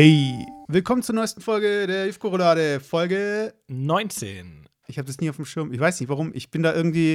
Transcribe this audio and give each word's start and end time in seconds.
Hey, 0.00 0.46
willkommen 0.68 1.02
zur 1.02 1.16
neuesten 1.16 1.40
Folge 1.40 1.88
der 1.88 2.06
Hüfkorolade, 2.06 2.78
Folge 2.78 3.52
19. 3.66 4.68
Ich 4.86 4.96
habe 4.96 5.08
das 5.08 5.18
nie 5.18 5.28
auf 5.28 5.34
dem 5.34 5.44
Schirm. 5.44 5.72
Ich 5.72 5.80
weiß 5.80 5.98
nicht 5.98 6.08
warum. 6.08 6.30
Ich 6.36 6.52
bin 6.52 6.62
da 6.62 6.72
irgendwie. 6.72 7.14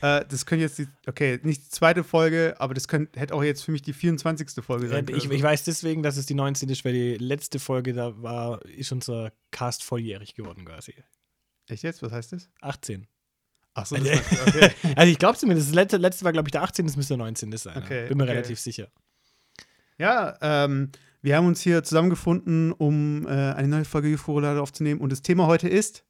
Äh, 0.00 0.24
das 0.26 0.46
könnte 0.46 0.62
jetzt 0.62 0.78
die. 0.78 0.88
Okay, 1.06 1.38
nicht 1.42 1.66
die 1.66 1.68
zweite 1.68 2.04
Folge, 2.04 2.56
aber 2.60 2.72
das 2.72 2.88
könnte, 2.88 3.20
hätte 3.20 3.34
auch 3.34 3.42
jetzt 3.42 3.62
für 3.62 3.72
mich 3.72 3.82
die 3.82 3.92
24. 3.92 4.64
Folge 4.64 4.88
sein 4.88 5.00
Äh, 5.00 5.02
können. 5.04 5.18
ich, 5.18 5.30
ich 5.30 5.42
weiß 5.42 5.64
deswegen, 5.64 6.02
dass 6.02 6.16
es 6.16 6.24
die 6.24 6.32
19 6.32 6.70
ist, 6.70 6.82
weil 6.86 6.94
die 6.94 7.16
letzte 7.18 7.58
Folge 7.58 7.92
da 7.92 8.22
war, 8.22 8.64
ist 8.64 8.90
unser 8.90 9.30
Cast 9.50 9.84
volljährig 9.84 10.34
geworden 10.34 10.64
quasi. 10.64 10.94
Echt 11.66 11.82
jetzt? 11.82 12.02
Was 12.02 12.10
heißt 12.12 12.32
das? 12.32 12.48
18. 12.62 13.06
Achso, 13.74 13.96
Also- 13.96 14.08
das 14.08 14.30
war, 14.46 14.48
okay. 14.48 14.70
Also 14.96 15.12
ich 15.12 15.18
glaube 15.18 15.36
zumindest, 15.36 15.68
das 15.68 15.74
letzte, 15.74 15.98
letzte 15.98 16.24
war, 16.24 16.32
glaube 16.32 16.48
ich, 16.48 16.52
der 16.52 16.62
18. 16.62 16.86
Das 16.86 16.96
müsste 16.96 17.18
der 17.18 17.18
19. 17.18 17.54
sein. 17.58 17.82
Okay, 17.82 18.08
Bin 18.08 18.16
mir 18.16 18.22
okay. 18.24 18.32
relativ 18.32 18.58
sicher. 18.58 18.88
Ja, 19.98 20.38
ähm, 20.40 20.90
wir 21.22 21.36
haben 21.36 21.46
uns 21.46 21.60
hier 21.60 21.82
zusammengefunden, 21.82 22.72
um 22.72 23.26
äh, 23.26 23.30
eine 23.30 23.68
neue 23.68 23.84
Folge 23.84 24.08
Hüfkorolade 24.08 24.62
aufzunehmen. 24.62 25.00
Und 25.00 25.10
das 25.10 25.22
Thema 25.22 25.46
heute 25.46 25.68
ist. 25.68 26.04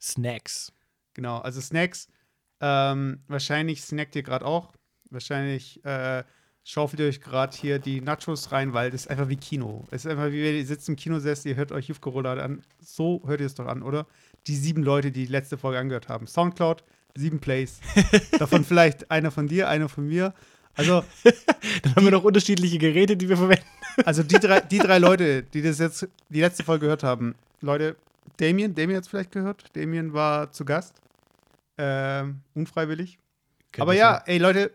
Snacks. 0.00 0.72
Genau, 1.14 1.38
also 1.38 1.60
Snacks. 1.60 2.08
Ähm, 2.60 3.20
wahrscheinlich 3.26 3.82
snackt 3.82 4.14
ihr 4.16 4.22
gerade 4.22 4.44
auch. 4.44 4.72
Wahrscheinlich 5.10 5.84
äh, 5.84 6.24
schaufelt 6.64 7.00
ihr 7.00 7.06
euch 7.06 7.20
gerade 7.20 7.56
hier 7.56 7.78
die 7.78 8.00
Nachos 8.00 8.52
rein, 8.52 8.72
weil 8.72 8.90
das 8.90 9.02
ist 9.02 9.10
einfach 9.10 9.28
wie 9.28 9.36
Kino. 9.36 9.86
Es 9.90 10.04
ist 10.04 10.10
einfach 10.10 10.30
wie, 10.30 10.42
wenn 10.42 10.56
ihr 10.56 10.66
sitzt 10.66 10.88
im 10.88 10.96
Kinosessel, 10.96 11.50
ihr 11.50 11.56
hört 11.56 11.72
euch 11.72 11.88
Hüfkorolade 11.88 12.42
an. 12.42 12.62
So 12.80 13.22
hört 13.26 13.40
ihr 13.40 13.46
es 13.46 13.54
doch 13.54 13.66
an, 13.66 13.82
oder? 13.82 14.06
Die 14.46 14.56
sieben 14.56 14.82
Leute, 14.82 15.10
die 15.10 15.26
die 15.26 15.32
letzte 15.32 15.58
Folge 15.58 15.78
angehört 15.78 16.08
haben. 16.08 16.26
Soundcloud, 16.26 16.84
sieben 17.14 17.40
Plays. 17.40 17.80
Davon 18.38 18.64
vielleicht 18.64 19.10
einer 19.10 19.30
von 19.30 19.46
dir, 19.46 19.68
einer 19.68 19.88
von 19.88 20.06
mir. 20.06 20.32
Also, 20.74 21.04
Dann 21.82 21.94
haben 21.94 22.04
wir 22.04 22.10
noch 22.10 22.24
unterschiedliche 22.24 22.78
Geräte, 22.78 23.16
die 23.16 23.28
wir 23.28 23.36
verwenden. 23.36 23.64
also 24.04 24.22
die 24.22 24.38
drei, 24.38 24.60
die 24.60 24.78
drei 24.78 24.98
Leute, 24.98 25.42
die 25.42 25.62
das 25.62 25.78
jetzt 25.78 26.08
die 26.28 26.40
letzte 26.40 26.64
Folge 26.64 26.86
gehört 26.86 27.02
haben. 27.02 27.34
Leute, 27.60 27.96
Damien, 28.38 28.74
Damien 28.74 28.96
hat 28.96 29.04
es 29.04 29.08
vielleicht 29.08 29.32
gehört. 29.32 29.64
Damien 29.74 30.12
war 30.12 30.50
zu 30.50 30.64
Gast. 30.64 30.94
Ähm, 31.78 32.40
unfreiwillig. 32.54 33.18
Aber 33.78 33.94
ja, 33.94 34.22
ey 34.26 34.38
Leute, 34.38 34.72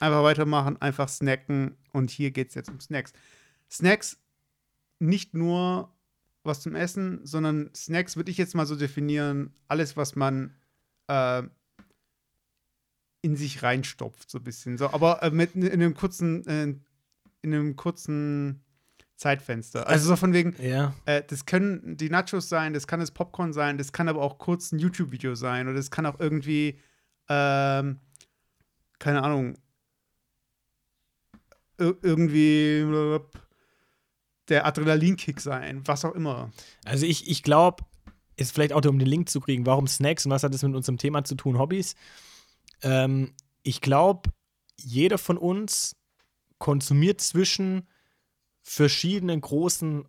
einfach 0.00 0.22
weitermachen, 0.22 0.80
einfach 0.80 1.08
snacken 1.08 1.76
und 1.92 2.10
hier 2.10 2.30
geht 2.30 2.48
es 2.48 2.54
jetzt 2.54 2.68
um 2.70 2.80
Snacks. 2.80 3.12
Snacks 3.70 4.18
nicht 4.98 5.34
nur 5.34 5.90
was 6.42 6.60
zum 6.60 6.74
Essen, 6.74 7.20
sondern 7.24 7.70
Snacks 7.74 8.16
würde 8.16 8.30
ich 8.30 8.38
jetzt 8.38 8.54
mal 8.54 8.66
so 8.66 8.76
definieren, 8.76 9.54
alles, 9.68 9.96
was 9.96 10.14
man 10.16 10.54
äh, 11.06 11.42
in 13.24 13.36
sich 13.36 13.62
reinstopft, 13.62 14.30
so 14.30 14.38
ein 14.38 14.44
bisschen. 14.44 14.76
So, 14.78 14.90
aber 14.90 15.22
äh, 15.22 15.30
mit 15.30 15.54
in 15.54 15.66
einem 15.70 15.94
kurzen, 15.94 16.46
äh, 16.46 16.62
in 16.62 16.84
einem 17.54 17.74
kurzen 17.76 18.62
Zeitfenster. 19.16 19.86
Also 19.88 20.08
so 20.08 20.16
von 20.16 20.32
wegen, 20.32 20.54
Ja. 20.62 20.94
äh, 21.06 21.22
das 21.26 21.46
können 21.46 21.96
die 21.96 22.10
Nachos 22.10 22.48
sein, 22.48 22.74
das 22.74 22.86
kann 22.86 23.00
das 23.00 23.10
Popcorn 23.12 23.52
sein, 23.52 23.78
das 23.78 23.92
kann 23.92 24.08
aber 24.08 24.20
auch 24.22 24.38
kurz 24.38 24.72
ein 24.72 24.78
YouTube-Video 24.78 25.34
sein 25.34 25.66
oder 25.68 25.76
das 25.76 25.90
kann 25.90 26.04
auch 26.06 26.20
irgendwie, 26.20 26.78
ähm, 27.28 28.00
keine 28.98 29.22
Ahnung, 29.22 29.56
ir 31.80 31.96
irgendwie 32.02 32.80
äh, 32.80 33.20
der 34.48 34.66
Adrenalinkick 34.66 35.40
sein, 35.40 35.80
was 35.86 36.04
auch 36.04 36.14
immer. 36.14 36.50
Also 36.84 37.06
ich, 37.06 37.30
ich 37.30 37.42
glaube, 37.42 37.84
ist 38.36 38.52
vielleicht 38.52 38.72
auch 38.72 38.84
um 38.84 38.98
den 38.98 39.08
Link 39.08 39.28
zu 39.30 39.40
kriegen, 39.40 39.64
warum 39.64 39.86
Snacks 39.86 40.26
und 40.26 40.32
was 40.32 40.42
hat 40.42 40.52
das 40.52 40.62
mit 40.62 40.74
unserem 40.74 40.98
Thema 40.98 41.24
zu 41.24 41.34
tun, 41.36 41.58
Hobbys. 41.58 41.94
Ähm, 42.84 43.34
ich 43.62 43.80
glaube, 43.80 44.30
jeder 44.76 45.18
von 45.18 45.38
uns 45.38 45.96
konsumiert 46.58 47.20
zwischen 47.20 47.88
verschiedenen 48.62 49.40
großen 49.40 50.06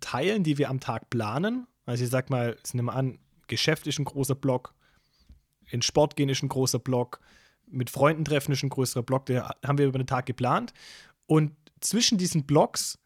Teilen, 0.00 0.42
die 0.42 0.58
wir 0.58 0.68
am 0.68 0.80
Tag 0.80 1.08
planen. 1.10 1.66
Also 1.84 2.04
ich 2.04 2.10
sag 2.10 2.30
mal, 2.30 2.56
nehmen 2.72 2.86
wir 2.86 2.94
an, 2.94 3.18
Geschäft 3.46 3.86
ist 3.86 3.98
ein 3.98 4.04
großer 4.04 4.34
Block, 4.34 4.74
in 5.70 5.82
Sport 5.82 6.16
gehen 6.16 6.28
ist 6.28 6.42
ein 6.42 6.48
großer 6.48 6.78
Block, 6.78 7.20
mit 7.66 7.90
Freunden 7.90 8.24
treffen 8.24 8.52
ist 8.52 8.62
ein 8.62 8.70
größerer 8.70 9.02
Block, 9.02 9.26
den 9.26 9.42
haben 9.42 9.78
wir 9.78 9.86
über 9.86 9.98
den 9.98 10.06
Tag 10.06 10.26
geplant. 10.26 10.72
Und 11.26 11.52
zwischen 11.80 12.18
diesen 12.18 12.44
Blocks 12.44 12.98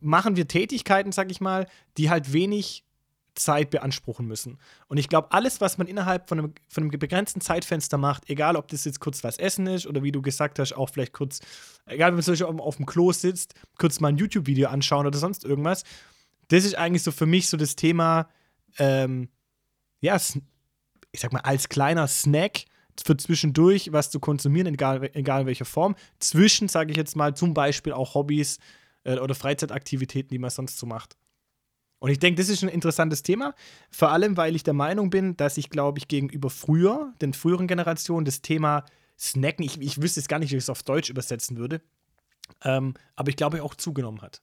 machen 0.00 0.36
wir 0.36 0.48
Tätigkeiten, 0.48 1.12
sag 1.12 1.30
ich 1.30 1.40
mal, 1.40 1.66
die 1.96 2.10
halt 2.10 2.32
wenig 2.32 2.85
Zeit 3.36 3.70
beanspruchen 3.70 4.26
müssen. 4.26 4.58
Und 4.88 4.98
ich 4.98 5.08
glaube, 5.08 5.32
alles, 5.32 5.60
was 5.60 5.78
man 5.78 5.86
innerhalb 5.86 6.28
von 6.28 6.38
einem, 6.38 6.54
von 6.68 6.84
einem 6.84 6.98
begrenzten 6.98 7.40
Zeitfenster 7.40 7.98
macht, 7.98 8.28
egal 8.28 8.56
ob 8.56 8.68
das 8.68 8.84
jetzt 8.84 9.00
kurz 9.00 9.22
was 9.22 9.38
essen 9.38 9.66
ist 9.66 9.86
oder 9.86 10.02
wie 10.02 10.12
du 10.12 10.22
gesagt 10.22 10.58
hast, 10.58 10.72
auch 10.72 10.90
vielleicht 10.90 11.12
kurz, 11.12 11.40
egal 11.86 12.08
wenn 12.08 12.16
man 12.16 12.22
zum 12.24 12.32
Beispiel 12.32 12.60
auf, 12.60 12.76
dem 12.76 12.86
Klo 12.86 13.12
sitzt, 13.12 13.54
kurz 13.78 14.00
mal 14.00 14.08
ein 14.08 14.16
YouTube-Video 14.16 14.68
anschauen 14.68 15.06
oder 15.06 15.18
sonst 15.18 15.44
irgendwas, 15.44 15.84
das 16.48 16.64
ist 16.64 16.76
eigentlich 16.76 17.02
so 17.02 17.12
für 17.12 17.26
mich 17.26 17.48
so 17.48 17.56
das 17.56 17.76
Thema, 17.76 18.28
ähm, 18.78 19.28
ja, 20.00 20.16
ich 20.16 21.20
sag 21.20 21.32
mal, 21.32 21.40
als 21.40 21.68
kleiner 21.68 22.06
Snack 22.06 22.64
für 23.04 23.16
zwischendurch 23.16 23.92
was 23.92 24.10
zu 24.10 24.20
konsumieren, 24.20 24.74
egal, 24.74 25.10
egal 25.14 25.42
in 25.42 25.46
welcher 25.46 25.64
Form. 25.64 25.96
Zwischen, 26.18 26.68
sage 26.68 26.90
ich 26.90 26.96
jetzt 26.96 27.16
mal, 27.16 27.34
zum 27.34 27.54
Beispiel 27.54 27.92
auch 27.92 28.14
Hobbys 28.14 28.58
äh, 29.04 29.18
oder 29.18 29.34
Freizeitaktivitäten, 29.34 30.30
die 30.30 30.38
man 30.38 30.50
sonst 30.50 30.78
so 30.78 30.86
macht. 30.86 31.16
Und 31.98 32.10
ich 32.10 32.18
denke, 32.18 32.40
das 32.40 32.48
ist 32.50 32.62
ein 32.62 32.68
interessantes 32.68 33.22
Thema, 33.22 33.54
vor 33.90 34.10
allem, 34.10 34.36
weil 34.36 34.54
ich 34.54 34.62
der 34.62 34.74
Meinung 34.74 35.08
bin, 35.10 35.36
dass 35.36 35.56
ich, 35.56 35.70
glaube 35.70 35.98
ich, 35.98 36.08
gegenüber 36.08 36.50
früher, 36.50 37.14
den 37.22 37.32
früheren 37.32 37.66
Generationen, 37.66 38.24
das 38.26 38.42
Thema 38.42 38.84
Snacken, 39.18 39.64
ich, 39.64 39.80
ich 39.80 40.00
wüsste 40.02 40.20
jetzt 40.20 40.28
gar 40.28 40.38
nicht, 40.38 40.52
wie 40.52 40.56
ich 40.56 40.62
es 40.64 40.68
auf 40.70 40.82
Deutsch 40.82 41.08
übersetzen 41.08 41.56
würde, 41.56 41.80
ähm, 42.64 42.94
aber 43.16 43.30
ich 43.30 43.36
glaube, 43.36 43.62
auch 43.62 43.74
zugenommen 43.74 44.20
hat. 44.20 44.42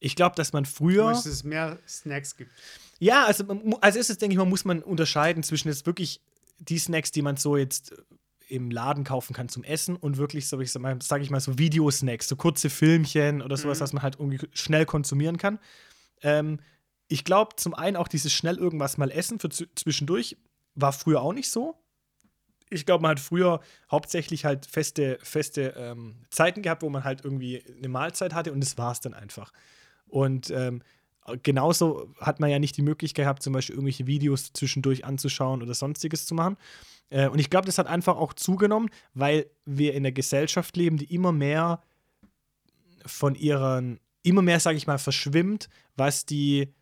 Ich 0.00 0.16
glaube, 0.16 0.34
dass 0.36 0.52
man 0.52 0.66
früher. 0.66 1.08
Dass 1.08 1.26
es 1.26 1.44
mehr 1.44 1.78
Snacks 1.88 2.36
gibt. 2.36 2.50
Ja, 2.98 3.24
also 3.24 3.44
man 3.44 3.64
mu- 3.64 3.78
als 3.80 3.96
erstes 3.96 4.18
denke 4.18 4.34
ich 4.34 4.38
mal, 4.38 4.44
muss 4.44 4.64
man 4.64 4.82
unterscheiden 4.82 5.42
zwischen 5.42 5.68
jetzt 5.68 5.86
wirklich 5.86 6.20
die 6.58 6.78
Snacks, 6.78 7.10
die 7.10 7.22
man 7.22 7.36
so 7.36 7.56
jetzt 7.56 7.92
äh, 7.92 7.96
im 8.54 8.70
Laden 8.70 9.04
kaufen 9.04 9.32
kann 9.32 9.48
zum 9.48 9.64
Essen 9.64 9.96
und 9.96 10.18
wirklich 10.18 10.46
so, 10.46 10.60
ich 10.60 10.70
sag 10.70 10.82
mal, 10.82 10.98
sag 11.02 11.22
ich 11.22 11.30
mal, 11.30 11.40
so 11.40 11.56
Videosnacks, 11.58 12.28
so 12.28 12.36
kurze 12.36 12.68
Filmchen 12.68 13.40
oder 13.42 13.56
sowas, 13.56 13.78
Mhm. 13.78 13.82
was 13.82 13.92
man 13.94 14.02
halt 14.02 14.16
irgendwie 14.20 14.40
schnell 14.52 14.84
konsumieren 14.84 15.38
kann. 15.38 15.58
Ähm, 16.20 16.58
ich 17.12 17.24
glaube, 17.24 17.56
zum 17.56 17.74
einen 17.74 17.96
auch 17.96 18.08
dieses 18.08 18.32
schnell 18.32 18.56
irgendwas 18.56 18.96
mal 18.96 19.10
essen 19.10 19.38
für 19.38 19.48
zw- 19.48 19.68
zwischendurch 19.74 20.36
war 20.74 20.92
früher 20.92 21.20
auch 21.20 21.34
nicht 21.34 21.50
so. 21.50 21.76
Ich 22.70 22.86
glaube, 22.86 23.02
man 23.02 23.10
hat 23.10 23.20
früher 23.20 23.60
hauptsächlich 23.90 24.46
halt 24.46 24.64
feste, 24.64 25.18
feste 25.22 25.74
ähm, 25.76 26.16
Zeiten 26.30 26.62
gehabt, 26.62 26.82
wo 26.82 26.88
man 26.88 27.04
halt 27.04 27.22
irgendwie 27.22 27.62
eine 27.76 27.88
Mahlzeit 27.88 28.32
hatte 28.32 28.50
und 28.50 28.60
das 28.60 28.78
war 28.78 28.92
es 28.92 29.00
dann 29.00 29.12
einfach. 29.12 29.52
Und 30.06 30.50
ähm, 30.50 30.82
genauso 31.42 32.14
hat 32.18 32.40
man 32.40 32.48
ja 32.48 32.58
nicht 32.58 32.78
die 32.78 32.82
Möglichkeit 32.82 33.24
gehabt, 33.24 33.42
zum 33.42 33.52
Beispiel 33.52 33.74
irgendwelche 33.74 34.06
Videos 34.06 34.54
zwischendurch 34.54 35.04
anzuschauen 35.04 35.60
oder 35.60 35.74
sonstiges 35.74 36.24
zu 36.24 36.34
machen. 36.34 36.56
Äh, 37.10 37.28
und 37.28 37.38
ich 37.38 37.50
glaube, 37.50 37.66
das 37.66 37.76
hat 37.76 37.88
einfach 37.88 38.16
auch 38.16 38.32
zugenommen, 38.32 38.88
weil 39.12 39.50
wir 39.66 39.92
in 39.92 39.98
einer 39.98 40.12
Gesellschaft 40.12 40.74
leben, 40.78 40.96
die 40.96 41.14
immer 41.14 41.32
mehr 41.32 41.82
von 43.04 43.34
ihren, 43.34 44.00
immer 44.22 44.40
mehr, 44.40 44.60
sage 44.60 44.78
ich 44.78 44.86
mal, 44.86 44.98
verschwimmt, 44.98 45.68
was 45.94 46.24
die, 46.24 46.72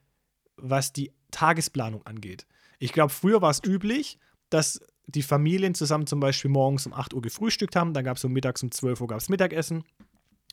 was 0.63 0.93
die 0.93 1.13
Tagesplanung 1.31 2.05
angeht. 2.07 2.47
Ich 2.79 2.93
glaube, 2.93 3.13
früher 3.13 3.43
war 3.43 3.51
es 3.51 3.63
üblich, 3.65 4.19
dass 4.49 4.81
die 5.07 5.23
Familien 5.23 5.75
zusammen 5.75 6.07
zum 6.07 6.21
Beispiel 6.21 6.51
morgens 6.51 6.87
um 6.87 6.93
8 6.93 7.15
Uhr 7.15 7.23
gefrühstückt 7.23 7.77
haben, 7.77 7.95
dann 7.95 8.05
gab 8.05 8.17
es 8.17 8.23
so 8.23 8.29
mittags 8.29 8.63
um 8.63 8.71
12 8.71 9.01
Uhr 9.01 9.09
gab's 9.09 9.29
Mittagessen, 9.29 9.85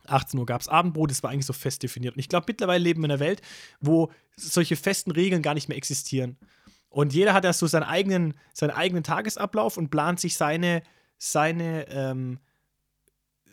18 0.07 0.40
Uhr 0.40 0.45
gab 0.45 0.62
es 0.62 0.68
Abendbrot, 0.68 1.12
das 1.12 1.23
war 1.23 1.31
eigentlich 1.31 1.45
so 1.45 1.53
fest 1.53 1.84
definiert. 1.84 2.16
Und 2.16 2.19
ich 2.19 2.29
glaube, 2.29 2.45
mittlerweile 2.47 2.84
leben 2.84 3.01
wir 3.01 3.06
in 3.06 3.12
einer 3.12 3.19
Welt, 3.19 3.41
wo 3.79 4.12
solche 4.35 4.75
festen 4.75 5.12
Regeln 5.12 5.41
gar 5.41 5.53
nicht 5.53 5.68
mehr 5.69 5.78
existieren. 5.78 6.38
Und 6.89 7.13
jeder 7.13 7.34
hat 7.34 7.44
ja 7.44 7.53
so 7.53 7.68
seinen 7.68 7.84
eigenen, 7.84 8.33
seinen 8.54 8.71
eigenen 8.71 9.04
Tagesablauf 9.04 9.77
und 9.77 9.89
plant 9.89 10.19
sich 10.19 10.38
seine, 10.38 10.81
seine, 11.18 11.88
ähm, 11.89 12.39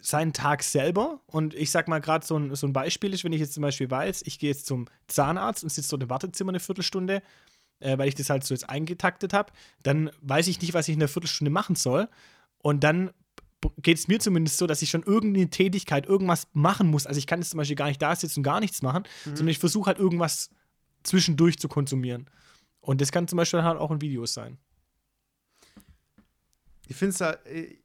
seinen 0.04 0.32
Tag 0.32 0.62
selber. 0.62 1.20
Und 1.26 1.54
ich 1.54 1.70
sag 1.70 1.88
mal, 1.88 2.00
gerade 2.00 2.24
so 2.26 2.36
ein, 2.38 2.54
so 2.54 2.66
ein 2.66 2.72
Beispiel 2.72 3.14
ist, 3.14 3.24
wenn 3.24 3.32
ich 3.32 3.40
jetzt 3.40 3.54
zum 3.54 3.62
Beispiel 3.62 3.90
weiß, 3.90 4.22
ich 4.26 4.38
gehe 4.38 4.50
jetzt 4.50 4.66
zum 4.66 4.86
Zahnarzt 5.08 5.62
und 5.62 5.70
sitze 5.70 5.90
dort 5.90 6.02
im 6.02 6.10
Wartezimmer 6.10 6.50
eine 6.50 6.60
Viertelstunde, 6.60 7.22
äh, 7.80 7.96
weil 7.96 8.08
ich 8.08 8.14
das 8.14 8.28
halt 8.28 8.44
so 8.44 8.54
jetzt 8.54 8.68
eingetaktet 8.68 9.32
habe, 9.32 9.52
dann 9.82 10.10
weiß 10.20 10.48
ich 10.48 10.60
nicht, 10.60 10.74
was 10.74 10.88
ich 10.88 10.94
in 10.94 11.00
der 11.00 11.08
Viertelstunde 11.08 11.50
machen 11.50 11.74
soll. 11.74 12.08
Und 12.58 12.84
dann 12.84 13.10
geht 13.80 13.96
es 13.96 14.08
mir 14.08 14.20
zumindest 14.20 14.58
so, 14.58 14.66
dass 14.66 14.82
ich 14.82 14.90
schon 14.90 15.02
irgendeine 15.02 15.48
Tätigkeit, 15.48 16.06
irgendwas 16.06 16.48
machen 16.52 16.88
muss. 16.88 17.06
Also 17.06 17.18
ich 17.18 17.26
kann 17.26 17.40
jetzt 17.40 17.50
zum 17.50 17.58
Beispiel 17.58 17.76
gar 17.76 17.88
nicht 17.88 18.02
da 18.02 18.14
sitzen 18.14 18.40
und 18.40 18.44
gar 18.44 18.60
nichts 18.60 18.82
machen, 18.82 19.04
sondern 19.24 19.48
ich 19.48 19.58
versuche 19.58 19.86
halt 19.86 19.98
irgendwas 19.98 20.50
zwischendurch 21.02 21.58
zu 21.58 21.68
konsumieren. 21.68 22.28
Und 22.80 23.00
das 23.00 23.10
kann 23.10 23.26
zum 23.26 23.38
Beispiel 23.38 23.62
halt 23.62 23.78
auch 23.78 23.90
in 23.90 24.02
Videos 24.02 24.34
sein. 24.34 24.58
Ich 26.86 26.96
finde 26.96 27.12
es 27.12 27.18
da, 27.18 27.32
äh, 27.46 27.78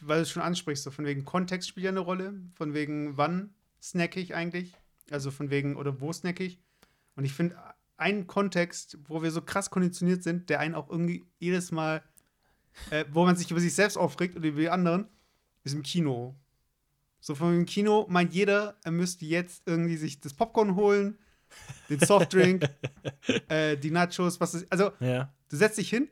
weil 0.00 0.18
du 0.18 0.22
es 0.22 0.30
schon 0.30 0.42
ansprichst, 0.42 0.84
so 0.84 0.90
von 0.90 1.04
wegen 1.04 1.24
Kontext 1.24 1.68
spielt 1.68 1.84
ja 1.84 1.90
eine 1.90 2.00
Rolle, 2.00 2.40
von 2.54 2.74
wegen 2.74 3.16
wann 3.16 3.54
snacke 3.82 4.20
ich 4.20 4.34
eigentlich, 4.34 4.74
also 5.10 5.30
von 5.30 5.50
wegen 5.50 5.76
oder 5.76 6.00
wo 6.00 6.12
snacke 6.12 6.44
ich. 6.44 6.58
Und 7.16 7.24
ich 7.24 7.32
finde, 7.32 7.56
ein 7.96 8.26
Kontext, 8.26 8.98
wo 9.08 9.22
wir 9.22 9.30
so 9.30 9.42
krass 9.42 9.70
konditioniert 9.70 10.22
sind, 10.22 10.50
der 10.50 10.60
einen 10.60 10.74
auch 10.74 10.88
irgendwie 10.88 11.26
jedes 11.38 11.72
Mal, 11.72 12.02
äh, 12.90 13.04
wo 13.10 13.24
man 13.24 13.34
sich 13.36 13.50
über 13.50 13.60
sich 13.60 13.74
selbst 13.74 13.96
aufregt 13.96 14.36
oder 14.36 14.48
über 14.48 14.60
die 14.60 14.70
anderen, 14.70 15.08
ist 15.64 15.74
im 15.74 15.82
Kino. 15.82 16.36
So 17.20 17.34
von 17.34 17.52
dem 17.52 17.66
Kino 17.66 18.06
meint 18.08 18.32
jeder, 18.32 18.78
er 18.84 18.92
müsste 18.92 19.24
jetzt 19.26 19.62
irgendwie 19.66 19.96
sich 19.96 20.20
das 20.20 20.32
Popcorn 20.34 20.76
holen, 20.76 21.18
den 21.88 21.98
Softdrink, 21.98 22.68
äh, 23.48 23.76
die 23.76 23.90
Nachos, 23.90 24.38
was 24.40 24.54
ist. 24.54 24.70
Also, 24.70 24.92
Ja. 25.00 25.32
du 25.48 25.56
setzt 25.56 25.78
dich 25.78 25.90
hin 25.90 26.08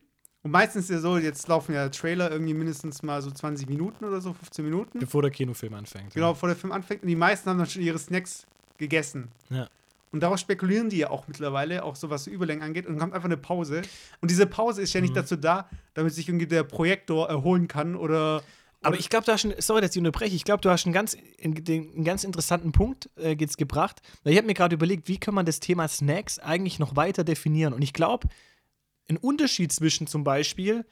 und 0.46 0.52
meistens 0.52 0.84
ist 0.84 0.90
ja 0.90 0.98
so, 1.00 1.18
jetzt 1.18 1.48
laufen 1.48 1.74
ja 1.74 1.88
Trailer 1.88 2.30
irgendwie 2.30 2.54
mindestens 2.54 3.02
mal 3.02 3.20
so 3.20 3.30
20 3.30 3.68
Minuten 3.68 4.04
oder 4.04 4.20
so, 4.20 4.32
15 4.32 4.64
Minuten. 4.64 4.98
Bevor 5.00 5.20
der 5.22 5.32
Kinofilm 5.32 5.74
anfängt. 5.74 6.14
Genau, 6.14 6.32
bevor 6.32 6.48
der 6.48 6.56
Film 6.56 6.72
anfängt. 6.72 7.02
Und 7.02 7.08
die 7.08 7.16
meisten 7.16 7.50
haben 7.50 7.58
dann 7.58 7.66
schon 7.68 7.82
ihre 7.82 7.98
Snacks 7.98 8.46
gegessen. 8.78 9.28
Ja. 9.50 9.68
Und 10.12 10.20
daraus 10.20 10.40
spekulieren 10.40 10.88
die 10.88 10.98
ja 10.98 11.10
auch 11.10 11.26
mittlerweile, 11.26 11.82
auch 11.82 11.96
so 11.96 12.10
was 12.10 12.28
Überlängen 12.28 12.62
angeht. 12.62 12.86
Und 12.86 12.92
dann 12.94 13.00
kommt 13.00 13.14
einfach 13.14 13.26
eine 13.26 13.36
Pause. 13.36 13.82
Und 14.20 14.30
diese 14.30 14.46
Pause 14.46 14.80
ist 14.82 14.92
ja 14.92 15.00
nicht 15.00 15.10
Mhm. 15.10 15.16
dazu 15.16 15.36
da, 15.36 15.68
damit 15.94 16.14
sich 16.14 16.28
irgendwie 16.28 16.46
der 16.46 16.62
Projektor 16.62 17.28
erholen 17.28 17.66
kann 17.68 17.96
oder. 17.96 18.42
Aber 18.82 18.96
ich 18.98 19.08
glaube, 19.10 19.26
du 19.26 19.32
hast 19.32 19.40
schon, 19.40 19.52
sorry, 19.58 19.80
dass 19.80 19.90
ich 19.90 19.98
unterbreche, 19.98 20.36
ich 20.36 20.44
glaube, 20.44 20.60
du 20.60 20.70
hast 20.70 20.86
einen 20.86 20.92
ganz, 20.92 21.16
einen 21.42 22.04
ganz 22.04 22.22
interessanten 22.22 22.70
Punkt 22.70 23.10
äh, 23.16 23.34
jetzt 23.36 23.58
gebracht. 23.58 24.00
Weil 24.22 24.32
ich 24.34 24.38
habe 24.38 24.46
mir 24.46 24.54
gerade 24.54 24.76
überlegt, 24.76 25.08
wie 25.08 25.18
kann 25.18 25.34
man 25.34 25.44
das 25.44 25.58
Thema 25.58 25.88
Snacks 25.88 26.38
eigentlich 26.38 26.78
noch 26.78 26.94
weiter 26.94 27.24
definieren? 27.24 27.72
Und 27.72 27.82
ich 27.82 27.92
glaube, 27.92 28.28
ein 29.08 29.16
Unterschied 29.16 29.72
zwischen 29.72 30.06
zum 30.06 30.24
Beispiel 30.24 30.86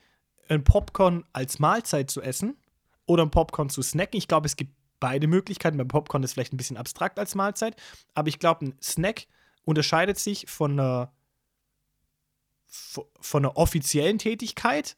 ein 0.47 0.63
Popcorn 0.63 1.25
als 1.33 1.59
Mahlzeit 1.59 2.09
zu 2.09 2.21
essen 2.21 2.57
oder 3.05 3.23
ein 3.23 3.31
Popcorn 3.31 3.69
zu 3.69 3.81
snacken, 3.81 4.17
ich 4.17 4.27
glaube, 4.27 4.45
es 4.45 4.55
gibt 4.55 4.73
beide 4.99 5.27
Möglichkeiten. 5.27 5.77
Beim 5.77 5.87
Popcorn 5.87 6.23
ist 6.23 6.33
vielleicht 6.33 6.53
ein 6.53 6.57
bisschen 6.57 6.77
abstrakt 6.77 7.19
als 7.19 7.35
Mahlzeit, 7.35 7.75
aber 8.13 8.29
ich 8.29 8.39
glaube, 8.39 8.65
ein 8.65 8.77
Snack 8.81 9.27
unterscheidet 9.63 10.19
sich 10.19 10.49
von 10.49 10.79
einer, 10.79 11.11
von 12.67 13.45
einer 13.45 13.57
offiziellen 13.57 14.19
Tätigkeit 14.19 14.95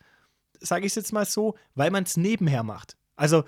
sage 0.59 0.85
ich 0.85 0.91
es 0.91 0.95
jetzt 0.95 1.13
mal 1.13 1.25
so, 1.25 1.55
weil 1.75 1.91
man 1.91 2.03
es 2.03 2.17
nebenher 2.17 2.63
macht. 2.63 2.97
Also 3.15 3.43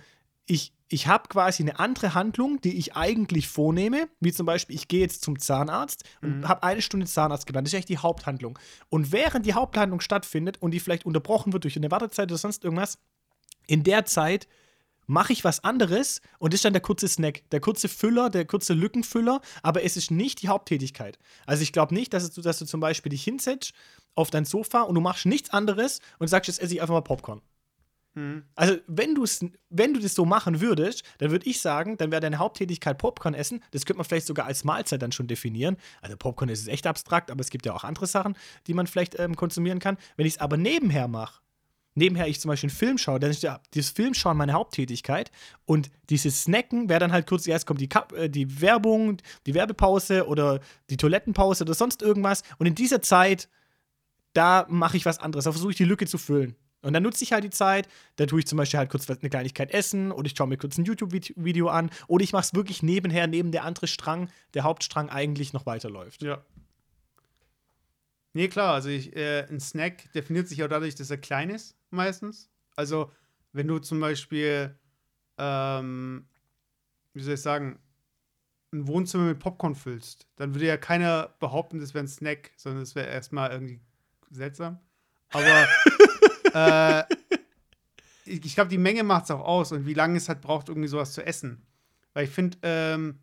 ich, 0.50 0.74
ich 0.88 1.08
habe 1.08 1.30
quasi 1.30 1.64
eine 1.64 1.80
andere 1.80 2.16
Handlung, 2.16 2.60
die 2.62 2.76
ich 2.78 2.96
eigentlich 2.96 3.48
vornehme, 3.48 4.10
wie 4.20 4.34
zum 4.34 4.46
Beispiel, 4.46 4.76
ich 4.76 4.88
gehe 4.88 5.02
jetzt 5.02 5.22
zum 5.24 5.38
Zahnarzt 5.40 6.04
und 6.22 6.40
Mhm. 6.40 6.48
habe 6.48 6.64
eine 6.64 6.82
Stunde 6.82 7.06
Zahnarzt 7.06 7.46
geplant. 7.46 7.68
Das 7.68 7.74
ist 7.74 7.76
eigentlich 7.78 7.86
die 7.86 7.98
Haupthandlung. 8.00 8.58
Und 8.90 9.12
während 9.12 9.46
die 9.46 9.54
Haupthandlung 9.54 10.02
stattfindet 10.02 10.58
und 10.62 10.72
die 10.72 10.80
vielleicht 10.80 11.06
unterbrochen 11.06 11.54
wird 11.54 11.64
durch 11.66 11.78
eine 11.78 11.92
Wartezeit 11.92 12.32
oder 12.32 12.38
sonst 12.38 12.64
irgendwas, 12.64 12.98
in 13.68 13.84
der 13.84 14.06
Zeit 14.06 14.48
mache 15.06 15.34
ich 15.34 15.44
was 15.44 15.64
anderes 15.64 16.22
und 16.38 16.54
das 16.54 16.60
ist 16.60 16.66
dann 16.66 16.74
der 16.74 16.82
kurze 16.84 17.08
Snack, 17.08 17.42
der 17.50 17.60
kurze 17.60 17.88
Füller, 17.90 18.30
der 18.30 18.46
kurze 18.46 18.74
Lückenfüller, 18.74 19.42
aber 19.64 19.84
es 19.84 19.98
ist 19.98 20.12
nicht 20.12 20.42
die 20.44 20.50
Haupttätigkeit. 20.50 21.18
Also 21.48 21.64
ich 21.64 21.74
glaube 21.74 21.96
nicht, 21.96 22.14
dass 22.14 22.30
du, 22.32 22.42
dass 22.42 22.60
du 22.60 22.66
zum 22.66 22.80
Beispiel 22.80 23.10
dich 23.10 23.24
hinsetzt 23.24 23.74
auf 24.14 24.30
dein 24.30 24.46
Sofa 24.46 24.82
und 24.82 24.94
du 24.96 25.02
machst 25.02 25.26
nichts 25.26 25.50
anderes 25.50 26.00
und 26.20 26.28
sagst, 26.28 26.48
jetzt 26.48 26.62
esse 26.62 26.74
ich 26.76 26.82
einfach 26.82 26.94
mal 26.94 27.02
Popcorn. 27.02 27.42
Also, 28.56 28.78
wenn, 28.88 29.16
du's, 29.16 29.46
wenn 29.70 29.94
du 29.94 30.00
das 30.00 30.16
so 30.16 30.26
machen 30.26 30.62
würdest, 30.62 31.04
dann 31.20 31.32
würde 31.32 31.48
ich 31.50 31.62
sagen, 31.62 31.98
dann 31.98 32.12
wäre 32.12 32.22
deine 32.22 32.40
Haupttätigkeit 32.40 32.98
Popcorn 32.98 33.34
essen. 33.34 33.64
Das 33.72 33.86
könnte 33.86 33.98
man 33.98 34.06
vielleicht 34.06 34.28
sogar 34.28 34.46
als 34.46 34.64
Mahlzeit 34.64 35.02
dann 35.02 35.12
schon 35.12 35.28
definieren. 35.28 35.78
Also, 36.02 36.18
Popcorn 36.18 36.50
ist 36.50 36.68
echt 36.68 36.88
abstrakt, 36.88 37.32
aber 37.32 37.42
es 37.42 37.50
gibt 37.50 37.66
ja 37.66 37.74
auch 37.74 37.84
andere 37.84 38.08
Sachen, 38.08 38.36
die 38.68 38.74
man 38.74 38.88
vielleicht 38.88 39.20
ähm, 39.20 39.36
konsumieren 39.36 39.80
kann. 39.80 39.98
Wenn 40.18 40.26
ich 40.26 40.34
es 40.34 40.40
aber 40.40 40.58
nebenher 40.58 41.08
mache, 41.08 41.42
nebenher 41.96 42.28
ich 42.28 42.40
zum 42.40 42.50
Beispiel 42.50 42.70
einen 42.70 42.78
Film 42.78 42.98
schaue, 42.98 43.20
dann 43.20 43.30
ist 43.30 43.44
ja 43.44 43.62
dieses 43.74 43.92
Filmschauen 43.92 44.38
meine 44.38 44.54
Haupttätigkeit. 44.54 45.32
Und 45.66 45.92
dieses 46.10 46.44
Snacken 46.44 46.90
wäre 46.90 47.00
dann 47.00 47.12
halt 47.12 47.28
kurz, 47.28 47.46
erst 47.48 47.68
kommt 47.68 47.82
die, 47.82 47.90
äh, 48.16 48.30
die 48.30 48.62
Werbung, 48.62 49.18
die 49.46 49.54
Werbepause 49.54 50.28
oder 50.28 50.60
die 50.90 50.98
Toilettenpause 50.98 51.64
oder 51.64 51.74
sonst 51.74 52.02
irgendwas. 52.02 52.44
Und 52.58 52.66
in 52.66 52.76
dieser 52.76 53.02
Zeit, 53.02 53.50
da 54.34 54.66
mache 54.70 54.98
ich 54.98 55.06
was 55.06 55.20
anderes. 55.20 55.46
Da 55.46 55.52
versuche 55.52 55.72
ich 55.72 55.78
die 55.78 55.86
Lücke 55.86 56.08
zu 56.08 56.18
füllen. 56.18 56.56
Und 56.82 56.94
dann 56.94 57.04
nutze 57.04 57.24
ich 57.24 57.34
halt 57.34 57.44
die 57.44 57.50
Zeit, 57.50 57.88
da 58.16 58.26
tue 58.26 58.40
ich 58.40 58.48
zum 58.48 58.58
Beispiel 58.58 58.80
halt 58.80 58.90
kurz 58.90 59.10
eine 59.10 59.30
Kleinigkeit 59.30 59.72
essen 59.72 60.12
oder 60.12 60.28
ich 60.28 60.34
schaue 60.38 60.48
mir 60.48 60.58
kurz 60.58 60.78
ein 60.78 60.86
YouTube-Video 60.86 61.68
an 61.68 61.90
oder 62.08 62.24
ich 62.24 62.32
mache 62.32 62.44
es 62.44 62.54
wirklich 62.54 62.84
nebenher, 62.84 63.28
neben 63.28 63.52
der 63.52 63.64
andere 63.64 63.88
Strang, 63.88 64.30
der 64.54 64.64
Hauptstrang 64.64 65.10
eigentlich 65.10 65.52
noch 65.52 65.66
weiterläuft. 65.66 66.22
Ja. 66.22 66.42
Nee, 68.34 68.48
klar, 68.48 68.76
also 68.76 68.90
ich, 68.90 69.16
äh, 69.16 69.46
ein 69.50 69.60
Snack 69.60 70.12
definiert 70.14 70.48
sich 70.48 70.64
auch 70.64 70.68
dadurch, 70.68 70.96
dass 70.96 71.10
er 71.10 71.18
klein 71.18 71.50
ist, 71.50 71.76
meistens. 71.90 72.50
Also, 72.76 73.12
wenn 73.52 73.68
du 73.68 73.80
zum 73.80 74.00
Beispiel, 74.00 74.78
ähm, 75.38 76.28
wie 77.14 77.24
soll 77.24 77.34
ich 77.34 77.42
sagen, 77.42 77.80
ein 78.72 78.88
Wohnzimmer 78.88 79.26
mit 79.26 79.40
Popcorn 79.40 79.76
füllst, 79.76 80.28
dann 80.36 80.54
würde 80.54 80.68
ja 80.68 80.78
keiner 80.78 81.36
behaupten, 81.40 81.80
das 81.80 81.94
wäre 81.94 82.06
ein 82.06 82.08
Snack, 82.08 82.52
sondern 82.56 82.84
es 82.84 82.96
wäre 82.96 83.08
erstmal 83.08 83.52
irgendwie 83.52 83.82
seltsam. 84.30 84.80
Aber 85.32 85.68
äh, 86.54 87.04
ich, 88.26 88.56
glaube, 88.56 88.70
die 88.70 88.78
Menge 88.78 89.04
macht 89.04 89.26
es 89.26 89.32
auch 89.32 89.42
aus 89.42 89.72
und 89.72 89.86
wie 89.86 89.94
lange 89.94 90.18
es 90.18 90.30
halt 90.30 90.42
braucht, 90.42 90.70
irgendwie 90.70 90.88
sowas 90.88 91.14
zu 91.14 91.26
essen. 91.26 91.66
Weil 92.14 92.26
ich 92.26 92.30
finde, 92.32 92.58
ähm, 92.64 93.20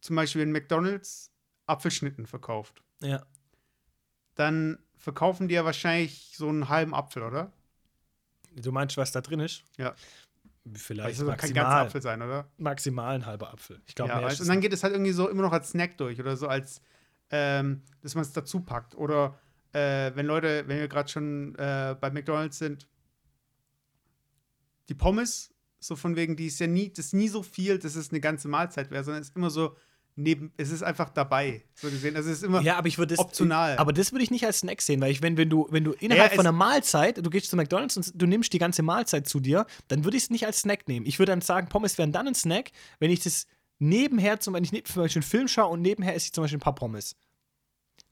zum 0.00 0.16
Beispiel, 0.16 0.42
wenn 0.42 0.52
McDonalds 0.52 1.30
Apfelschnitten 1.66 2.26
verkauft, 2.26 2.82
Ja. 3.02 3.24
dann 4.34 4.78
verkaufen 4.96 5.48
die 5.48 5.54
ja 5.54 5.64
wahrscheinlich 5.64 6.34
so 6.36 6.48
einen 6.48 6.68
halben 6.68 6.94
Apfel, 6.94 7.22
oder? 7.22 7.52
Du 8.56 8.72
meinst, 8.72 8.96
was 8.96 9.12
da 9.12 9.20
drin 9.20 9.40
ist? 9.40 9.62
Ja. 9.76 9.94
Vielleicht 10.74 11.16
soll 11.18 11.28
kein 11.36 11.54
ganzer 11.54 11.62
maximal, 11.62 11.86
Apfel 11.86 12.02
sein, 12.02 12.22
oder? 12.22 12.50
maximal 12.58 13.14
ein 13.14 13.26
halber 13.26 13.52
Apfel. 13.52 13.80
Ich 13.86 13.94
glaube, 13.94 14.10
Ja, 14.12 14.18
und 14.18 14.26
es 14.26 14.38
dann 14.46 14.60
geht 14.60 14.72
es 14.72 14.82
halt 14.82 14.92
irgendwie 14.92 15.12
so 15.12 15.28
immer 15.28 15.42
noch 15.42 15.52
als 15.52 15.70
Snack 15.70 15.96
durch 15.96 16.20
oder 16.20 16.36
so 16.36 16.48
als, 16.48 16.82
ähm, 17.30 17.82
dass 18.02 18.14
man 18.14 18.22
es 18.22 18.32
dazu 18.32 18.60
packt. 18.60 18.94
Oder 18.94 19.38
äh, 19.72 20.12
wenn 20.14 20.26
Leute, 20.26 20.64
wenn 20.66 20.78
wir 20.78 20.88
gerade 20.88 21.08
schon 21.08 21.54
äh, 21.56 21.96
bei 22.00 22.10
McDonalds 22.10 22.58
sind, 22.58 22.88
die 24.88 24.94
Pommes, 24.94 25.52
so 25.78 25.96
von 25.96 26.16
wegen, 26.16 26.36
die 26.36 26.46
ist 26.46 26.60
ja 26.60 26.66
nie, 26.66 26.90
das 26.90 27.06
ist 27.06 27.14
nie 27.14 27.28
so 27.28 27.42
viel, 27.42 27.78
dass 27.78 27.94
es 27.94 28.10
eine 28.10 28.20
ganze 28.20 28.48
Mahlzeit 28.48 28.90
wäre, 28.90 29.04
sondern 29.04 29.22
es 29.22 29.28
ist 29.28 29.36
immer 29.36 29.50
so 29.50 29.76
neben, 30.16 30.52
es 30.56 30.70
ist 30.70 30.82
einfach 30.82 31.10
dabei, 31.10 31.64
so 31.74 31.88
gesehen. 31.88 32.16
Also 32.16 32.30
es 32.30 32.38
ist 32.38 32.42
immer 32.44 32.60
Ja, 32.60 32.76
aber 32.76 32.88
ich 32.88 32.98
würde 32.98 33.14
das 33.14 33.24
optional. 33.24 33.76
Aber 33.78 33.92
das 33.92 34.12
würde 34.12 34.22
ich 34.22 34.30
nicht 34.30 34.44
als 34.44 34.60
Snack 34.60 34.82
sehen, 34.82 35.00
weil 35.00 35.10
ich, 35.10 35.22
wenn, 35.22 35.36
wenn 35.36 35.48
du, 35.48 35.66
wenn 35.70 35.84
du 35.84 35.92
innerhalb 35.92 36.32
Ja, 36.32 36.36
von 36.36 36.46
einer 36.46 36.56
Mahlzeit, 36.56 37.24
du 37.24 37.30
gehst 37.30 37.50
zu 37.50 37.56
McDonalds 37.56 37.96
und 37.96 38.20
du 38.20 38.26
nimmst 38.26 38.52
die 38.52 38.58
ganze 38.58 38.82
Mahlzeit 38.82 39.28
zu 39.28 39.40
dir, 39.40 39.66
dann 39.88 40.04
würde 40.04 40.16
ich 40.16 40.24
es 40.24 40.30
nicht 40.30 40.46
als 40.46 40.60
Snack 40.60 40.88
nehmen. 40.88 41.06
Ich 41.06 41.18
würde 41.18 41.32
dann 41.32 41.40
sagen, 41.40 41.68
Pommes 41.68 41.96
wären 41.96 42.12
dann 42.12 42.28
ein 42.28 42.34
Snack, 42.34 42.70
wenn 42.98 43.10
ich 43.10 43.20
das 43.20 43.46
nebenher, 43.78 44.40
zum, 44.40 44.54
wenn 44.54 44.64
ich 44.64 44.70
zum 44.70 45.02
Beispiel 45.02 45.20
einen 45.20 45.28
Film 45.28 45.48
schaue 45.48 45.72
und 45.72 45.80
nebenher 45.80 46.14
esse 46.14 46.26
ich 46.26 46.32
zum 46.32 46.44
Beispiel 46.44 46.58
ein 46.58 46.62
paar 46.62 46.74
Pommes. 46.74 47.16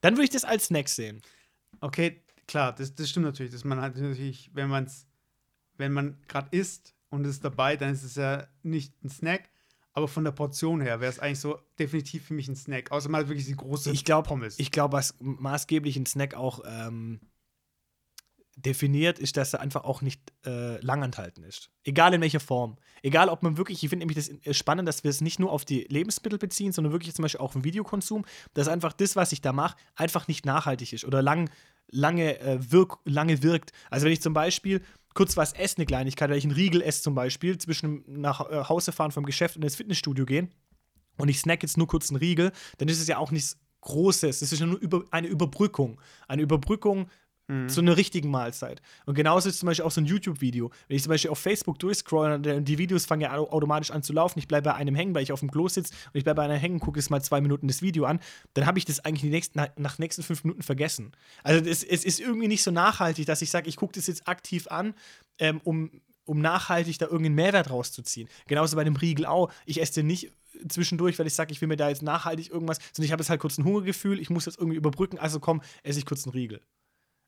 Dann 0.01 0.15
würde 0.15 0.25
ich 0.25 0.31
das 0.31 0.45
als 0.45 0.67
Snack 0.67 0.89
sehen. 0.89 1.21
Okay, 1.81 2.23
klar, 2.47 2.75
das, 2.75 2.95
das 2.95 3.09
stimmt 3.11 3.26
natürlich, 3.26 3.52
dass 3.52 3.64
man 3.64 3.81
halt 3.81 3.97
natürlich, 3.97 4.50
wenn 4.55 4.69
man 4.69 4.85
es, 4.85 5.07
wenn 5.76 5.93
man 5.93 6.19
gerade 6.29 6.49
isst 6.57 6.95
und 7.11 7.25
es 7.25 7.37
ist 7.37 7.45
dabei, 7.45 7.76
dann 7.76 7.93
ist 7.93 8.02
es 8.02 8.17
ja 8.17 8.47
nicht 8.62 8.93
ein 9.05 9.09
Snack, 9.09 9.50
aber 9.93 10.09
von 10.09 10.25
der 10.25 10.33
Portion 10.33 10.81
her 10.81 11.00
wäre 11.00 11.11
es 11.11 11.19
eigentlich 11.19 11.41
so 11.41 11.59
definitiv 11.79 12.26
für 12.26 12.35
mich 12.35 12.49
ein 12.49 12.57
Snack. 12.57 12.91
Außer 12.93 13.09
man 13.09 13.23
hat 13.23 13.29
wirklich 13.29 13.47
die 13.47 13.57
große 13.57 13.91
Ich 13.91 14.05
glaube, 14.05 14.29
Pommes. 14.29 14.59
ich 14.59 14.71
glaube, 14.71 14.93
was 14.97 15.14
maßgeblich 15.21 15.97
ein 15.97 16.07
Snack 16.07 16.35
auch 16.35 16.61
ähm, 16.67 17.21
definiert, 18.65 19.19
ist, 19.19 19.37
dass 19.37 19.55
er 19.55 19.61
einfach 19.61 19.85
auch 19.85 20.03
nicht 20.03 20.21
äh, 20.45 20.81
langanhalten 20.81 21.45
ist. 21.45 21.71
Egal 21.85 22.15
in 22.15 22.21
welcher 22.21 22.41
Form. 22.41 22.77
Egal, 23.03 23.29
ob 23.29 23.43
man 23.43 23.57
wirklich, 23.57 23.83
ich 23.83 23.88
finde 23.88 24.07
nämlich 24.07 24.17
das 24.17 24.29
äh, 24.29 24.53
spannend, 24.53 24.88
dass 24.88 25.05
wir 25.05 25.11
es 25.11 25.21
nicht 25.21 25.38
nur 25.38 25.53
auf 25.53 25.65
die 25.65 25.87
Lebensmittel 25.88 26.38
beziehen, 26.38 26.73
sondern 26.73 26.93
wirklich 26.93 27.15
zum 27.15 27.23
Beispiel 27.23 27.41
auch 27.41 27.55
im 27.55 27.65
Videokonsum, 27.65 28.25
dass 28.55 28.69
einfach 28.69 28.93
das, 28.93 29.17
was 29.17 29.33
ich 29.33 29.41
da 29.41 29.53
mache, 29.53 29.77
einfach 29.95 30.29
nicht 30.29 30.45
nachhaltig 30.45 30.93
ist 30.93 31.05
oder 31.05 31.23
lang, 31.23 31.50
lange, 31.91 32.41
äh, 32.41 32.59
wirk, 32.73 32.99
lange 33.05 33.43
wirkt. 33.43 33.73
Also 33.91 34.07
wenn 34.07 34.12
ich 34.12 34.23
zum 34.23 34.35
Beispiel 34.35 34.83
kurz 35.15 35.37
was 35.37 35.53
esse, 35.53 35.77
eine 35.79 35.87
Kleinigkeit, 35.87 36.31
wenn 36.31 36.38
ich 36.38 36.45
einen 36.45 36.55
Riegel 36.55 36.83
esse 36.83 37.03
zum 37.03 37.15
Beispiel, 37.15 37.59
zwischen 37.59 38.03
nach 38.07 38.49
äh, 38.50 38.65
Hause 38.69 38.93
fahren 38.93 39.12
vom 39.12 39.25
Geschäft 39.25 39.57
und 39.57 39.62
ins 39.62 39.77
Fitnessstudio 39.77 40.27
gehen 40.27 40.50
und 41.17 41.29
ich 41.29 41.38
snack 41.38 41.62
jetzt 41.62 41.77
nur 41.77 41.87
kurz 41.87 42.11
einen 42.11 42.19
Riegel, 42.19 42.53
dann 42.79 42.88
ist 42.88 43.00
es 43.00 43.07
ja 43.07 43.19
auch 43.19 43.31
nichts 43.31 43.59
Großes. 43.81 44.43
Es 44.43 44.53
ist 44.53 44.59
ja 44.59 44.67
nur 44.67 44.79
über, 44.79 45.05
eine 45.12 45.29
Überbrückung. 45.29 46.00
Eine 46.27 46.43
Überbrückung 46.43 47.09
Mhm. 47.50 47.69
zu 47.69 47.81
einer 47.81 47.97
richtigen 47.97 48.31
Mahlzeit. 48.31 48.83
Und 49.07 49.14
genauso 49.14 49.49
ist 49.49 49.59
zum 49.59 49.69
Beispiel 49.69 49.87
auch 49.87 49.90
so 49.90 50.02
ein 50.02 50.05
YouTube-Video. 50.05 50.71
Wenn 50.87 50.97
ich 50.97 51.02
zum 51.02 51.11
Beispiel 51.11 51.31
auf 51.31 51.38
Facebook 51.38 51.78
durchscrolle 51.78 52.35
und 52.35 52.64
die 52.69 52.76
Videos 52.78 53.07
fangen 53.07 53.23
ja 53.23 53.35
au- 53.35 53.49
automatisch 53.50 53.90
an 53.90 54.02
zu 54.02 54.12
laufen, 54.12 54.38
ich 54.38 54.49
bleibe 54.49 54.67
bei 54.67 54.75
einem 54.75 54.95
hängen, 54.95 55.14
weil 55.14 55.23
ich 55.23 55.33
auf 55.33 55.40
dem 55.40 55.50
Klo 55.50 55.67
sitze 55.67 55.95
und 56.12 56.19
ich 56.19 56.25
bleibe 56.25 56.37
bei 56.37 56.45
einer 56.45 56.57
hängen, 56.57 56.78
gucke 56.78 56.99
jetzt 57.00 57.09
mal 57.11 57.23
zwei 57.23 57.40
Minuten 57.40 57.67
das 57.67 57.81
Video 57.81 58.05
an, 58.05 58.21
dann 58.52 58.67
habe 58.67 58.78
ich 58.78 58.85
das 58.85 59.00
eigentlich 59.00 59.23
die 59.23 59.31
nächsten, 59.31 59.59
nach, 59.59 59.69
nach 59.76 59.99
nächsten 59.99 60.23
fünf 60.23 60.45
Minuten 60.45 60.62
vergessen. 60.62 61.12
Also 61.43 61.69
es, 61.69 61.83
es 61.83 62.05
ist 62.05 62.21
irgendwie 62.21 62.49
nicht 62.49 62.62
so 62.62 62.71
nachhaltig, 62.71 63.25
dass 63.25 63.40
ich 63.40 63.50
sage, 63.50 63.69
ich 63.69 63.76
gucke 63.76 63.95
das 63.95 64.07
jetzt 64.09 64.28
aktiv 64.28 64.67
an, 64.69 64.95
ähm, 65.38 65.61
um, 65.64 65.90
um 66.26 66.40
nachhaltig 66.43 66.99
da 66.99 67.07
irgendeinen 67.07 67.37
Mehrwert 67.37 67.71
rauszuziehen. 67.71 68.28
Genauso 68.47 68.76
bei 68.76 68.85
dem 68.85 68.97
Riegel 68.97 69.25
auch. 69.25 69.50
Ich 69.64 69.81
esse 69.81 69.95
den 69.95 70.07
nicht 70.09 70.31
zwischendurch, 70.69 71.19
weil 71.19 71.26
ich 71.26 71.35
sage, 71.35 71.52
ich 71.52 71.62
will 71.62 71.69
mir 71.69 71.76
da 71.78 71.88
jetzt 71.88 72.02
nachhaltig 72.02 72.50
irgendwas, 72.50 72.78
sondern 72.93 73.07
ich 73.07 73.12
habe 73.12 73.23
jetzt 73.23 73.31
halt 73.31 73.40
kurz 73.40 73.57
ein 73.57 73.64
Hungergefühl, 73.64 74.21
ich 74.21 74.28
muss 74.28 74.45
jetzt 74.45 74.59
irgendwie 74.59 74.76
überbrücken, 74.76 75.19
also 75.19 75.40
komm, 75.40 75.62
esse 75.83 75.99
ich 75.99 76.05
kurz 76.05 76.26
einen 76.26 76.35
Riegel. 76.35 76.61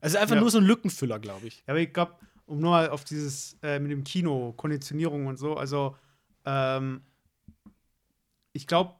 Also 0.01 0.17
einfach 0.17 0.35
Ja. 0.35 0.41
nur 0.41 0.51
so 0.51 0.57
ein 0.57 0.65
Lückenfüller, 0.65 1.19
glaube 1.19 1.47
ich. 1.47 1.59
Ja, 1.59 1.63
aber 1.73 1.79
ich 1.79 1.93
glaube, 1.93 2.15
um 2.45 2.59
nur 2.59 2.71
mal 2.71 2.89
auf 2.89 3.03
dieses 3.05 3.57
äh, 3.63 3.79
mit 3.79 3.91
dem 3.91 4.03
Kino, 4.03 4.53
Konditionierung 4.57 5.27
und 5.27 5.37
so, 5.37 5.55
also 5.55 5.95
ähm, 6.45 7.01
ich 8.53 8.67
glaube, 8.67 8.95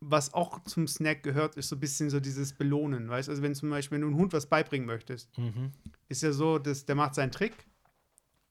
was 0.00 0.32
auch 0.34 0.62
zum 0.64 0.86
Snack 0.86 1.22
gehört, 1.22 1.56
ist 1.56 1.68
so 1.68 1.76
ein 1.76 1.80
bisschen 1.80 2.10
so 2.10 2.20
dieses 2.20 2.52
Belohnen, 2.52 3.08
weißt 3.08 3.28
du? 3.28 3.32
Also 3.32 3.42
wenn 3.42 3.54
zum 3.54 3.70
Beispiel, 3.70 3.96
wenn 3.96 4.02
du 4.02 4.08
einem 4.08 4.16
Hund 4.16 4.32
was 4.32 4.46
beibringen 4.46 4.86
möchtest, 4.86 5.30
ist 6.08 6.22
ja 6.22 6.32
so, 6.32 6.58
dass 6.58 6.84
der 6.84 6.94
macht 6.94 7.14
seinen 7.14 7.32
Trick 7.32 7.54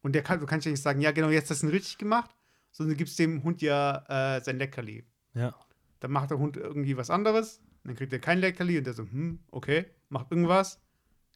und 0.02 0.14
der 0.14 0.24
kann, 0.24 0.40
du 0.40 0.46
kannst 0.46 0.66
ja 0.66 0.72
nicht 0.72 0.82
sagen, 0.82 1.00
ja 1.02 1.12
genau, 1.12 1.30
jetzt 1.30 1.50
hast 1.50 1.62
du 1.62 1.68
ihn 1.68 1.72
richtig 1.72 1.98
gemacht, 1.98 2.32
sondern 2.72 2.94
du 2.96 2.98
gibst 2.98 3.18
dem 3.20 3.44
Hund 3.44 3.62
ja 3.62 4.38
äh, 4.38 4.42
sein 4.42 4.58
Leckerli. 4.58 5.06
Ja. 5.34 5.56
Dann 6.00 6.12
macht 6.12 6.32
der 6.32 6.40
Hund 6.40 6.58
irgendwie 6.58 6.98
was 6.98 7.10
anderes, 7.10 7.62
dann 7.84 7.96
kriegt 7.96 8.12
er 8.12 8.20
kein 8.20 8.40
Leckerli 8.40 8.78
und 8.78 8.86
der 8.86 8.94
so, 8.94 9.04
hm, 9.04 9.40
okay, 9.52 9.86
macht 10.10 10.32
irgendwas, 10.32 10.81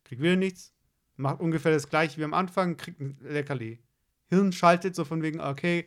kriegt 0.05 0.21
wieder 0.21 0.37
nichts, 0.37 0.73
macht 1.17 1.41
ungefähr 1.41 1.71
das 1.71 1.89
gleiche 1.89 2.17
wie 2.17 2.23
am 2.23 2.33
Anfang, 2.33 2.77
kriegt 2.77 3.01
ein 3.01 3.17
Leckerli. 3.21 3.79
Hirn 4.27 4.53
schaltet 4.53 4.95
so 4.95 5.03
von 5.03 5.21
wegen, 5.21 5.41
okay, 5.41 5.85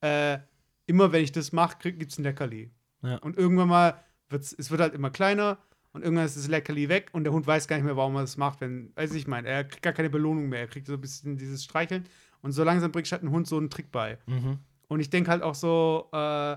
äh, 0.00 0.38
immer 0.86 1.12
wenn 1.12 1.22
ich 1.22 1.32
das 1.32 1.52
mache, 1.52 1.92
gibt 1.92 2.10
es 2.10 2.18
ein 2.18 2.24
Leckerli. 2.24 2.70
Ja. 3.02 3.16
Und 3.18 3.36
irgendwann 3.36 3.68
mal 3.68 4.04
wird 4.28 4.42
es 4.42 4.70
wird 4.70 4.80
halt 4.80 4.94
immer 4.94 5.10
kleiner 5.10 5.58
und 5.92 6.02
irgendwann 6.02 6.26
ist 6.26 6.36
das 6.36 6.48
Leckerli 6.48 6.88
weg 6.88 7.10
und 7.12 7.24
der 7.24 7.32
Hund 7.32 7.46
weiß 7.46 7.68
gar 7.68 7.76
nicht 7.76 7.84
mehr, 7.84 7.96
warum 7.96 8.14
er 8.16 8.22
das 8.22 8.36
macht, 8.36 8.60
wenn, 8.60 8.92
weiß 8.96 9.14
ich 9.14 9.26
meine, 9.26 9.48
er 9.48 9.64
kriegt 9.64 9.82
gar 9.82 9.92
keine 9.92 10.10
Belohnung 10.10 10.48
mehr, 10.48 10.60
er 10.60 10.66
kriegt 10.68 10.86
so 10.86 10.94
ein 10.94 11.00
bisschen 11.00 11.36
dieses 11.36 11.64
Streicheln 11.64 12.04
und 12.42 12.52
so 12.52 12.64
langsam 12.64 12.92
bringt 12.92 13.10
halt 13.10 13.22
ein 13.22 13.30
Hund 13.30 13.46
so 13.46 13.56
einen 13.56 13.70
Trick 13.70 13.90
bei. 13.90 14.18
Mhm. 14.26 14.58
Und 14.88 15.00
ich 15.00 15.10
denke 15.10 15.30
halt 15.30 15.42
auch 15.42 15.54
so, 15.54 16.08
äh, 16.12 16.56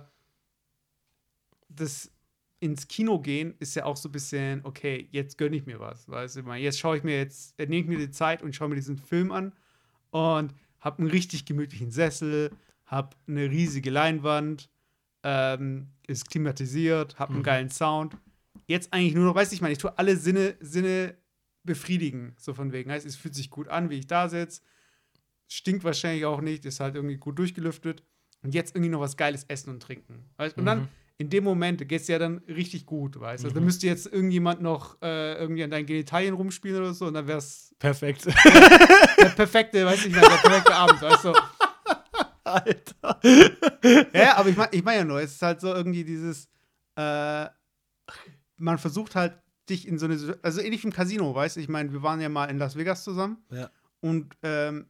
das 1.69 2.12
ins 2.63 2.88
Kino 2.88 3.20
gehen 3.20 3.55
ist 3.60 3.75
ja 3.75 3.84
auch 3.84 3.98
so 3.98 4.08
ein 4.08 4.13
bisschen, 4.13 4.62
okay, 4.63 5.10
jetzt 5.12 5.38
gönne 5.38 5.58
ich 5.58 5.65
mir 5.65 5.79
was, 5.82 6.08
weißt 6.08 6.38
du, 6.38 6.53
jetzt 6.53 6.79
schaue 6.79 6.96
ich 6.98 7.03
mir 7.03 7.17
jetzt, 7.17 7.60
nehme 7.60 7.75
ich 7.75 7.86
mir 7.88 7.98
die 7.98 8.10
Zeit 8.12 8.41
und 8.41 8.55
schaue 8.55 8.70
mir 8.70 8.75
diesen 8.75 8.98
Film 8.98 9.34
an 9.34 9.51
und 10.12 10.53
habe 10.79 11.00
einen 11.00 11.12
richtig 11.12 11.43
gemütlichen 11.46 11.91
Sessel, 11.91 12.51
habe 12.86 13.17
eine 13.27 13.50
riesige 13.50 13.89
Leinwand, 13.89 14.70
ähm, 15.24 15.88
ist 16.08 16.29
klimatisiert, 16.29 17.20
habe 17.20 17.34
einen 17.34 17.39
Mhm. 17.39 17.43
geilen 17.43 17.70
Sound. 17.70 18.15
Jetzt 18.67 18.93
eigentlich 18.93 19.13
nur 19.13 19.25
noch, 19.25 19.36
weiß 19.36 19.51
ich 19.51 19.60
meine, 19.62 19.74
ich 19.74 19.77
tue 19.79 19.98
alle 19.98 20.15
Sinne, 20.15 20.55
Sinne 20.62 21.15
befriedigen, 21.63 22.34
so 22.38 22.53
von 22.53 22.72
wegen. 22.72 22.91
Heißt, 22.91 23.05
es 23.05 23.17
fühlt 23.17 23.36
sich 23.36 23.50
gut 23.50 23.67
an, 23.67 23.89
wie 23.89 24.00
ich 24.00 24.08
da 24.08 24.29
sitze. 24.29 24.62
Stinkt 25.50 25.84
wahrscheinlich 25.84 26.25
auch 26.25 26.39
nicht, 26.41 26.63
ist 26.65 26.79
halt 26.79 26.96
irgendwie 26.96 27.17
gut 27.17 27.38
durchgelüftet. 27.39 28.03
Und 28.41 28.53
jetzt 28.53 28.75
irgendwie 28.75 28.89
noch 28.89 29.00
was 29.01 29.15
Geiles 29.17 29.43
essen 29.46 29.70
und 29.70 29.82
trinken. 29.82 30.29
Weißt? 30.38 30.58
Und 30.58 30.65
dann, 30.65 30.79
Mhm. 30.79 30.88
In 31.20 31.29
dem 31.29 31.43
Moment, 31.43 31.88
geht 31.88 32.01
es 32.01 32.08
ja 32.08 32.17
dann 32.20 32.39
richtig 32.48 32.86
gut, 32.86 33.20
weißt 33.20 33.43
du? 33.43 33.48
Also, 33.48 33.55
Mhm. 33.55 33.60
da 33.60 33.65
müsste 33.65 33.88
jetzt 33.88 34.08
irgendjemand 34.12 34.62
noch 34.62 34.98
äh, 35.01 35.36
irgendwie 35.36 35.63
an 35.63 35.70
deinen 35.72 35.86
Genitalien 35.86 36.34
rumspielen 36.34 36.79
oder 36.79 36.93
so 36.93 37.05
und 37.05 37.13
dann 37.13 37.27
wäre 37.27 37.38
es 37.38 37.74
Perfekt. 37.79 38.25
der 39.20 39.29
perfekte, 39.36 39.86
weiß 39.86 40.05
ich 40.05 40.13
nicht, 40.13 40.22
der 40.24 40.29
perfekte 40.38 40.74
Abend, 40.75 41.01
weißt 41.01 41.25
du? 41.25 41.34
Alter. 42.43 43.20
Ja, 44.13 44.36
aber 44.38 44.50
ich 44.50 44.58
meine 44.58 44.70
ich 44.74 44.84
mein 44.84 44.98
ja 44.98 45.03
nur, 45.05 45.22
es 45.22 45.34
ist 45.34 45.41
halt 45.41 45.62
so 45.62 45.74
irgendwie 45.74 46.03
dieses, 46.03 46.48
äh, 46.96 47.48
man 48.58 48.77
versucht 48.77 49.15
halt 49.15 49.34
dich 49.70 49.88
in 49.88 49.98
so 49.98 50.05
eine, 50.08 50.38
also 50.41 50.62
ähnlich 50.62 50.84
wie 50.84 50.88
im 50.88 50.93
Casino, 50.93 51.34
weißt 51.34 51.55
du, 51.55 51.62
ich 51.62 51.70
meine, 51.70 51.91
wir 51.93 52.03
waren 52.03 52.20
ja 52.22 52.29
mal 52.29 52.46
in 52.50 52.58
Las 52.58 52.75
Vegas 52.75 53.03
zusammen 53.03 53.38
Ja. 53.51 53.70
und 54.01 54.36
ähm, 54.43 54.88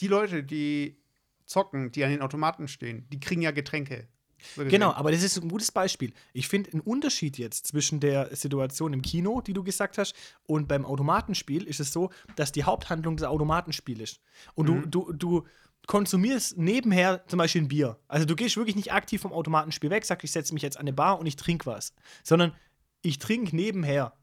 die 0.00 0.08
Leute, 0.08 0.42
die 0.42 0.98
zocken, 1.44 1.92
die 1.92 2.02
an 2.04 2.10
den 2.10 2.22
Automaten 2.22 2.66
stehen, 2.68 3.06
die 3.10 3.20
kriegen 3.20 3.42
ja 3.42 3.50
Getränke. 3.50 4.08
So. 4.56 4.64
Genau, 4.64 4.92
aber 4.92 5.12
das 5.12 5.22
ist 5.22 5.36
ein 5.42 5.48
gutes 5.48 5.72
Beispiel. 5.72 6.12
Ich 6.32 6.48
finde 6.48 6.72
einen 6.72 6.80
Unterschied 6.80 7.38
jetzt 7.38 7.66
zwischen 7.66 8.00
der 8.00 8.34
Situation 8.34 8.92
im 8.92 9.02
Kino, 9.02 9.40
die 9.40 9.52
du 9.52 9.62
gesagt 9.64 9.98
hast, 9.98 10.14
und 10.46 10.68
beim 10.68 10.84
Automatenspiel 10.84 11.64
ist 11.64 11.80
es 11.80 11.92
so, 11.92 12.10
dass 12.36 12.52
die 12.52 12.64
Haupthandlung 12.64 13.16
das 13.16 13.28
Automatenspiel 13.28 14.00
ist. 14.00 14.20
Und 14.54 14.68
Mhm. 14.68 14.90
du, 14.90 15.12
du, 15.12 15.12
du 15.12 15.44
konsumierst 15.86 16.56
nebenher 16.56 17.24
zum 17.28 17.38
Beispiel 17.38 17.62
ein 17.62 17.68
Bier. 17.68 17.98
Also 18.08 18.24
du 18.26 18.34
gehst 18.36 18.56
wirklich 18.56 18.76
nicht 18.76 18.92
aktiv 18.92 19.20
vom 19.20 19.32
Automatenspiel 19.32 19.90
weg, 19.90 20.04
sagst, 20.04 20.24
ich 20.24 20.32
setze 20.32 20.54
mich 20.54 20.62
jetzt 20.62 20.76
an 20.76 20.82
eine 20.82 20.92
Bar 20.92 21.18
und 21.18 21.26
ich 21.26 21.36
trinke 21.36 21.66
was. 21.66 21.92
Sondern 22.22 22.54
ich 23.02 23.18
trinke 23.18 23.54
nebenher. 23.54 24.14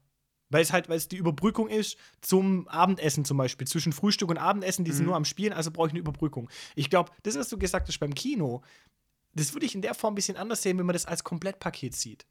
Weil 0.50 0.60
es 0.60 0.70
halt, 0.72 0.90
weil 0.90 0.98
es 0.98 1.08
die 1.08 1.16
Überbrückung 1.16 1.68
ist 1.68 1.96
zum 2.20 2.68
Abendessen 2.68 3.24
zum 3.24 3.38
Beispiel. 3.38 3.66
Zwischen 3.66 3.92
Frühstück 3.92 4.28
und 4.28 4.36
Abendessen, 4.36 4.84
die 4.84 4.92
sind 4.92 5.04
Mhm. 5.04 5.06
nur 5.06 5.16
am 5.16 5.24
Spielen, 5.24 5.54
also 5.54 5.70
brauche 5.70 5.86
ich 5.86 5.92
eine 5.92 6.00
Überbrückung. 6.00 6.50
Ich 6.74 6.90
glaube, 6.90 7.10
das, 7.22 7.38
was 7.38 7.48
du 7.48 7.56
gesagt 7.56 7.88
hast 7.88 7.98
beim 8.00 8.12
Kino, 8.12 8.60
das 9.34 9.54
würde 9.54 9.66
ich 9.66 9.74
in 9.74 9.82
der 9.82 9.94
Form 9.94 10.12
ein 10.12 10.16
bisschen 10.16 10.36
anders 10.36 10.62
sehen, 10.62 10.78
wenn 10.78 10.86
man 10.86 10.94
das 10.94 11.06
als 11.06 11.24
Komplettpaket 11.24 11.94
sieht. 11.94 12.26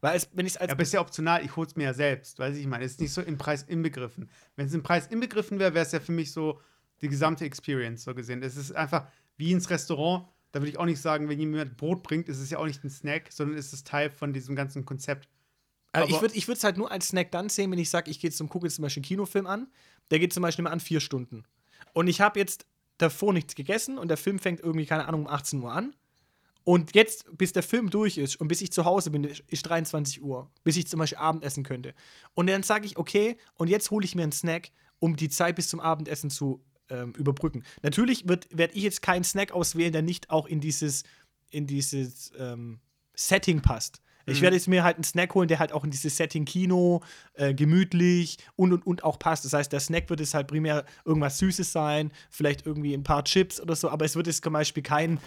Weil 0.00 0.16
es, 0.16 0.28
wenn 0.32 0.46
ich 0.46 0.52
es 0.52 0.56
als 0.58 0.68
Ja, 0.68 0.74
aber 0.74 0.82
ist 0.82 0.92
ja 0.92 1.00
optional, 1.00 1.44
ich 1.44 1.56
hol's 1.56 1.76
mir 1.76 1.84
ja 1.84 1.94
selbst, 1.94 2.38
weiß 2.38 2.56
ich 2.56 2.66
meine, 2.66 2.84
ist 2.84 3.00
nicht 3.00 3.12
so 3.12 3.22
im 3.22 3.38
Preis 3.38 3.62
inbegriffen. 3.62 4.30
Wenn 4.56 4.66
es 4.66 4.74
im 4.74 4.82
Preis 4.82 5.06
inbegriffen 5.06 5.58
wäre, 5.58 5.74
wäre 5.74 5.84
es 5.86 5.92
ja 5.92 6.00
für 6.00 6.12
mich 6.12 6.32
so 6.32 6.60
die 7.00 7.08
gesamte 7.08 7.44
Experience 7.44 8.04
so 8.04 8.14
gesehen. 8.14 8.42
Es 8.42 8.56
ist 8.56 8.72
einfach 8.72 9.06
wie 9.36 9.52
ins 9.52 9.70
Restaurant, 9.70 10.28
da 10.52 10.60
würde 10.60 10.70
ich 10.70 10.78
auch 10.78 10.84
nicht 10.84 11.00
sagen, 11.00 11.28
wenn 11.28 11.40
jemand 11.40 11.76
Brot 11.76 12.02
bringt, 12.02 12.28
ist 12.28 12.38
es 12.38 12.50
ja 12.50 12.58
auch 12.58 12.66
nicht 12.66 12.84
ein 12.84 12.90
Snack, 12.90 13.32
sondern 13.32 13.56
ist 13.58 13.72
es 13.72 13.82
Teil 13.82 14.10
von 14.10 14.32
diesem 14.32 14.54
ganzen 14.54 14.84
Konzept. 14.84 15.28
Aber 15.92 16.08
ich 16.08 16.20
würde 16.20 16.58
es 16.58 16.64
halt 16.64 16.76
nur 16.76 16.90
als 16.90 17.08
Snack 17.08 17.30
dann 17.30 17.48
sehen, 17.48 17.70
wenn 17.70 17.78
ich 17.78 17.90
sage, 17.90 18.10
ich 18.10 18.20
gehe 18.20 18.30
zum 18.30 18.48
gucke 18.48 18.66
jetzt 18.66 18.76
zum 18.76 18.82
Beispiel 18.82 19.00
einen 19.00 19.08
Kinofilm 19.08 19.46
an. 19.46 19.68
Der 20.10 20.18
geht 20.18 20.32
zum 20.32 20.42
Beispiel 20.42 20.64
immer 20.64 20.72
an 20.72 20.80
vier 20.80 21.00
Stunden. 21.00 21.44
Und 21.92 22.08
ich 22.08 22.20
habe 22.20 22.38
jetzt 22.38 22.66
davor 22.98 23.32
nichts 23.32 23.54
gegessen 23.54 23.98
und 23.98 24.08
der 24.08 24.16
Film 24.16 24.38
fängt 24.38 24.60
irgendwie, 24.60 24.86
keine 24.86 25.06
Ahnung, 25.06 25.22
um 25.22 25.28
18 25.28 25.62
Uhr 25.62 25.72
an. 25.72 25.94
Und 26.64 26.94
jetzt, 26.94 27.26
bis 27.36 27.52
der 27.52 27.62
Film 27.62 27.90
durch 27.90 28.16
ist 28.16 28.36
und 28.36 28.48
bis 28.48 28.62
ich 28.62 28.72
zu 28.72 28.84
Hause 28.86 29.10
bin, 29.10 29.24
ist 29.24 29.62
23 29.64 30.22
Uhr, 30.22 30.50
bis 30.64 30.76
ich 30.76 30.86
zum 30.88 30.98
Beispiel 30.98 31.18
Abendessen 31.18 31.62
könnte. 31.62 31.94
Und 32.32 32.48
dann 32.48 32.62
sage 32.62 32.86
ich, 32.86 32.96
okay, 32.96 33.36
und 33.54 33.68
jetzt 33.68 33.90
hole 33.90 34.04
ich 34.04 34.14
mir 34.14 34.22
einen 34.22 34.32
Snack, 34.32 34.70
um 34.98 35.16
die 35.16 35.28
Zeit 35.28 35.56
bis 35.56 35.68
zum 35.68 35.80
Abendessen 35.80 36.30
zu 36.30 36.64
ähm, 36.88 37.12
überbrücken. 37.18 37.64
Natürlich 37.82 38.26
werde 38.26 38.74
ich 38.74 38.82
jetzt 38.82 39.02
keinen 39.02 39.24
Snack 39.24 39.52
auswählen, 39.52 39.92
der 39.92 40.02
nicht 40.02 40.30
auch 40.30 40.46
in 40.46 40.60
dieses, 40.60 41.04
in 41.50 41.66
dieses 41.66 42.32
ähm, 42.38 42.80
Setting 43.14 43.60
passt. 43.60 44.00
Ich 44.26 44.38
Mhm. 44.38 44.42
werde 44.44 44.56
jetzt 44.56 44.68
mir 44.68 44.84
halt 44.84 44.96
einen 44.96 45.04
Snack 45.04 45.34
holen, 45.34 45.48
der 45.48 45.58
halt 45.58 45.72
auch 45.72 45.84
in 45.84 45.90
dieses 45.90 46.16
Setting 46.16 46.46
Kino, 46.46 47.02
äh, 47.34 47.52
gemütlich 47.52 48.38
und 48.56 48.72
und 48.72 48.86
und 48.86 49.04
auch 49.04 49.18
passt. 49.18 49.44
Das 49.44 49.52
heißt, 49.52 49.70
der 49.70 49.80
Snack 49.80 50.08
wird 50.08 50.20
es 50.20 50.32
halt 50.32 50.46
primär 50.46 50.86
irgendwas 51.04 51.38
Süßes 51.38 51.70
sein, 51.72 52.10
vielleicht 52.30 52.64
irgendwie 52.64 52.94
ein 52.94 53.02
paar 53.02 53.22
Chips 53.24 53.60
oder 53.60 53.76
so, 53.76 53.90
aber 53.90 54.06
es 54.06 54.16
wird 54.16 54.26
jetzt 54.26 54.42
zum 54.42 54.54
Beispiel 54.54 54.82
kein, 54.82 55.20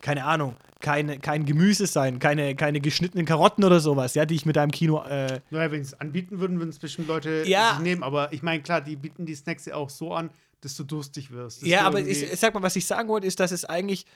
keine 0.00 0.24
Ahnung, 0.24 0.56
keine, 0.80 1.18
kein 1.18 1.44
Gemüse 1.44 1.86
sein, 1.86 2.18
keine, 2.18 2.54
keine 2.54 2.80
geschnittenen 2.80 3.26
Karotten 3.26 3.64
oder 3.64 3.80
sowas, 3.80 4.14
ja, 4.14 4.24
die 4.24 4.34
ich 4.34 4.46
mit 4.46 4.56
einem 4.56 4.72
Kino. 4.72 5.02
Äh, 5.04 5.40
Naja, 5.50 5.70
wenn 5.70 5.84
sie 5.84 5.92
es 5.92 6.00
anbieten 6.00 6.40
würden, 6.40 6.58
würden 6.58 6.70
es 6.70 6.78
bestimmt 6.78 7.08
Leute 7.08 7.44
Ja. 7.46 7.78
nehmen. 7.80 8.02
Aber 8.02 8.32
ich 8.32 8.42
meine, 8.42 8.62
klar, 8.62 8.80
die 8.80 8.96
bieten 8.96 9.26
die 9.26 9.34
Snacks 9.34 9.66
ja 9.66 9.74
auch 9.74 9.90
so 9.90 10.14
an, 10.14 10.30
dass 10.62 10.76
du 10.76 10.84
durstig 10.84 11.30
wirst. 11.30 11.62
ja, 11.62 11.80
du 11.82 11.86
aber 11.86 12.00
ich 12.00 12.38
sag 12.38 12.54
mal, 12.54 12.62
was 12.62 12.76
ich 12.76 12.86
sagen 12.86 13.08
wollte, 13.08 13.26
ist, 13.26 13.40
dass 13.40 13.50
es 13.50 13.64
eigentlich, 13.64 14.06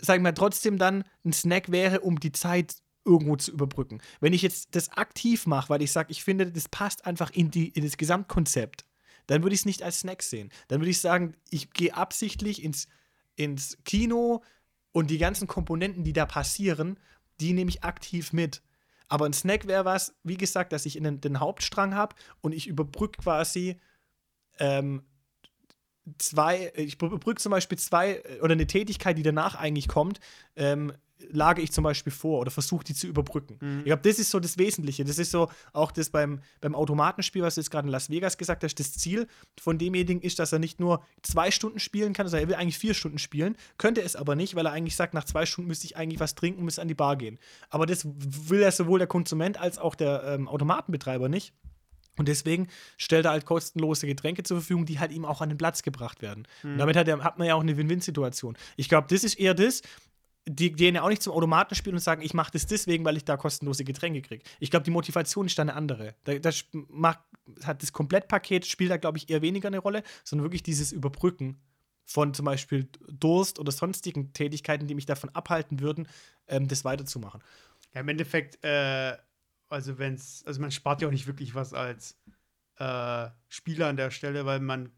sag 0.00 0.16
ich 0.16 0.22
mal, 0.22 0.32
trotzdem 0.32 0.78
dann 0.78 1.04
ein 1.24 1.32
Snack 1.32 1.70
wäre, 1.70 2.00
um 2.00 2.18
die 2.18 2.32
Zeit 2.32 2.76
irgendwo 3.04 3.36
zu 3.36 3.50
überbrücken. 3.52 4.00
Wenn 4.20 4.32
ich 4.34 4.42
jetzt 4.42 4.74
das 4.74 4.90
aktiv 4.90 5.46
mache, 5.46 5.70
weil 5.70 5.82
ich 5.82 5.90
sage, 5.92 6.10
ich 6.12 6.22
finde, 6.22 6.50
das 6.50 6.68
passt 6.68 7.06
einfach 7.06 7.30
in, 7.30 7.50
die, 7.50 7.68
in 7.68 7.82
das 7.84 7.96
Gesamtkonzept, 7.96 8.84
dann 9.26 9.42
würde 9.42 9.54
ich 9.54 9.60
es 9.60 9.66
nicht 9.66 9.82
als 9.82 10.00
Snack 10.00 10.22
sehen. 10.22 10.50
Dann 10.68 10.80
würde 10.80 10.90
ich 10.90 11.00
sagen, 11.00 11.34
ich 11.50 11.70
gehe 11.72 11.94
absichtlich 11.96 12.62
ins, 12.62 12.88
ins 13.36 13.78
Kino 13.84 14.42
und 14.92 15.10
die 15.10 15.18
ganzen 15.18 15.46
Komponenten, 15.46 16.04
die 16.04 16.12
da 16.12 16.26
passieren, 16.26 16.98
die 17.40 17.52
nehme 17.52 17.70
ich 17.70 17.84
aktiv 17.84 18.32
mit. 18.32 18.62
Aber 19.08 19.26
ein 19.26 19.32
Snack 19.32 19.66
wäre 19.66 19.84
was, 19.84 20.14
wie 20.22 20.36
gesagt, 20.36 20.72
dass 20.72 20.86
ich 20.86 20.96
in 20.96 21.04
den, 21.04 21.20
den 21.20 21.40
Hauptstrang 21.40 21.94
habe 21.94 22.14
und 22.40 22.52
ich 22.52 22.66
überbrücke 22.66 23.20
quasi 23.20 23.80
ähm, 24.58 25.02
zwei, 26.18 26.72
ich 26.76 26.94
überbrücke 26.94 27.40
zum 27.40 27.50
Beispiel 27.50 27.78
zwei 27.78 28.16
äh, 28.16 28.40
oder 28.40 28.52
eine 28.52 28.66
Tätigkeit, 28.66 29.18
die 29.18 29.22
danach 29.22 29.54
eigentlich 29.56 29.88
kommt, 29.88 30.20
ähm, 30.56 30.92
lage 31.30 31.62
ich 31.62 31.72
zum 31.72 31.84
Beispiel 31.84 32.12
vor 32.12 32.40
oder 32.40 32.50
versuche 32.50 32.84
die 32.84 32.94
zu 32.94 33.06
überbrücken. 33.06 33.58
Mhm. 33.60 33.78
Ich 33.80 33.84
glaube, 33.86 34.02
das 34.02 34.18
ist 34.18 34.30
so 34.30 34.40
das 34.40 34.58
Wesentliche. 34.58 35.04
Das 35.04 35.18
ist 35.18 35.30
so 35.30 35.48
auch 35.72 35.92
das 35.92 36.10
beim, 36.10 36.40
beim 36.60 36.74
Automatenspiel, 36.74 37.42
was 37.42 37.54
du 37.54 37.60
jetzt 37.60 37.70
gerade 37.70 37.86
in 37.86 37.92
Las 37.92 38.10
Vegas 38.10 38.38
gesagt 38.38 38.64
hast. 38.64 38.74
Das 38.78 38.92
Ziel 38.92 39.26
von 39.60 39.78
demjenigen 39.78 40.22
ist, 40.22 40.38
dass 40.38 40.52
er 40.52 40.58
nicht 40.58 40.80
nur 40.80 41.02
zwei 41.22 41.50
Stunden 41.50 41.78
spielen 41.78 42.12
kann, 42.12 42.28
sondern 42.28 42.46
er 42.46 42.48
will 42.48 42.56
eigentlich 42.56 42.78
vier 42.78 42.94
Stunden 42.94 43.18
spielen, 43.18 43.56
könnte 43.78 44.02
es 44.02 44.16
aber 44.16 44.36
nicht, 44.36 44.54
weil 44.54 44.66
er 44.66 44.72
eigentlich 44.72 44.96
sagt, 44.96 45.14
nach 45.14 45.24
zwei 45.24 45.46
Stunden 45.46 45.68
müsste 45.68 45.86
ich 45.86 45.96
eigentlich 45.96 46.20
was 46.20 46.34
trinken, 46.34 46.64
müsste 46.64 46.82
an 46.82 46.88
die 46.88 46.94
Bar 46.94 47.16
gehen. 47.16 47.38
Aber 47.68 47.86
das 47.86 48.06
will 48.06 48.60
ja 48.60 48.70
sowohl 48.70 48.98
der 48.98 49.08
Konsument 49.08 49.58
als 49.58 49.78
auch 49.78 49.94
der 49.94 50.22
ähm, 50.24 50.48
Automatenbetreiber 50.48 51.28
nicht. 51.28 51.52
Und 52.20 52.28
deswegen 52.28 52.68
stellt 52.98 53.24
er 53.24 53.30
halt 53.30 53.46
kostenlose 53.46 54.06
Getränke 54.06 54.42
zur 54.42 54.58
Verfügung, 54.58 54.84
die 54.84 54.98
halt 54.98 55.10
ihm 55.10 55.24
auch 55.24 55.40
an 55.40 55.48
den 55.48 55.56
Platz 55.56 55.82
gebracht 55.82 56.20
werden. 56.20 56.46
Und 56.62 56.76
damit 56.76 56.94
hat, 56.96 57.08
er, 57.08 57.24
hat 57.24 57.38
man 57.38 57.46
ja 57.46 57.54
auch 57.54 57.62
eine 57.62 57.78
Win-Win-Situation. 57.78 58.58
Ich 58.76 58.90
glaube, 58.90 59.06
das 59.08 59.24
ist 59.24 59.40
eher 59.40 59.54
das, 59.54 59.80
die 60.56 60.72
gehen 60.72 60.96
ja 60.96 61.02
auch 61.02 61.08
nicht 61.08 61.22
zum 61.22 61.32
Automaten 61.32 61.74
spielen 61.74 61.94
und 61.94 62.00
sagen, 62.00 62.22
ich 62.22 62.34
mache 62.34 62.50
das 62.52 62.66
deswegen, 62.66 63.04
weil 63.04 63.16
ich 63.16 63.24
da 63.24 63.36
kostenlose 63.36 63.84
Getränke 63.84 64.20
kriege. 64.20 64.42
Ich 64.58 64.70
glaube, 64.70 64.84
die 64.84 64.90
Motivation 64.90 65.46
ist 65.46 65.56
da 65.56 65.62
eine 65.62 65.74
andere. 65.74 66.16
Da, 66.24 66.38
das 66.38 66.64
macht, 66.72 67.20
hat 67.64 67.82
das 67.82 67.92
Komplettpaket 67.92 68.66
spielt 68.66 68.90
da, 68.90 68.96
glaube 68.96 69.18
ich, 69.18 69.30
eher 69.30 69.42
weniger 69.42 69.68
eine 69.68 69.78
Rolle, 69.78 70.02
sondern 70.24 70.44
wirklich 70.44 70.62
dieses 70.62 70.90
Überbrücken 70.90 71.60
von 72.04 72.34
zum 72.34 72.46
Beispiel 72.46 72.88
Durst 73.08 73.60
oder 73.60 73.70
sonstigen 73.70 74.32
Tätigkeiten, 74.32 74.88
die 74.88 74.96
mich 74.96 75.06
davon 75.06 75.30
abhalten 75.30 75.78
würden, 75.78 76.08
ähm, 76.48 76.66
das 76.66 76.84
weiterzumachen. 76.84 77.40
Ja, 77.94 78.00
im 78.00 78.08
Endeffekt, 78.08 78.64
äh, 78.64 79.16
also 79.68 79.92
es, 79.92 80.42
also 80.44 80.60
man 80.60 80.72
spart 80.72 81.00
ja 81.00 81.08
auch 81.08 81.12
nicht 81.12 81.28
wirklich 81.28 81.54
was 81.54 81.72
als 81.74 82.18
äh, 82.78 83.28
Spieler 83.48 83.86
an 83.86 83.96
der 83.96 84.10
Stelle, 84.10 84.44
weil 84.46 84.58
man 84.58 84.90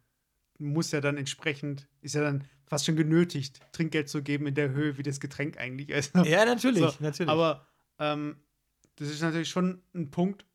muss 0.58 0.92
ja 0.92 1.02
dann 1.02 1.18
entsprechend, 1.18 1.88
ist 2.00 2.14
ja 2.14 2.22
dann 2.22 2.44
fast 2.72 2.86
schon 2.86 2.96
genötigt, 2.96 3.60
Trinkgeld 3.72 4.08
zu 4.08 4.22
geben 4.22 4.46
in 4.46 4.54
der 4.54 4.70
Höhe, 4.70 4.96
wie 4.96 5.02
das 5.02 5.20
Getränk 5.20 5.58
eigentlich 5.58 5.90
ist. 5.90 6.14
Ja, 6.24 6.46
natürlich, 6.46 6.80
So, 6.80 6.94
natürlich. 7.00 7.28
Aber 7.30 7.66
ähm, 7.98 8.36
das 8.96 9.10
ist 9.10 9.20
natürlich 9.20 9.50
schon 9.50 9.82
ein 9.94 10.10
Punkt, 10.10 10.46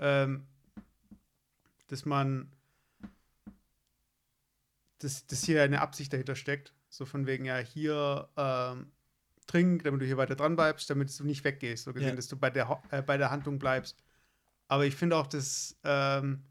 ähm, 0.00 0.48
dass 1.86 2.06
man, 2.06 2.50
dass, 4.98 5.28
dass 5.28 5.44
hier 5.44 5.62
eine 5.62 5.80
Absicht 5.80 6.12
dahinter 6.12 6.34
steckt. 6.34 6.74
So 6.88 7.06
von 7.06 7.24
wegen, 7.24 7.44
ja, 7.44 7.58
hier 7.58 8.28
ähm, 8.36 8.90
trink, 9.46 9.84
damit 9.84 10.00
du 10.00 10.06
hier 10.06 10.16
weiter 10.16 10.34
dran 10.34 10.56
bleibst, 10.56 10.90
damit 10.90 11.16
du 11.16 11.22
nicht 11.22 11.44
weggehst. 11.44 11.84
So 11.84 11.92
gesehen, 11.92 12.08
ja. 12.08 12.16
dass 12.16 12.26
du 12.26 12.36
bei 12.36 12.50
der, 12.50 12.82
äh, 12.90 13.00
bei 13.00 13.16
der 13.16 13.30
Handlung 13.30 13.60
bleibst. 13.60 14.02
Aber 14.66 14.86
ich 14.86 14.96
finde 14.96 15.14
auch, 15.14 15.28
dass 15.28 15.78
ähm, 15.84 16.42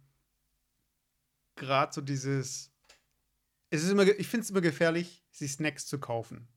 gerade 1.58 1.92
so 1.92 2.00
dieses. 2.00 2.69
Es 3.70 3.84
ist 3.84 3.92
immer, 3.92 4.08
ich 4.08 4.28
finde 4.28 4.44
es 4.44 4.50
immer 4.50 4.62
gefährlich, 4.62 5.24
sich 5.32 5.52
Snacks 5.54 5.86
zu 5.86 6.00
kaufen 6.00 6.48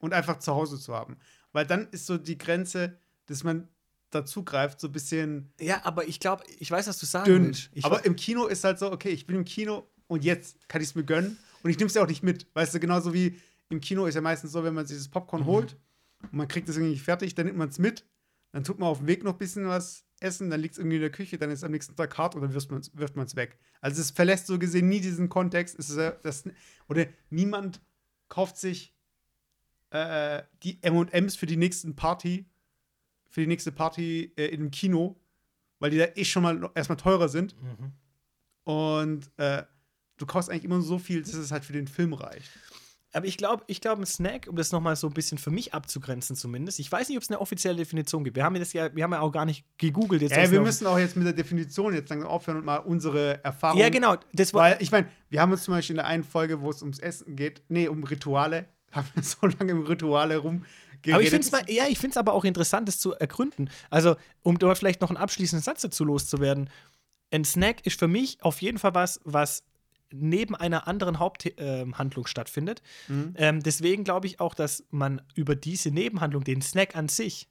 und 0.00 0.12
einfach 0.12 0.38
zu 0.38 0.54
Hause 0.54 0.78
zu 0.78 0.94
haben. 0.94 1.18
Weil 1.52 1.66
dann 1.66 1.88
ist 1.90 2.06
so 2.06 2.18
die 2.18 2.38
Grenze, 2.38 2.98
dass 3.26 3.44
man 3.44 3.68
dazu 4.10 4.44
greift, 4.44 4.80
so 4.80 4.88
ein 4.88 4.92
bisschen. 4.92 5.52
Ja, 5.60 5.84
aber 5.84 6.06
ich 6.06 6.20
glaube, 6.20 6.44
ich 6.58 6.70
weiß, 6.70 6.86
was 6.86 6.98
du 6.98 7.06
sagen 7.06 7.26
dünn. 7.26 7.44
willst. 7.46 7.70
Ich 7.72 7.84
aber 7.84 8.04
im 8.04 8.16
Kino 8.16 8.46
ist 8.46 8.64
halt 8.64 8.78
so, 8.78 8.92
okay, 8.92 9.10
ich 9.10 9.26
bin 9.26 9.36
im 9.36 9.44
Kino 9.44 9.88
und 10.06 10.24
jetzt 10.24 10.68
kann 10.68 10.82
ich 10.82 10.88
es 10.88 10.94
mir 10.94 11.04
gönnen 11.04 11.38
und 11.62 11.70
ich 11.70 11.78
nehme 11.78 11.88
es 11.88 11.94
ja 11.94 12.02
auch 12.02 12.08
nicht 12.08 12.22
mit. 12.22 12.46
Weißt 12.54 12.74
du, 12.74 12.80
genauso 12.80 13.14
wie 13.14 13.38
im 13.68 13.80
Kino 13.80 14.06
ist 14.06 14.14
ja 14.14 14.20
meistens 14.20 14.52
so, 14.52 14.62
wenn 14.64 14.74
man 14.74 14.86
sich 14.86 14.98
das 14.98 15.08
Popcorn 15.08 15.42
mhm. 15.42 15.46
holt 15.46 15.76
und 16.22 16.34
man 16.34 16.48
kriegt 16.48 16.68
es 16.68 16.76
irgendwie 16.76 16.92
nicht 16.92 17.02
fertig, 17.02 17.34
dann 17.34 17.46
nimmt 17.46 17.58
man 17.58 17.68
es 17.68 17.78
mit, 17.78 18.04
dann 18.52 18.64
tut 18.64 18.78
man 18.78 18.88
auf 18.88 18.98
dem 18.98 19.06
Weg 19.06 19.24
noch 19.24 19.32
ein 19.32 19.38
bisschen 19.38 19.66
was 19.66 20.04
essen, 20.22 20.50
dann 20.50 20.60
liegt 20.60 20.74
es 20.74 20.78
irgendwie 20.78 20.96
in 20.96 21.02
der 21.02 21.10
Küche, 21.10 21.38
dann 21.38 21.50
ist 21.50 21.60
es 21.60 21.64
am 21.64 21.72
nächsten 21.72 21.96
Tag 21.96 22.16
hart 22.16 22.34
und 22.34 22.42
dann 22.42 22.54
wirft 22.54 23.16
man 23.16 23.26
es 23.26 23.36
weg. 23.36 23.58
Also 23.80 24.00
es 24.00 24.10
verlässt 24.10 24.46
so 24.46 24.58
gesehen 24.58 24.88
nie 24.88 25.00
diesen 25.00 25.28
Kontext. 25.28 25.78
Es 25.78 25.90
ist, 25.90 25.98
das, 26.22 26.44
oder 26.88 27.06
niemand 27.30 27.80
kauft 28.28 28.56
sich 28.56 28.94
äh, 29.90 30.42
die 30.62 30.82
M&M's 30.82 31.36
für 31.36 31.46
die 31.46 31.56
nächsten 31.56 31.94
Party, 31.94 32.46
für 33.28 33.40
die 33.40 33.46
nächste 33.46 33.72
Party 33.72 34.32
äh, 34.36 34.46
im 34.46 34.70
Kino, 34.70 35.20
weil 35.78 35.90
die 35.90 35.98
da 35.98 36.06
eh 36.14 36.24
schon 36.24 36.42
mal 36.42 36.70
erstmal 36.74 36.96
teurer 36.96 37.28
sind. 37.28 37.54
Mhm. 37.60 37.92
Und 38.64 39.30
äh, 39.38 39.64
du 40.16 40.26
kaufst 40.26 40.50
eigentlich 40.50 40.64
immer 40.64 40.80
so 40.80 40.98
viel, 40.98 41.22
dass 41.22 41.34
es 41.34 41.50
halt 41.50 41.64
für 41.64 41.72
den 41.72 41.88
Film 41.88 42.12
reicht. 42.12 42.50
Aber 43.14 43.26
ich 43.26 43.36
glaube, 43.36 43.62
ich 43.66 43.80
glaube, 43.80 44.02
ein 44.02 44.06
Snack, 44.06 44.46
um 44.48 44.56
das 44.56 44.72
nochmal 44.72 44.96
so 44.96 45.06
ein 45.06 45.12
bisschen 45.12 45.36
für 45.36 45.50
mich 45.50 45.74
abzugrenzen, 45.74 46.34
zumindest. 46.34 46.80
Ich 46.80 46.90
weiß 46.90 47.08
nicht, 47.08 47.18
ob 47.18 47.22
es 47.22 47.28
eine 47.28 47.40
offizielle 47.40 47.76
Definition 47.76 48.24
gibt. 48.24 48.36
Wir 48.36 48.44
haben 48.44 48.58
das 48.58 48.72
ja, 48.72 48.94
wir 48.94 49.04
haben 49.04 49.12
ja 49.12 49.20
auch 49.20 49.32
gar 49.32 49.44
nicht 49.44 49.66
gegoogelt. 49.76 50.22
Jetzt 50.22 50.34
ja, 50.34 50.50
wir 50.50 50.62
müssen 50.62 50.86
auch 50.86 50.98
jetzt 50.98 51.14
mit 51.16 51.26
der 51.26 51.34
Definition 51.34 51.92
jetzt 51.92 52.08
langsam 52.08 52.30
aufhören 52.30 52.58
und 52.58 52.64
mal 52.64 52.78
unsere 52.78 53.44
Erfahrungen. 53.44 53.82
Ja, 53.82 53.90
genau. 53.90 54.16
Das 54.32 54.54
Weil, 54.54 54.78
ich 54.80 54.90
meine, 54.90 55.08
wir 55.28 55.42
haben 55.42 55.52
uns 55.52 55.64
zum 55.64 55.74
Beispiel 55.74 55.94
in 55.94 55.98
der 55.98 56.06
einen 56.06 56.24
Folge, 56.24 56.62
wo 56.62 56.70
es 56.70 56.80
ums 56.80 56.98
Essen 56.98 57.36
geht, 57.36 57.62
nee, 57.68 57.86
um 57.86 58.02
Rituale, 58.04 58.66
haben 58.92 59.08
wir 59.14 59.22
so 59.22 59.46
lange 59.46 59.72
im 59.72 59.82
Rituale 59.82 60.38
rum. 60.38 60.64
Aber 61.10 61.22
ich 61.22 61.30
finde 61.30 61.46
es 61.46 61.74
ja, 61.74 61.84
ich 61.88 61.98
finde 61.98 62.12
es 62.12 62.16
aber 62.16 62.32
auch 62.32 62.44
interessant, 62.44 62.86
das 62.86 62.98
zu 62.98 63.12
ergründen. 63.12 63.68
Also, 63.90 64.16
um 64.42 64.58
dort 64.58 64.78
vielleicht 64.78 65.00
noch 65.00 65.10
einen 65.10 65.16
abschließenden 65.16 65.62
Satz 65.62 65.82
dazu 65.82 66.04
loszuwerden. 66.04 66.70
Ein 67.32 67.44
Snack 67.44 67.84
ist 67.86 67.98
für 67.98 68.08
mich 68.08 68.38
auf 68.42 68.62
jeden 68.62 68.78
Fall 68.78 68.94
was, 68.94 69.20
was 69.24 69.64
neben 70.14 70.54
einer 70.54 70.86
anderen 70.86 71.18
Haupthandlung 71.18 72.26
äh, 72.26 72.28
stattfindet. 72.28 72.82
Mhm. 73.08 73.34
Ähm, 73.36 73.62
deswegen 73.62 74.04
glaube 74.04 74.26
ich 74.26 74.40
auch, 74.40 74.54
dass 74.54 74.84
man 74.90 75.22
über 75.34 75.56
diese 75.56 75.90
Nebenhandlung, 75.90 76.44
den 76.44 76.62
Snack 76.62 76.96
an 76.96 77.08
sich, 77.08 77.48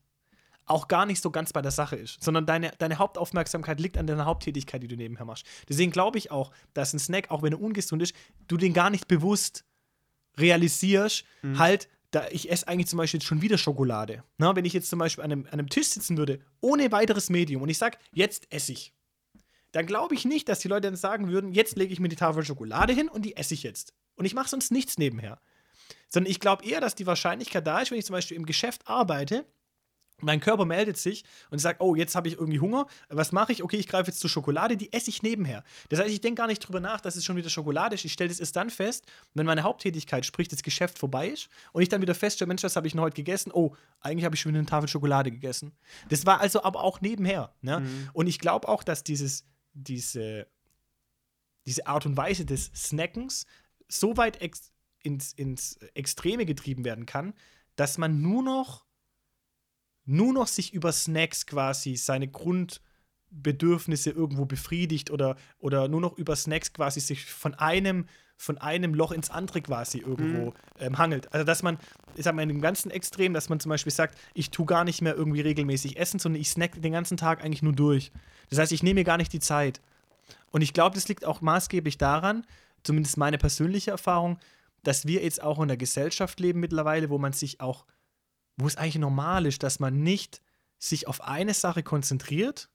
auch 0.65 0.87
gar 0.87 1.05
nicht 1.05 1.21
so 1.21 1.31
ganz 1.31 1.53
bei 1.53 1.61
der 1.61 1.71
Sache 1.71 1.95
ist, 1.95 2.23
sondern 2.23 2.45
deine, 2.45 2.71
deine 2.77 2.97
Hauptaufmerksamkeit 2.97 3.79
liegt 3.79 3.97
an 3.97 4.07
deiner 4.07 4.25
Haupttätigkeit, 4.25 4.81
die 4.81 4.87
du 4.87 4.95
nebenher 4.95 5.25
machst. 5.25 5.45
Deswegen 5.67 5.91
glaube 5.91 6.17
ich 6.17 6.31
auch, 6.31 6.51
dass 6.73 6.93
ein 6.93 6.99
Snack, 6.99 7.29
auch 7.29 7.43
wenn 7.43 7.53
er 7.53 7.61
ungesund 7.61 8.01
ist, 8.01 8.15
du 8.47 8.57
den 8.57 8.73
gar 8.73 8.89
nicht 8.89 9.07
bewusst 9.07 9.65
realisierst, 10.37 11.25
mhm. 11.41 11.59
halt, 11.59 11.89
da 12.11 12.25
ich 12.31 12.49
esse 12.49 12.67
eigentlich 12.67 12.87
zum 12.87 12.97
Beispiel 12.97 13.19
jetzt 13.19 13.27
schon 13.27 13.41
wieder 13.41 13.57
Schokolade. 13.57 14.23
Na, 14.37 14.55
wenn 14.55 14.65
ich 14.65 14.73
jetzt 14.73 14.89
zum 14.89 14.99
Beispiel 14.99 15.23
an 15.23 15.31
einem, 15.31 15.45
an 15.45 15.53
einem 15.53 15.69
Tisch 15.69 15.87
sitzen 15.87 16.17
würde, 16.17 16.39
ohne 16.61 16.91
weiteres 16.91 17.29
Medium 17.29 17.61
und 17.61 17.69
ich 17.69 17.77
sage, 17.77 17.97
jetzt 18.13 18.47
esse 18.49 18.71
ich 18.71 18.93
dann 19.71 19.85
glaube 19.85 20.15
ich 20.15 20.25
nicht, 20.25 20.49
dass 20.49 20.59
die 20.59 20.67
Leute 20.67 20.87
dann 20.87 20.95
sagen 20.95 21.29
würden, 21.29 21.51
jetzt 21.51 21.77
lege 21.77 21.93
ich 21.93 21.99
mir 21.99 22.09
die 22.09 22.15
Tafel 22.15 22.43
Schokolade 22.43 22.93
hin 22.93 23.07
und 23.07 23.23
die 23.23 23.35
esse 23.37 23.53
ich 23.53 23.63
jetzt. 23.63 23.93
Und 24.15 24.25
ich 24.25 24.33
mache 24.33 24.49
sonst 24.49 24.71
nichts 24.71 24.97
nebenher. 24.97 25.39
Sondern 26.07 26.31
ich 26.31 26.39
glaube 26.39 26.65
eher, 26.65 26.81
dass 26.81 26.95
die 26.95 27.07
Wahrscheinlichkeit 27.07 27.65
da 27.65 27.79
ist, 27.79 27.91
wenn 27.91 27.97
ich 27.97 28.05
zum 28.05 28.13
Beispiel 28.13 28.37
im 28.37 28.45
Geschäft 28.45 28.87
arbeite, 28.87 29.45
mein 30.23 30.39
Körper 30.39 30.65
meldet 30.65 30.97
sich 30.97 31.23
und 31.49 31.59
sagt, 31.59 31.81
oh, 31.81 31.95
jetzt 31.95 32.15
habe 32.15 32.27
ich 32.27 32.35
irgendwie 32.35 32.59
Hunger. 32.59 32.87
Was 33.09 33.31
mache 33.31 33.51
ich? 33.51 33.63
Okay, 33.63 33.77
ich 33.77 33.87
greife 33.87 34.11
jetzt 34.11 34.19
zur 34.19 34.29
Schokolade, 34.29 34.77
die 34.77 34.93
esse 34.93 35.09
ich 35.09 35.23
nebenher. 35.23 35.63
Das 35.89 35.99
heißt, 35.99 36.11
ich 36.11 36.21
denke 36.21 36.39
gar 36.39 36.47
nicht 36.47 36.59
drüber 36.59 36.79
nach, 36.79 37.01
dass 37.01 37.15
es 37.15 37.25
schon 37.25 37.35
wieder 37.35 37.49
Schokolade 37.49 37.95
ist. 37.95 38.05
Ich 38.05 38.13
stelle 38.13 38.29
das 38.29 38.39
erst 38.39 38.55
dann 38.55 38.69
fest, 38.69 39.05
wenn 39.33 39.45
meine 39.45 39.63
Haupttätigkeit, 39.63 40.25
sprich 40.25 40.47
das 40.47 40.63
Geschäft, 40.63 40.99
vorbei 40.99 41.29
ist 41.29 41.49
und 41.71 41.81
ich 41.81 41.89
dann 41.89 42.01
wieder 42.01 42.15
feststelle, 42.15 42.47
Mensch, 42.47 42.63
was 42.63 42.75
habe 42.75 42.87
ich 42.87 42.93
denn 42.93 43.01
heute 43.01 43.15
gegessen? 43.15 43.51
Oh, 43.53 43.75
eigentlich 43.99 44.25
habe 44.25 44.35
ich 44.35 44.41
schon 44.41 44.51
wieder 44.51 44.59
eine 44.59 44.67
Tafel 44.67 44.87
Schokolade 44.87 45.31
gegessen. 45.31 45.71
Das 46.09 46.25
war 46.25 46.39
also 46.39 46.63
aber 46.63 46.81
auch 46.81 47.01
nebenher. 47.01 47.53
Ne? 47.61 47.79
Mhm. 47.79 48.09
Und 48.13 48.27
ich 48.27 48.39
glaube 48.39 48.67
auch, 48.67 48.83
dass 48.83 49.03
dieses 49.03 49.45
diese, 49.73 50.47
diese 51.65 51.87
Art 51.87 52.05
und 52.05 52.17
Weise 52.17 52.45
des 52.45 52.71
Snackens 52.73 53.45
so 53.87 54.17
weit 54.17 54.41
ex 54.41 54.71
ins, 55.03 55.33
ins 55.33 55.77
Extreme 55.93 56.45
getrieben 56.45 56.85
werden 56.85 57.05
kann, 57.05 57.33
dass 57.75 57.97
man 57.97 58.21
nur 58.21 58.43
noch, 58.43 58.85
nur 60.05 60.33
noch 60.33 60.47
sich 60.47 60.73
über 60.73 60.91
Snacks 60.91 61.45
quasi 61.45 61.95
seine 61.95 62.27
Grundbedürfnisse 62.27 64.11
irgendwo 64.11 64.45
befriedigt 64.45 65.09
oder, 65.09 65.37
oder 65.57 65.87
nur 65.87 66.01
noch 66.01 66.17
über 66.17 66.35
Snacks 66.35 66.73
quasi 66.73 66.99
sich 66.99 67.25
von 67.25 67.55
einem 67.55 68.07
von 68.41 68.57
einem 68.57 68.95
Loch 68.95 69.11
ins 69.11 69.29
andere 69.29 69.61
quasi 69.61 69.99
irgendwo 69.99 70.47
mhm. 70.47 70.53
ähm, 70.79 70.97
hangelt. 70.97 71.31
Also 71.31 71.45
dass 71.45 71.61
man, 71.61 71.77
ich 72.15 72.23
sag 72.23 72.33
mal, 72.33 72.41
in 72.41 72.49
dem 72.49 72.59
ganzen 72.61 72.89
Extrem, 72.89 73.35
dass 73.35 73.49
man 73.49 73.59
zum 73.59 73.69
Beispiel 73.69 73.91
sagt, 73.91 74.17
ich 74.33 74.49
tue 74.49 74.65
gar 74.65 74.83
nicht 74.83 75.03
mehr 75.03 75.15
irgendwie 75.15 75.41
regelmäßig 75.41 75.97
essen, 75.97 76.19
sondern 76.19 76.41
ich 76.41 76.49
snack 76.49 76.81
den 76.81 76.91
ganzen 76.91 77.17
Tag 77.17 77.43
eigentlich 77.43 77.61
nur 77.61 77.73
durch. 77.73 78.11
Das 78.49 78.57
heißt, 78.57 78.71
ich 78.71 78.81
nehme 78.81 79.01
mir 79.01 79.03
gar 79.03 79.17
nicht 79.17 79.31
die 79.31 79.39
Zeit. 79.39 79.79
Und 80.49 80.63
ich 80.63 80.73
glaube, 80.73 80.95
das 80.95 81.07
liegt 81.07 81.23
auch 81.23 81.41
maßgeblich 81.41 81.99
daran, 81.99 82.43
zumindest 82.83 83.15
meine 83.17 83.37
persönliche 83.37 83.91
Erfahrung, 83.91 84.39
dass 84.81 85.05
wir 85.05 85.21
jetzt 85.21 85.43
auch 85.43 85.59
in 85.61 85.67
der 85.67 85.77
Gesellschaft 85.77 86.39
leben 86.39 86.59
mittlerweile, 86.59 87.11
wo 87.11 87.19
man 87.19 87.33
sich 87.33 87.61
auch, 87.61 87.85
wo 88.57 88.65
es 88.65 88.75
eigentlich 88.75 88.97
normal 88.97 89.45
ist, 89.45 89.61
dass 89.61 89.79
man 89.79 90.01
nicht 90.01 90.41
sich 90.79 91.07
auf 91.07 91.21
eine 91.21 91.53
Sache 91.53 91.83
konzentriert 91.83 92.69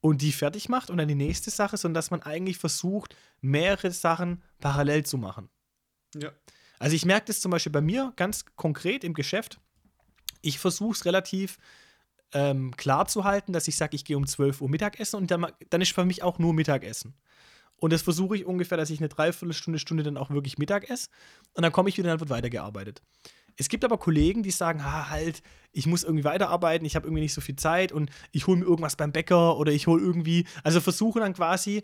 und 0.00 0.22
die 0.22 0.32
fertig 0.32 0.68
macht 0.68 0.90
und 0.90 0.98
dann 0.98 1.08
die 1.08 1.14
nächste 1.14 1.50
Sache, 1.50 1.76
sondern 1.76 1.94
dass 1.94 2.10
man 2.10 2.22
eigentlich 2.22 2.58
versucht, 2.58 3.16
mehrere 3.40 3.90
Sachen 3.90 4.42
parallel 4.60 5.04
zu 5.04 5.18
machen. 5.18 5.48
Ja. 6.14 6.32
Also 6.78 6.94
ich 6.94 7.04
merke 7.04 7.26
das 7.26 7.40
zum 7.40 7.50
Beispiel 7.50 7.72
bei 7.72 7.80
mir 7.80 8.12
ganz 8.16 8.44
konkret 8.56 9.04
im 9.04 9.14
Geschäft. 9.14 9.60
Ich 10.42 10.58
versuche 10.58 10.92
es 10.92 11.04
relativ 11.04 11.58
ähm, 12.32 12.76
klar 12.76 13.06
zu 13.06 13.24
halten, 13.24 13.52
dass 13.52 13.68
ich 13.68 13.76
sage, 13.76 13.96
ich 13.96 14.04
gehe 14.04 14.16
um 14.16 14.26
12 14.26 14.60
Uhr 14.60 14.68
Mittagessen 14.68 15.16
und 15.16 15.30
dann, 15.30 15.46
dann 15.70 15.80
ist 15.80 15.92
für 15.92 16.04
mich 16.04 16.22
auch 16.22 16.38
nur 16.38 16.54
Mittagessen. 16.54 17.14
Und 17.76 17.92
das 17.92 18.02
versuche 18.02 18.36
ich 18.36 18.44
ungefähr, 18.44 18.76
dass 18.76 18.90
ich 18.90 18.98
eine 18.98 19.08
Dreiviertelstunde, 19.08 19.78
Stunde 19.78 20.02
dann 20.02 20.16
auch 20.16 20.30
wirklich 20.30 20.58
Mittag 20.58 20.90
esse. 20.90 21.08
Und 21.54 21.62
dann 21.62 21.72
komme 21.72 21.88
ich 21.88 21.96
wieder 21.96 22.08
und 22.08 22.14
dann 22.14 22.20
wird 22.20 22.30
weitergearbeitet. 22.30 23.02
Es 23.58 23.68
gibt 23.68 23.84
aber 23.84 23.98
Kollegen, 23.98 24.44
die 24.44 24.52
sagen, 24.52 24.80
ah, 24.80 25.10
halt, 25.10 25.42
ich 25.72 25.86
muss 25.86 26.04
irgendwie 26.04 26.24
weiterarbeiten, 26.24 26.86
ich 26.86 26.94
habe 26.94 27.06
irgendwie 27.06 27.22
nicht 27.22 27.34
so 27.34 27.40
viel 27.40 27.56
Zeit 27.56 27.90
und 27.90 28.10
ich 28.30 28.46
hole 28.46 28.58
mir 28.58 28.64
irgendwas 28.64 28.94
beim 28.94 29.10
Bäcker 29.10 29.58
oder 29.58 29.72
ich 29.72 29.88
hole 29.88 30.00
irgendwie, 30.00 30.46
also 30.62 30.80
versuchen 30.80 31.20
dann 31.20 31.34
quasi 31.34 31.82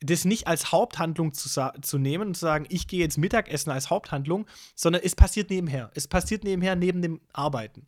das 0.00 0.26
nicht 0.26 0.46
als 0.46 0.70
Haupthandlung 0.70 1.32
zu, 1.32 1.48
zu 1.80 1.98
nehmen 1.98 2.28
und 2.28 2.34
zu 2.34 2.42
sagen, 2.42 2.66
ich 2.68 2.86
gehe 2.88 3.00
jetzt 3.00 3.16
Mittagessen 3.16 3.70
als 3.70 3.88
Haupthandlung, 3.88 4.46
sondern 4.74 5.02
es 5.02 5.16
passiert 5.16 5.48
nebenher. 5.48 5.90
Es 5.94 6.06
passiert 6.06 6.44
nebenher 6.44 6.76
neben 6.76 7.00
dem 7.00 7.22
Arbeiten. 7.32 7.86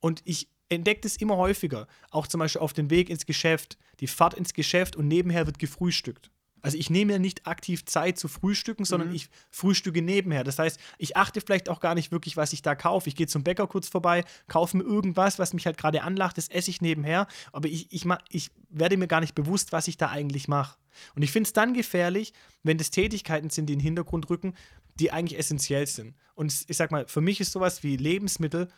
Und 0.00 0.22
ich 0.24 0.48
entdecke 0.70 1.02
das 1.02 1.16
immer 1.16 1.36
häufiger. 1.36 1.86
Auch 2.10 2.26
zum 2.26 2.38
Beispiel 2.38 2.62
auf 2.62 2.72
dem 2.72 2.88
Weg 2.88 3.10
ins 3.10 3.26
Geschäft, 3.26 3.76
die 4.00 4.06
Fahrt 4.06 4.32
ins 4.32 4.54
Geschäft 4.54 4.96
und 4.96 5.08
nebenher 5.08 5.44
wird 5.44 5.58
gefrühstückt. 5.58 6.30
Also 6.62 6.76
ich 6.76 6.90
nehme 6.90 7.12
ja 7.12 7.18
nicht 7.18 7.46
aktiv 7.46 7.84
Zeit 7.84 8.18
zu 8.18 8.28
frühstücken, 8.28 8.84
sondern 8.84 9.10
mhm. 9.10 9.14
ich 9.14 9.28
frühstücke 9.50 10.02
nebenher. 10.02 10.44
Das 10.44 10.58
heißt, 10.58 10.78
ich 10.98 11.16
achte 11.16 11.40
vielleicht 11.40 11.68
auch 11.68 11.80
gar 11.80 11.94
nicht 11.94 12.12
wirklich, 12.12 12.36
was 12.36 12.52
ich 12.52 12.62
da 12.62 12.74
kaufe. 12.74 13.08
Ich 13.08 13.16
gehe 13.16 13.26
zum 13.26 13.44
Bäcker 13.44 13.66
kurz 13.66 13.88
vorbei, 13.88 14.24
kaufe 14.46 14.76
mir 14.76 14.84
irgendwas, 14.84 15.38
was 15.38 15.54
mich 15.54 15.66
halt 15.66 15.78
gerade 15.78 16.02
anlacht, 16.02 16.36
das 16.36 16.48
esse 16.48 16.70
ich 16.70 16.80
nebenher. 16.80 17.26
Aber 17.52 17.68
ich, 17.68 17.92
ich, 17.92 18.06
ich 18.30 18.50
werde 18.68 18.96
mir 18.96 19.08
gar 19.08 19.20
nicht 19.20 19.34
bewusst, 19.34 19.72
was 19.72 19.88
ich 19.88 19.96
da 19.96 20.08
eigentlich 20.08 20.48
mache. 20.48 20.78
Und 21.14 21.22
ich 21.22 21.30
finde 21.30 21.46
es 21.46 21.52
dann 21.52 21.74
gefährlich, 21.74 22.32
wenn 22.62 22.78
das 22.78 22.90
Tätigkeiten 22.90 23.50
sind, 23.50 23.66
die 23.66 23.74
in 23.74 23.78
den 23.78 23.84
Hintergrund 23.84 24.28
rücken, 24.30 24.54
die 24.94 25.12
eigentlich 25.12 25.38
essentiell 25.38 25.86
sind. 25.86 26.14
Und 26.34 26.52
ich 26.66 26.76
sag 26.76 26.90
mal, 26.90 27.06
für 27.06 27.20
mich 27.20 27.40
ist 27.40 27.52
sowas 27.52 27.82
wie 27.82 27.96
Lebensmittel 27.96 28.68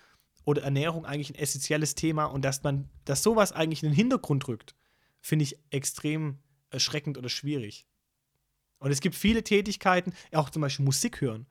oder 0.44 0.62
Ernährung 0.62 1.06
eigentlich 1.06 1.30
ein 1.30 1.38
essentielles 1.42 1.94
Thema 1.94 2.26
und 2.26 2.44
dass 2.44 2.62
man, 2.62 2.88
dass 3.04 3.22
sowas 3.22 3.52
eigentlich 3.52 3.82
in 3.82 3.90
den 3.90 3.96
Hintergrund 3.96 4.48
rückt, 4.48 4.74
finde 5.20 5.44
ich 5.44 5.58
extrem 5.70 6.38
erschreckend 6.70 7.18
oder 7.18 7.28
schwierig. 7.28 7.86
Und 8.78 8.90
es 8.90 9.00
gibt 9.00 9.14
viele 9.14 9.44
Tätigkeiten, 9.44 10.12
auch 10.32 10.50
zum 10.50 10.62
Beispiel 10.62 10.84
Musik 10.84 11.20
hören. 11.20 11.46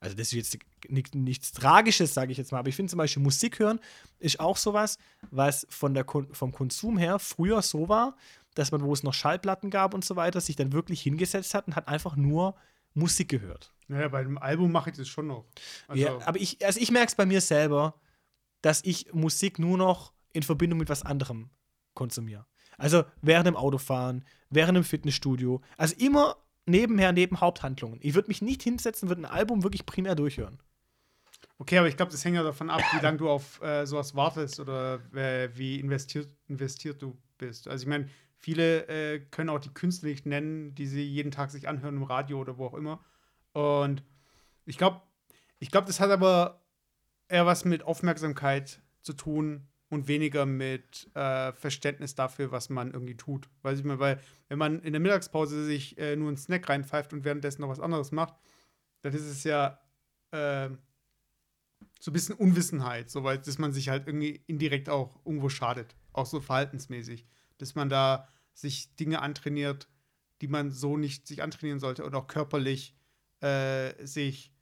Also 0.00 0.16
das 0.16 0.28
ist 0.28 0.32
jetzt 0.32 0.58
nichts, 0.88 1.14
nichts 1.14 1.52
Tragisches, 1.52 2.14
sage 2.14 2.32
ich 2.32 2.38
jetzt 2.38 2.52
mal, 2.52 2.58
aber 2.58 2.70
ich 2.70 2.76
finde 2.76 2.90
zum 2.90 2.96
Beispiel 2.96 3.22
Musik 3.22 3.58
hören 3.58 3.80
ist 4.18 4.40
auch 4.40 4.56
sowas, 4.56 4.96
was 5.30 5.66
von 5.68 5.92
der, 5.92 6.06
vom 6.06 6.52
Konsum 6.52 6.96
her 6.96 7.18
früher 7.18 7.60
so 7.60 7.88
war, 7.88 8.16
dass 8.54 8.72
man, 8.72 8.82
wo 8.82 8.92
es 8.92 9.02
noch 9.02 9.14
Schallplatten 9.14 9.70
gab 9.70 9.92
und 9.92 10.04
so 10.04 10.16
weiter, 10.16 10.40
sich 10.40 10.56
dann 10.56 10.72
wirklich 10.72 11.02
hingesetzt 11.02 11.54
hat 11.54 11.66
und 11.66 11.76
hat 11.76 11.86
einfach 11.86 12.16
nur 12.16 12.56
Musik 12.94 13.28
gehört. 13.28 13.72
Naja, 13.88 14.08
bei 14.08 14.22
dem 14.22 14.38
Album 14.38 14.72
mache 14.72 14.90
ich 14.90 14.96
das 14.96 15.08
schon 15.08 15.26
noch. 15.26 15.44
Also 15.86 16.02
ja, 16.02 16.18
aber 16.26 16.40
ich, 16.40 16.64
also 16.64 16.80
ich 16.80 16.90
merke 16.90 17.08
es 17.08 17.14
bei 17.14 17.26
mir 17.26 17.40
selber, 17.40 17.94
dass 18.62 18.82
ich 18.84 19.12
Musik 19.12 19.58
nur 19.58 19.76
noch 19.76 20.12
in 20.32 20.42
Verbindung 20.42 20.78
mit 20.78 20.88
was 20.88 21.02
anderem 21.02 21.50
konsumiere. 21.94 22.46
Also 22.80 23.04
während 23.20 23.46
dem 23.46 23.56
Autofahren, 23.56 24.24
während 24.48 24.76
dem 24.76 24.84
Fitnessstudio. 24.84 25.60
Also 25.76 25.94
immer 25.98 26.36
nebenher, 26.64 27.12
neben 27.12 27.40
Haupthandlungen. 27.40 28.00
Ich 28.02 28.14
würde 28.14 28.28
mich 28.28 28.40
nicht 28.40 28.62
hinsetzen, 28.62 29.08
würde 29.08 29.20
ein 29.22 29.26
Album 29.26 29.62
wirklich 29.62 29.84
primär 29.84 30.14
durchhören. 30.14 30.58
Okay, 31.58 31.76
aber 31.76 31.88
ich 31.88 31.98
glaube, 31.98 32.10
das 32.10 32.24
hängt 32.24 32.36
ja 32.36 32.42
davon 32.42 32.70
ab, 32.70 32.80
wie 32.92 33.02
lange 33.04 33.18
du 33.18 33.28
auf 33.28 33.60
äh, 33.60 33.84
sowas 33.84 34.14
wartest 34.14 34.60
oder 34.60 34.94
äh, 35.14 35.50
wie 35.54 35.78
investiert, 35.78 36.30
investiert 36.48 37.02
du 37.02 37.18
bist. 37.36 37.68
Also 37.68 37.82
ich 37.82 37.88
meine, 37.88 38.08
viele 38.38 38.86
äh, 38.88 39.20
können 39.30 39.50
auch 39.50 39.58
die 39.58 39.74
Künstler 39.74 40.08
nicht 40.08 40.24
nennen, 40.24 40.74
die 40.74 40.86
sie 40.86 41.04
jeden 41.04 41.32
Tag 41.32 41.50
sich 41.50 41.68
anhören 41.68 41.96
im 41.96 42.02
Radio 42.02 42.40
oder 42.40 42.56
wo 42.56 42.64
auch 42.64 42.74
immer. 42.74 43.04
Und 43.52 44.02
ich 44.64 44.78
glaube, 44.78 45.02
ich 45.58 45.70
glaube, 45.70 45.86
das 45.86 46.00
hat 46.00 46.10
aber 46.10 46.62
eher 47.28 47.44
was 47.44 47.66
mit 47.66 47.82
Aufmerksamkeit 47.82 48.80
zu 49.02 49.12
tun 49.12 49.68
und 49.90 50.06
weniger 50.06 50.46
mit 50.46 51.10
äh, 51.14 51.52
Verständnis 51.52 52.14
dafür, 52.14 52.52
was 52.52 52.70
man 52.70 52.92
irgendwie 52.92 53.16
tut. 53.16 53.48
Weiß 53.62 53.80
ich 53.80 53.84
mal, 53.84 53.98
weil 53.98 54.20
wenn 54.48 54.58
man 54.58 54.80
in 54.82 54.92
der 54.92 55.00
Mittagspause 55.00 55.64
sich 55.64 55.98
äh, 55.98 56.16
nur 56.16 56.28
einen 56.28 56.36
Snack 56.36 56.68
reinpfeift 56.68 57.12
und 57.12 57.24
währenddessen 57.24 57.60
noch 57.60 57.68
was 57.68 57.80
anderes 57.80 58.12
macht, 58.12 58.34
dann 59.02 59.12
ist 59.12 59.24
es 59.24 59.42
ja 59.42 59.80
äh, 60.30 60.70
so 61.98 62.10
ein 62.10 62.12
bisschen 62.12 62.36
Unwissenheit, 62.36 63.10
soweit, 63.10 63.46
dass 63.46 63.58
man 63.58 63.72
sich 63.72 63.88
halt 63.88 64.06
irgendwie 64.06 64.42
indirekt 64.46 64.88
auch 64.88 65.18
irgendwo 65.26 65.48
schadet, 65.48 65.96
auch 66.12 66.26
so 66.26 66.40
verhaltensmäßig, 66.40 67.26
dass 67.58 67.74
man 67.74 67.88
da 67.88 68.28
sich 68.54 68.94
Dinge 68.94 69.20
antrainiert, 69.20 69.88
die 70.40 70.48
man 70.48 70.70
so 70.70 70.96
nicht 70.96 71.26
sich 71.26 71.42
antrainieren 71.42 71.80
sollte 71.80 72.04
und 72.04 72.14
auch 72.14 72.28
körperlich 72.28 72.94
äh, 73.40 74.06
sich 74.06 74.52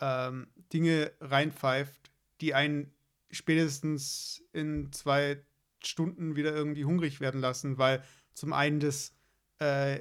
ähm, 0.00 0.48
Dinge 0.72 1.12
reinpfeift, 1.20 2.10
die 2.40 2.54
einen 2.54 2.93
spätestens 3.34 4.42
in 4.52 4.92
zwei 4.92 5.44
Stunden 5.82 6.36
wieder 6.36 6.54
irgendwie 6.54 6.84
hungrig 6.84 7.20
werden 7.20 7.40
lassen, 7.40 7.78
weil 7.78 8.02
zum 8.32 8.52
einen 8.52 8.80
das, 8.80 9.14
äh, 9.58 10.00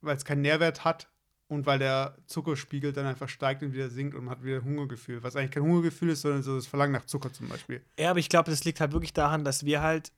weil 0.00 0.16
es 0.16 0.24
keinen 0.24 0.42
Nährwert 0.42 0.84
hat 0.84 1.10
und 1.48 1.66
weil 1.66 1.78
der 1.78 2.16
Zuckerspiegel 2.26 2.92
dann 2.92 3.06
einfach 3.06 3.28
steigt 3.28 3.62
und 3.62 3.72
wieder 3.72 3.88
sinkt 3.88 4.14
und 4.14 4.24
man 4.24 4.36
hat 4.36 4.44
wieder 4.44 4.62
Hungergefühl. 4.62 5.22
Was 5.22 5.34
eigentlich 5.34 5.52
kein 5.52 5.62
Hungergefühl 5.62 6.10
ist, 6.10 6.20
sondern 6.20 6.42
so 6.42 6.54
das 6.54 6.66
Verlangen 6.66 6.92
nach 6.92 7.06
Zucker 7.06 7.32
zum 7.32 7.48
Beispiel. 7.48 7.82
Ja, 7.98 8.10
aber 8.10 8.18
ich 8.18 8.28
glaube, 8.28 8.50
das 8.50 8.64
liegt 8.64 8.80
halt 8.80 8.92
wirklich 8.92 9.12
daran, 9.12 9.44
dass 9.44 9.64
wir 9.64 9.82
halt, 9.82 10.12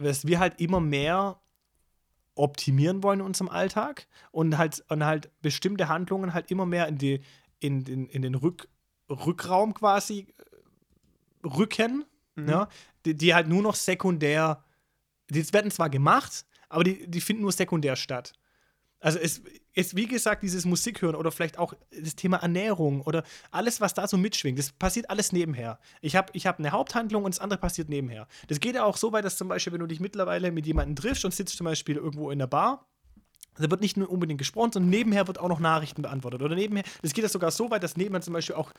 dass 0.00 0.26
wir 0.26 0.38
halt 0.38 0.60
immer 0.60 0.80
mehr 0.80 1.40
optimieren 2.34 3.02
wollen 3.02 3.20
in 3.20 3.26
unserem 3.26 3.48
Alltag 3.48 4.06
und 4.30 4.58
halt, 4.58 4.84
und 4.88 5.04
halt 5.04 5.30
bestimmte 5.42 5.88
Handlungen 5.88 6.34
halt 6.34 6.50
immer 6.50 6.66
mehr 6.66 6.88
in, 6.88 6.98
die, 6.98 7.20
in, 7.60 7.84
in, 7.86 8.06
in 8.06 8.22
den 8.22 8.34
Rück, 8.34 8.68
Rückraum 9.08 9.74
quasi 9.74 10.20
äh, 10.38 10.51
rücken, 11.44 12.04
mhm. 12.36 12.48
ja, 12.48 12.68
die, 13.04 13.14
die, 13.14 13.34
halt 13.34 13.48
nur 13.48 13.62
noch 13.62 13.74
sekundär, 13.74 14.64
die 15.30 15.52
werden 15.52 15.70
zwar 15.70 15.90
gemacht, 15.90 16.44
aber 16.68 16.84
die, 16.84 17.08
die 17.08 17.20
finden 17.20 17.42
nur 17.42 17.52
sekundär 17.52 17.96
statt. 17.96 18.32
Also 19.00 19.18
es 19.18 19.42
ist, 19.74 19.96
wie 19.96 20.06
gesagt, 20.06 20.44
dieses 20.44 20.64
Musik 20.64 21.02
hören 21.02 21.16
oder 21.16 21.32
vielleicht 21.32 21.58
auch 21.58 21.74
das 21.90 22.14
Thema 22.14 22.36
Ernährung 22.36 23.00
oder 23.00 23.24
alles, 23.50 23.80
was 23.80 23.94
da 23.94 24.06
so 24.06 24.16
mitschwingt, 24.16 24.58
das 24.58 24.70
passiert 24.70 25.10
alles 25.10 25.32
nebenher. 25.32 25.80
Ich 26.00 26.14
habe 26.14 26.30
ich 26.34 26.46
hab 26.46 26.60
eine 26.60 26.70
Haupthandlung 26.70 27.24
und 27.24 27.34
das 27.34 27.40
andere 27.40 27.58
passiert 27.58 27.88
nebenher. 27.88 28.28
Das 28.46 28.60
geht 28.60 28.76
ja 28.76 28.84
auch 28.84 28.96
so 28.96 29.12
weit, 29.12 29.24
dass 29.24 29.36
zum 29.36 29.48
Beispiel, 29.48 29.72
wenn 29.72 29.80
du 29.80 29.86
dich 29.86 29.98
mittlerweile 29.98 30.52
mit 30.52 30.66
jemandem 30.66 30.94
triffst 30.94 31.24
und 31.24 31.34
sitzt 31.34 31.56
zum 31.56 31.64
Beispiel 31.64 31.96
irgendwo 31.96 32.30
in 32.30 32.38
der 32.38 32.46
Bar, 32.46 32.86
da 33.56 33.70
wird 33.70 33.80
nicht 33.80 33.96
nur 33.96 34.08
unbedingt 34.08 34.38
gesprochen, 34.38 34.72
sondern 34.72 34.90
nebenher 34.90 35.26
wird 35.26 35.38
auch 35.38 35.48
noch 35.48 35.60
Nachrichten 35.60 36.02
beantwortet. 36.02 36.40
Oder 36.40 36.54
nebenher, 36.54 36.84
das 37.02 37.12
geht 37.12 37.22
ja 37.22 37.28
sogar 37.28 37.50
so 37.50 37.70
weit, 37.70 37.82
dass 37.82 37.96
nebenher 37.96 38.22
zum 38.22 38.34
Beispiel 38.34 38.54
auch 38.54 38.72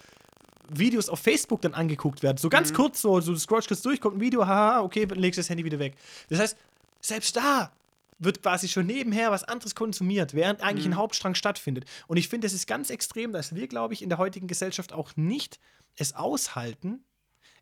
Videos 0.70 1.10
auf 1.10 1.20
Facebook 1.20 1.62
dann 1.62 1.74
angeguckt 1.74 2.24
werden. 2.24 2.38
So 2.38 2.50
ganz 2.50 2.72
mhm. 2.72 2.76
kurz, 2.76 3.02
so, 3.02 3.20
so 3.22 3.34
du 3.34 3.40
scrollst 3.40 3.68
kurz 3.68 3.82
durch, 3.82 4.00
kommt 4.00 4.18
ein 4.18 4.22
Video, 4.22 4.46
haha, 4.46 4.82
okay, 4.82 5.06
dann 5.06 5.20
legst 5.20 5.38
du 5.38 5.42
das 5.42 5.50
Handy 5.50 5.64
wieder 5.64 5.80
weg. 5.80 5.96
Das 6.30 6.40
heißt, 6.40 6.58
selbst 7.02 7.36
da 7.36 7.72
wird 8.20 8.42
quasi 8.42 8.68
schon 8.68 8.86
nebenher 8.86 9.32
was 9.32 9.44
anderes 9.44 9.76
konsumiert, 9.76 10.34
während 10.34 10.62
eigentlich 10.62 10.86
mhm. 10.86 10.94
ein 10.94 10.98
Hauptstrang 10.98 11.36
stattfindet. 11.36 11.86
Und 12.08 12.18
ich 12.18 12.30
finde, 12.30 12.48
es 12.48 12.54
ist 12.54 12.68
ganz 12.68 12.90
extrem, 12.90 13.34
dass 13.34 13.56
wir, 13.56 13.68
glaube 13.68 13.94
ich, 13.94 14.02
in 14.02 14.10
der 14.10 14.18
heutigen 14.18 14.48
Gesellschaft 14.48 14.94
auch 14.94 15.16
nicht 15.16 15.60
es 15.96 16.16
aushalten, 16.16 17.04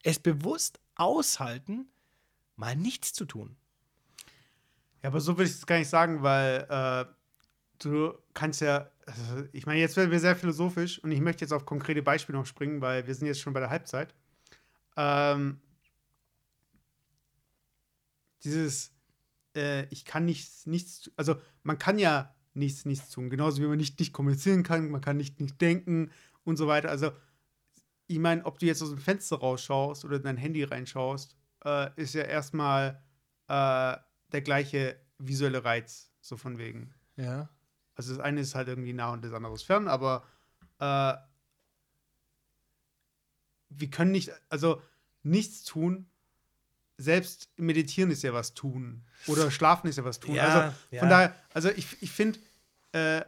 es 0.04 0.20
bewusst 0.20 0.80
aushalten, 0.96 1.88
mal 2.56 2.76
nichts 2.76 3.14
zu 3.14 3.26
tun. 3.26 3.56
Ja, 5.02 5.10
aber 5.10 5.20
so 5.20 5.38
würde 5.38 5.50
ich 5.50 5.56
es 5.56 5.66
gar 5.66 5.80
nicht 5.80 5.90
sagen, 5.90 6.22
weil 6.22 6.68
äh, 6.70 7.06
du 7.80 8.14
kannst 8.34 8.62
ja, 8.62 8.91
also 9.12 9.48
ich 9.52 9.66
meine, 9.66 9.80
jetzt 9.80 9.98
werden 9.98 10.12
wir 10.12 10.20
sehr 10.20 10.36
philosophisch 10.36 11.00
und 11.04 11.12
ich 11.12 11.22
möchte 11.22 11.44
jetzt 11.44 11.52
auf 11.52 11.66
konkrete 11.66 12.02
Beispiele 12.02 12.38
noch 12.38 12.46
springen, 12.46 12.82
weil 12.82 13.08
wir 13.08 13.16
sind 13.16 13.28
jetzt 13.28 13.42
schon 13.42 13.54
bei 13.54 13.60
der 13.60 13.70
Halbzeit. 13.70 14.14
Ähm, 14.98 15.60
dieses 18.44 18.92
äh, 19.56 19.86
ich 19.90 20.06
kann 20.06 20.26
nichts, 20.26 20.66
nichts, 20.66 21.12
also 21.16 21.36
man 21.64 21.78
kann 21.78 22.00
ja 22.00 22.34
nichts, 22.54 22.86
nichts 22.86 23.10
tun. 23.10 23.30
Genauso 23.30 23.62
wie 23.62 23.68
man 23.68 23.78
nicht, 23.78 24.00
nicht 24.00 24.14
kommunizieren 24.14 24.64
kann, 24.64 24.90
man 24.90 25.02
kann 25.02 25.18
nicht, 25.18 25.40
nicht 25.40 25.60
denken 25.62 26.12
und 26.44 26.58
so 26.58 26.68
weiter. 26.68 26.90
Also, 26.90 27.12
ich 28.08 28.20
meine, 28.20 28.46
ob 28.46 28.60
du 28.60 28.66
jetzt 28.66 28.82
aus 28.82 28.90
dem 28.90 29.00
Fenster 29.00 29.38
rausschaust 29.38 30.04
oder 30.04 30.18
in 30.18 30.24
dein 30.24 30.38
Handy 30.38 30.64
reinschaust, 30.64 31.36
äh, 31.64 31.90
ist 31.96 32.14
ja 32.14 32.24
erstmal 32.24 33.02
äh, 33.48 33.96
der 34.32 34.42
gleiche 34.44 35.00
visuelle 35.18 35.64
Reiz, 35.64 36.12
so 36.20 36.36
von 36.36 36.58
wegen. 36.58 36.94
Ja. 37.16 37.50
Also 37.96 38.16
das 38.16 38.24
eine 38.24 38.42
ist 38.42 38.56
halt 38.56 38.68
irgendwie 38.68 38.94
nah 38.94 39.12
und 39.14 39.24
das 39.24 39.34
andere 39.34 39.54
ist 39.54 39.64
fern, 39.64 39.88
aber 39.88 40.24
äh, 40.80 41.14
wir 43.70 43.90
können 43.90 44.12
nicht, 44.12 44.32
also 44.50 44.82
nichts 45.24 45.64
tun 45.64 46.12
selbst 47.02 47.50
meditieren 47.58 48.12
ist 48.12 48.22
ja 48.24 48.34
was 48.34 48.54
tun. 48.54 49.04
Oder 49.28 49.52
schlafen 49.52 49.88
ist 49.88 49.98
ja 49.98 50.06
was 50.06 50.20
tun. 50.20 50.36
Ja, 50.36 50.44
also 50.44 50.76
von 50.90 50.98
ja. 50.98 51.10
daher, 51.10 51.36
also 51.54 51.70
ich, 51.70 52.02
ich 52.02 52.12
finde, 52.12 52.40
äh, 52.92 53.22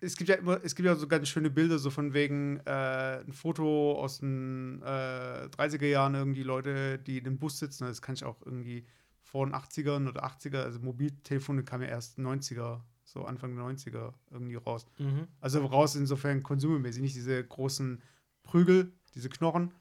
es 0.00 0.16
gibt 0.16 0.28
ja 0.28 0.36
immer, 0.36 0.60
es 0.64 0.74
gibt 0.74 0.86
ja 0.86 0.96
so 0.96 1.06
ganz 1.06 1.28
schöne 1.28 1.50
Bilder, 1.50 1.78
so 1.78 1.90
von 1.90 2.12
wegen 2.12 2.60
äh, 2.66 3.20
ein 3.20 3.32
Foto 3.32 3.98
aus 4.00 4.18
den 4.18 4.82
äh, 4.82 5.46
30er 5.46 5.86
Jahren, 5.86 6.14
irgendwie 6.14 6.42
Leute, 6.42 6.98
die 6.98 7.18
in 7.18 7.24
dem 7.24 7.38
Bus 7.38 7.58
sitzen. 7.58 7.86
Das 7.86 8.02
kann 8.02 8.16
ich 8.16 8.24
auch 8.24 8.44
irgendwie 8.44 8.84
vor 9.22 9.46
den 9.46 9.54
80ern 9.54 10.08
oder 10.08 10.24
80er, 10.24 10.62
also 10.62 10.80
Mobiltelefone 10.80 11.62
kamen 11.62 11.84
ja 11.84 11.90
erst 11.90 12.18
90er, 12.18 12.80
so 13.12 13.24
Anfang 13.24 13.54
der 13.54 13.64
90er 13.64 14.12
irgendwie 14.30 14.56
raus. 14.56 14.86
Mhm. 14.98 15.28
Also 15.40 15.64
raus 15.64 15.94
insofern 15.96 16.42
konsummäßig, 16.42 17.02
nicht 17.02 17.16
diese 17.16 17.42
großen 17.44 18.02
Prügel, 18.42 18.92
diese 19.14 19.28
Knochen. 19.28 19.72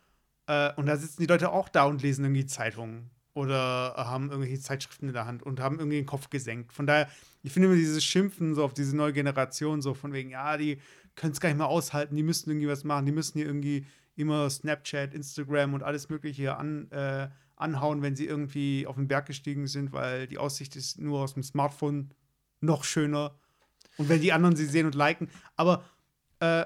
Äh, 0.47 0.73
und 0.75 0.85
da 0.85 0.97
sitzen 0.97 1.21
die 1.21 1.27
Leute 1.27 1.51
auch 1.51 1.69
da 1.69 1.85
und 1.85 2.01
lesen 2.01 2.25
irgendwie 2.25 2.45
Zeitungen 2.45 3.09
oder 3.33 3.93
haben 3.95 4.29
irgendwelche 4.29 4.59
Zeitschriften 4.59 5.07
in 5.07 5.13
der 5.13 5.25
Hand 5.25 5.43
und 5.43 5.59
haben 5.61 5.79
irgendwie 5.79 5.97
den 5.97 6.05
Kopf 6.05 6.29
gesenkt. 6.29 6.73
Von 6.73 6.85
daher, 6.85 7.07
ich 7.43 7.53
finde 7.53 7.67
immer 7.67 7.77
dieses 7.77 8.03
Schimpfen 8.03 8.55
so 8.55 8.63
auf 8.63 8.73
diese 8.73 8.95
neue 8.95 9.13
Generation, 9.13 9.81
so 9.81 9.93
von 9.93 10.11
wegen, 10.11 10.31
ja, 10.31 10.57
die 10.57 10.79
können 11.15 11.31
es 11.31 11.39
gar 11.39 11.49
nicht 11.49 11.57
mehr 11.57 11.67
aushalten, 11.67 12.15
die 12.15 12.23
müssen 12.23 12.49
irgendwie 12.49 12.67
was 12.67 12.83
machen, 12.83 13.05
die 13.05 13.11
müssen 13.11 13.37
hier 13.37 13.47
irgendwie 13.47 13.85
immer 14.15 14.49
Snapchat, 14.49 15.13
Instagram 15.13 15.73
und 15.73 15.83
alles 15.83 16.09
Mögliche 16.09 16.57
an, 16.57 16.91
äh, 16.91 17.29
anhauen, 17.55 18.01
wenn 18.01 18.15
sie 18.15 18.25
irgendwie 18.25 18.85
auf 18.87 18.95
den 18.95 19.07
Berg 19.07 19.27
gestiegen 19.27 19.67
sind, 19.67 19.93
weil 19.93 20.27
die 20.27 20.37
Aussicht 20.37 20.75
ist 20.75 20.99
nur 20.99 21.21
aus 21.21 21.35
dem 21.35 21.43
Smartphone 21.43 22.09
noch 22.61 22.83
schöner. 22.83 23.35
Und 23.97 24.09
wenn 24.09 24.21
die 24.21 24.33
anderen 24.33 24.55
sie 24.55 24.65
sehen 24.65 24.85
und 24.85 24.95
liken. 24.95 25.29
Aber 25.55 25.83
äh, 26.39 26.65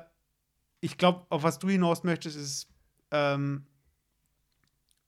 ich 0.80 0.98
glaube, 0.98 1.26
auf 1.30 1.44
was 1.44 1.60
du 1.60 1.70
hinaus 1.70 2.04
möchtest, 2.04 2.38
ist, 2.38 2.68
ähm, 3.12 3.66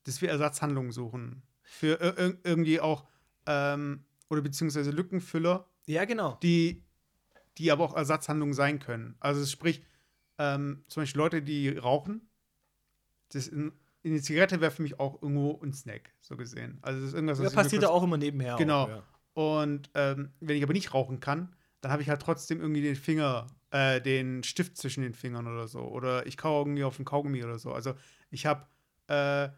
dass 0.04 0.22
wir 0.22 0.30
Ersatzhandlungen 0.30 0.92
suchen 0.92 1.44
für 1.62 2.00
ir 2.02 2.38
irgendwie 2.44 2.80
auch 2.80 3.06
ähm, 3.46 4.06
oder 4.30 4.42
beziehungsweise 4.42 4.92
Lückenfüller. 4.92 5.70
Ja, 5.86 6.06
genau. 6.06 6.38
Die, 6.42 6.84
die 7.58 7.72
aber 7.72 7.84
auch 7.84 7.96
Ersatzhandlungen 7.96 8.54
sein 8.54 8.80
können. 8.80 9.16
Also 9.20 9.46
sprich, 9.46 9.84
ähm, 10.38 10.84
zum 10.88 11.04
Beispiel 11.04 11.22
Leute, 11.22 11.42
die 11.42 11.70
rauchen, 11.70 12.30
das 13.30 13.48
in, 13.48 13.72
in 14.04 14.14
die 14.14 14.22
Zigarette 14.22 14.62
wäre 14.62 14.72
für 14.72 14.82
mich 14.82 15.00
auch 15.00 15.22
irgendwo 15.22 15.60
ein 15.62 15.74
Snack, 15.74 16.14
so 16.22 16.38
gesehen. 16.38 16.80
Also 16.82 17.00
das 17.02 17.10
ist 17.10 17.16
irgendwas, 17.16 17.40
was 17.40 17.54
ja, 17.54 17.64
passiert 17.64 17.84
ja 17.84 17.90
auch 17.90 18.04
immer 18.04 18.18
nebenher. 18.18 18.56
Genau. 18.56 18.84
Auch, 18.84 18.90
ja. 18.90 19.04
Und 19.38 19.92
ähm, 19.94 20.32
wenn 20.40 20.58
ich 20.58 20.64
aber 20.64 20.74
nicht 20.74 20.96
rauchen 20.96 21.20
kann, 21.20 21.56
dann 21.82 21.92
habe 21.92 22.02
ich 22.02 22.10
halt 22.10 22.24
trotzdem 22.24 22.60
irgendwie 22.60 22.82
den 22.82 22.96
Finger, 22.96 23.46
äh, 23.70 24.02
den 24.02 24.42
Stift 24.42 24.76
zwischen 24.78 25.04
den 25.04 25.14
Fingern 25.14 25.46
oder 25.46 25.68
so. 25.68 25.82
Oder 25.82 26.26
ich 26.26 26.38
kaue 26.38 26.62
irgendwie 26.62 26.84
auf 26.84 26.96
den 26.96 27.06
Kaugummi 27.06 27.44
oder 27.44 27.60
so. 27.60 27.72
Also 27.72 27.94
ich 28.32 28.48
habe 28.48 28.66
äh, 29.06 29.50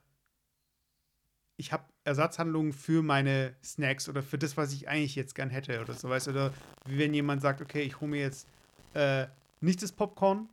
ich 1.55 1.71
habe 1.71 1.85
Ersatzhandlungen 2.03 2.73
für 2.73 3.01
meine 3.01 3.55
Snacks 3.63 4.09
oder 4.09 4.21
für 4.21 4.37
das, 4.37 4.57
was 4.57 4.73
ich 4.73 4.89
eigentlich 4.89 5.15
jetzt 5.15 5.33
gern 5.33 5.49
hätte 5.49 5.79
oder 5.79 5.93
so, 5.93 6.09
weißt 6.09 6.27
du, 6.27 6.31
oder 6.31 6.53
wie 6.85 6.97
wenn 6.97 7.13
jemand 7.13 7.41
sagt, 7.41 7.61
okay, 7.61 7.83
ich 7.83 8.01
hole 8.01 8.11
mir 8.11 8.19
jetzt 8.19 8.47
äh, 8.95 9.27
nicht 9.61 9.81
das 9.81 9.93
Popcorn, 9.93 10.49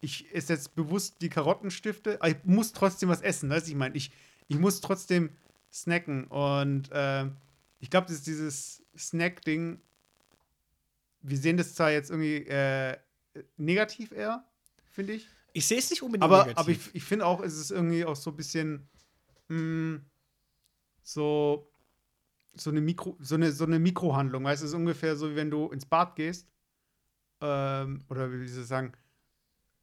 ich 0.00 0.34
esse 0.34 0.54
jetzt 0.54 0.74
bewusst 0.74 1.14
die 1.20 1.28
Karottenstifte, 1.28 2.16
aber 2.20 2.30
ich 2.30 2.36
muss 2.42 2.72
trotzdem 2.72 3.08
was 3.08 3.22
essen, 3.22 3.50
weißt 3.50 3.68
du, 3.68 3.70
ich 3.70 3.76
meine, 3.76 3.94
ich, 3.94 4.10
ich 4.48 4.58
muss 4.58 4.80
trotzdem 4.80 5.30
snacken 5.72 6.24
und 6.24 6.90
äh, 6.90 7.26
ich 7.78 7.90
glaube, 7.90 8.06
das 8.06 8.16
ist 8.16 8.26
dieses 8.26 8.82
Snack-Ding, 8.96 9.80
wir 11.22 11.38
sehen 11.38 11.56
das 11.56 11.74
zwar 11.74 11.90
jetzt 11.90 12.10
irgendwie 12.10 12.46
äh, 12.46 12.96
negativ 13.56 14.12
eher, 14.12 14.44
finde 14.90 15.14
ich. 15.14 15.28
Ich 15.52 15.66
sehe 15.66 15.78
es 15.78 15.90
nicht 15.90 16.02
unbedingt 16.02 16.24
aber, 16.24 16.46
negativ. 16.46 16.58
Aber 16.58 16.70
ich, 16.70 16.94
ich 16.94 17.04
finde 17.04 17.26
auch, 17.26 17.40
es 17.40 17.56
ist 17.56 17.70
irgendwie 17.70 18.04
auch 18.04 18.16
so 18.16 18.30
ein 18.30 18.36
bisschen 18.36 18.88
mh, 19.48 19.56
hm, 19.56 20.04
so 21.02 21.70
so 22.58 22.70
eine 22.70 22.80
Mikro, 22.80 23.16
so 23.20 23.34
eine, 23.34 23.52
so 23.52 23.64
eine 23.64 23.78
Mikrohandlung, 23.78 24.44
weißt 24.44 24.62
du, 24.62 24.66
es 24.66 24.70
ist 24.72 24.76
ungefähr 24.76 25.16
so, 25.16 25.30
wie 25.30 25.36
wenn 25.36 25.50
du 25.50 25.68
ins 25.70 25.86
Bad 25.86 26.16
gehst. 26.16 26.48
Ähm, 27.40 28.04
oder 28.08 28.32
wie 28.32 28.48
soll 28.48 28.62
ich 28.62 28.68
sagen, 28.68 28.92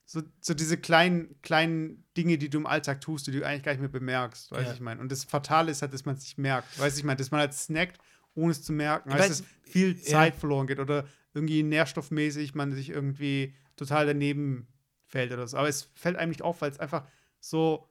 so, 0.06 0.22
so 0.42 0.54
diese 0.54 0.78
kleinen, 0.78 1.42
kleinen 1.42 2.06
Dinge, 2.18 2.38
die 2.38 2.50
du 2.50 2.58
im 2.58 2.68
Alltag 2.68 3.02
tust, 3.02 3.28
die 3.28 3.32
du 3.32 3.46
eigentlich 3.46 3.64
gar 3.64 3.72
nicht 3.72 3.82
mehr 3.82 3.90
bemerkst, 3.90 4.52
weißt 4.52 4.64
du, 4.64 4.68
ja. 4.68 4.74
ich 4.74 4.82
meine. 4.82 5.02
Und 5.02 5.12
das 5.12 5.24
Fatale 5.24 5.72
ist 5.72 5.82
halt, 5.82 5.94
dass 5.94 6.06
man 6.06 6.16
es 6.16 6.22
nicht 6.22 6.38
merkt, 6.38 6.80
weißt 6.80 6.96
du, 6.96 7.00
ich 7.00 7.06
meine, 7.06 7.18
dass 7.18 7.32
man 7.32 7.40
halt 7.40 7.54
snackt, 7.54 8.00
ohne 8.36 8.52
es 8.52 8.64
zu 8.64 8.74
merken, 8.74 9.12
weißt, 9.12 9.30
dass 9.30 9.44
viel 9.64 10.00
Zeit 10.00 10.34
ja. 10.34 10.40
verloren 10.40 10.68
geht 10.68 10.80
oder 10.80 11.06
irgendwie 11.34 11.64
nährstoffmäßig 11.64 12.54
man 12.54 12.74
sich 12.74 12.90
irgendwie 12.90 13.56
total 13.76 14.06
daneben 14.06 14.68
fällt 15.08 15.32
oder 15.32 15.48
so. 15.48 15.58
Aber 15.58 15.70
es 15.70 15.90
fällt 15.96 16.18
einem 16.18 16.30
nicht 16.30 16.42
auf, 16.42 16.62
weil 16.62 16.72
es 16.72 16.80
einfach 16.80 17.08
so 17.40 17.90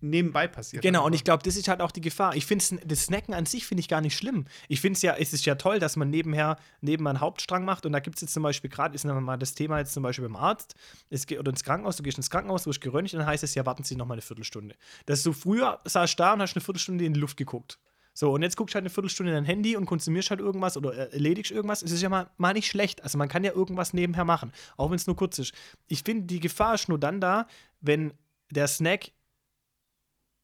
nebenbei 0.00 0.48
passiert. 0.48 0.82
Genau, 0.82 1.06
und 1.06 1.14
ich 1.14 1.24
glaube, 1.24 1.42
das 1.42 1.56
ist 1.56 1.68
halt 1.68 1.80
auch 1.80 1.90
die 1.90 2.00
Gefahr. 2.00 2.34
Ich 2.36 2.46
finde 2.46 2.80
das 2.84 3.04
Snacken 3.04 3.34
an 3.34 3.46
sich 3.46 3.66
finde 3.66 3.80
ich 3.80 3.88
gar 3.88 4.00
nicht 4.00 4.16
schlimm. 4.16 4.46
Ich 4.68 4.80
finde 4.80 4.96
es 4.96 5.02
ja, 5.02 5.14
es 5.16 5.32
ist 5.32 5.46
ja 5.46 5.54
toll, 5.54 5.78
dass 5.78 5.96
man 5.96 6.10
nebenher 6.10 6.56
neben 6.80 7.06
einen 7.06 7.20
Hauptstrang 7.20 7.64
macht. 7.64 7.86
Und 7.86 7.92
da 7.92 8.00
gibt 8.00 8.16
es 8.16 8.22
jetzt 8.22 8.34
zum 8.34 8.42
Beispiel 8.42 8.70
gerade, 8.70 8.94
ist 8.94 9.04
mal 9.04 9.36
das 9.36 9.54
Thema 9.54 9.78
jetzt 9.78 9.92
zum 9.92 10.02
Beispiel 10.02 10.24
beim 10.24 10.36
Arzt 10.36 10.74
es 11.10 11.26
geht, 11.26 11.38
oder 11.38 11.50
ins 11.50 11.64
Krankenhaus, 11.64 11.96
du 11.96 12.02
gehst 12.02 12.18
ins 12.18 12.30
Krankenhaus, 12.30 12.64
du 12.64 12.70
wirst 12.70 12.80
geröntgt, 12.80 13.14
dann 13.14 13.26
heißt 13.26 13.42
es 13.42 13.54
ja, 13.54 13.66
warten 13.66 13.84
Sie 13.84 13.96
noch 13.96 14.06
mal 14.06 14.14
eine 14.14 14.22
Viertelstunde. 14.22 14.74
Dass 15.06 15.22
du 15.22 15.32
früher 15.32 15.80
saßt 15.84 16.18
da 16.18 16.34
und 16.34 16.42
hast 16.42 16.56
eine 16.56 16.62
Viertelstunde 16.62 17.04
in 17.04 17.14
die 17.14 17.20
Luft 17.20 17.36
geguckt. 17.36 17.78
So, 18.12 18.32
und 18.32 18.42
jetzt 18.42 18.56
guckst 18.56 18.74
du 18.74 18.76
halt 18.76 18.82
eine 18.82 18.90
Viertelstunde 18.90 19.32
in 19.32 19.36
dein 19.36 19.44
Handy 19.44 19.76
und 19.76 19.86
konsumierst 19.86 20.30
halt 20.30 20.40
irgendwas 20.40 20.76
oder 20.76 21.12
erledigst 21.12 21.52
irgendwas. 21.52 21.82
Es 21.82 21.92
ist 21.92 22.02
ja 22.02 22.08
mal, 22.08 22.28
mal 22.36 22.52
nicht 22.52 22.66
schlecht. 22.66 23.02
Also 23.02 23.16
man 23.18 23.28
kann 23.28 23.44
ja 23.44 23.52
irgendwas 23.52 23.92
nebenher 23.92 24.24
machen, 24.24 24.52
auch 24.76 24.90
wenn 24.90 24.96
es 24.96 25.06
nur 25.06 25.16
kurz 25.16 25.38
ist. 25.38 25.54
Ich 25.86 26.02
finde, 26.02 26.26
die 26.26 26.40
Gefahr 26.40 26.74
ist 26.74 26.88
nur 26.88 26.98
dann 26.98 27.20
da, 27.20 27.46
wenn 27.80 28.12
der 28.50 28.66
Snack 28.66 29.12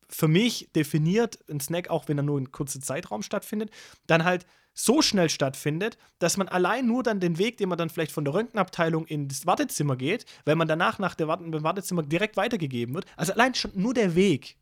für 0.08 0.28
mich 0.28 0.70
definiert, 0.74 1.38
ein 1.50 1.60
Snack, 1.60 1.90
auch 1.90 2.08
wenn 2.08 2.18
er 2.18 2.22
nur 2.22 2.38
in 2.38 2.52
kurzer 2.52 2.80
Zeitraum 2.80 3.22
stattfindet, 3.22 3.70
dann 4.06 4.24
halt 4.24 4.46
so 4.72 5.00
schnell 5.00 5.30
stattfindet, 5.30 5.96
dass 6.18 6.36
man 6.36 6.48
allein 6.48 6.86
nur 6.86 7.02
dann 7.02 7.18
den 7.18 7.38
Weg, 7.38 7.56
den 7.56 7.70
man 7.70 7.78
dann 7.78 7.88
vielleicht 7.88 8.12
von 8.12 8.24
der 8.24 8.34
Röntgenabteilung 8.34 9.06
ins 9.06 9.46
Wartezimmer 9.46 9.96
geht, 9.96 10.26
weil 10.44 10.54
man 10.54 10.68
danach 10.68 10.98
nach 10.98 11.18
Warte 11.18 11.62
Wartezimmer 11.62 12.02
direkt 12.02 12.36
weitergegeben 12.36 12.94
wird, 12.94 13.06
also 13.16 13.32
allein 13.32 13.54
schon 13.54 13.72
nur 13.74 13.94
der 13.94 14.14
Weg, 14.14 14.58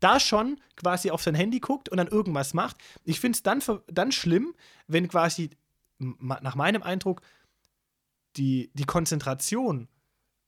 da 0.00 0.20
schon 0.20 0.60
quasi 0.76 1.10
auf 1.10 1.22
sein 1.22 1.34
Handy 1.34 1.60
guckt 1.60 1.88
und 1.88 1.96
dann 1.96 2.08
irgendwas 2.08 2.52
macht. 2.52 2.76
Ich 3.04 3.20
finde 3.20 3.36
es 3.36 3.42
dann, 3.42 3.62
dann 3.86 4.12
schlimm, 4.12 4.54
wenn 4.86 5.08
quasi 5.08 5.48
nach 5.98 6.56
meinem 6.56 6.82
Eindruck 6.82 7.22
die, 8.36 8.70
die 8.74 8.84
Konzentration 8.84 9.88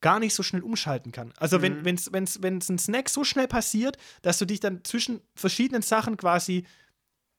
gar 0.01 0.19
nicht 0.19 0.33
so 0.33 0.43
schnell 0.43 0.61
umschalten 0.61 1.11
kann. 1.11 1.33
Also 1.37 1.59
mhm. 1.59 1.83
wenn 1.83 1.95
es 1.95 2.11
wenn's, 2.13 2.41
wenn's 2.41 2.69
ein 2.69 2.79
Snack 2.79 3.09
so 3.09 3.23
schnell 3.23 3.47
passiert, 3.47 3.97
dass 4.21 4.37
du 4.37 4.45
dich 4.45 4.59
dann 4.59 4.83
zwischen 4.83 5.21
verschiedenen 5.35 5.81
Sachen 5.81 6.17
quasi 6.17 6.65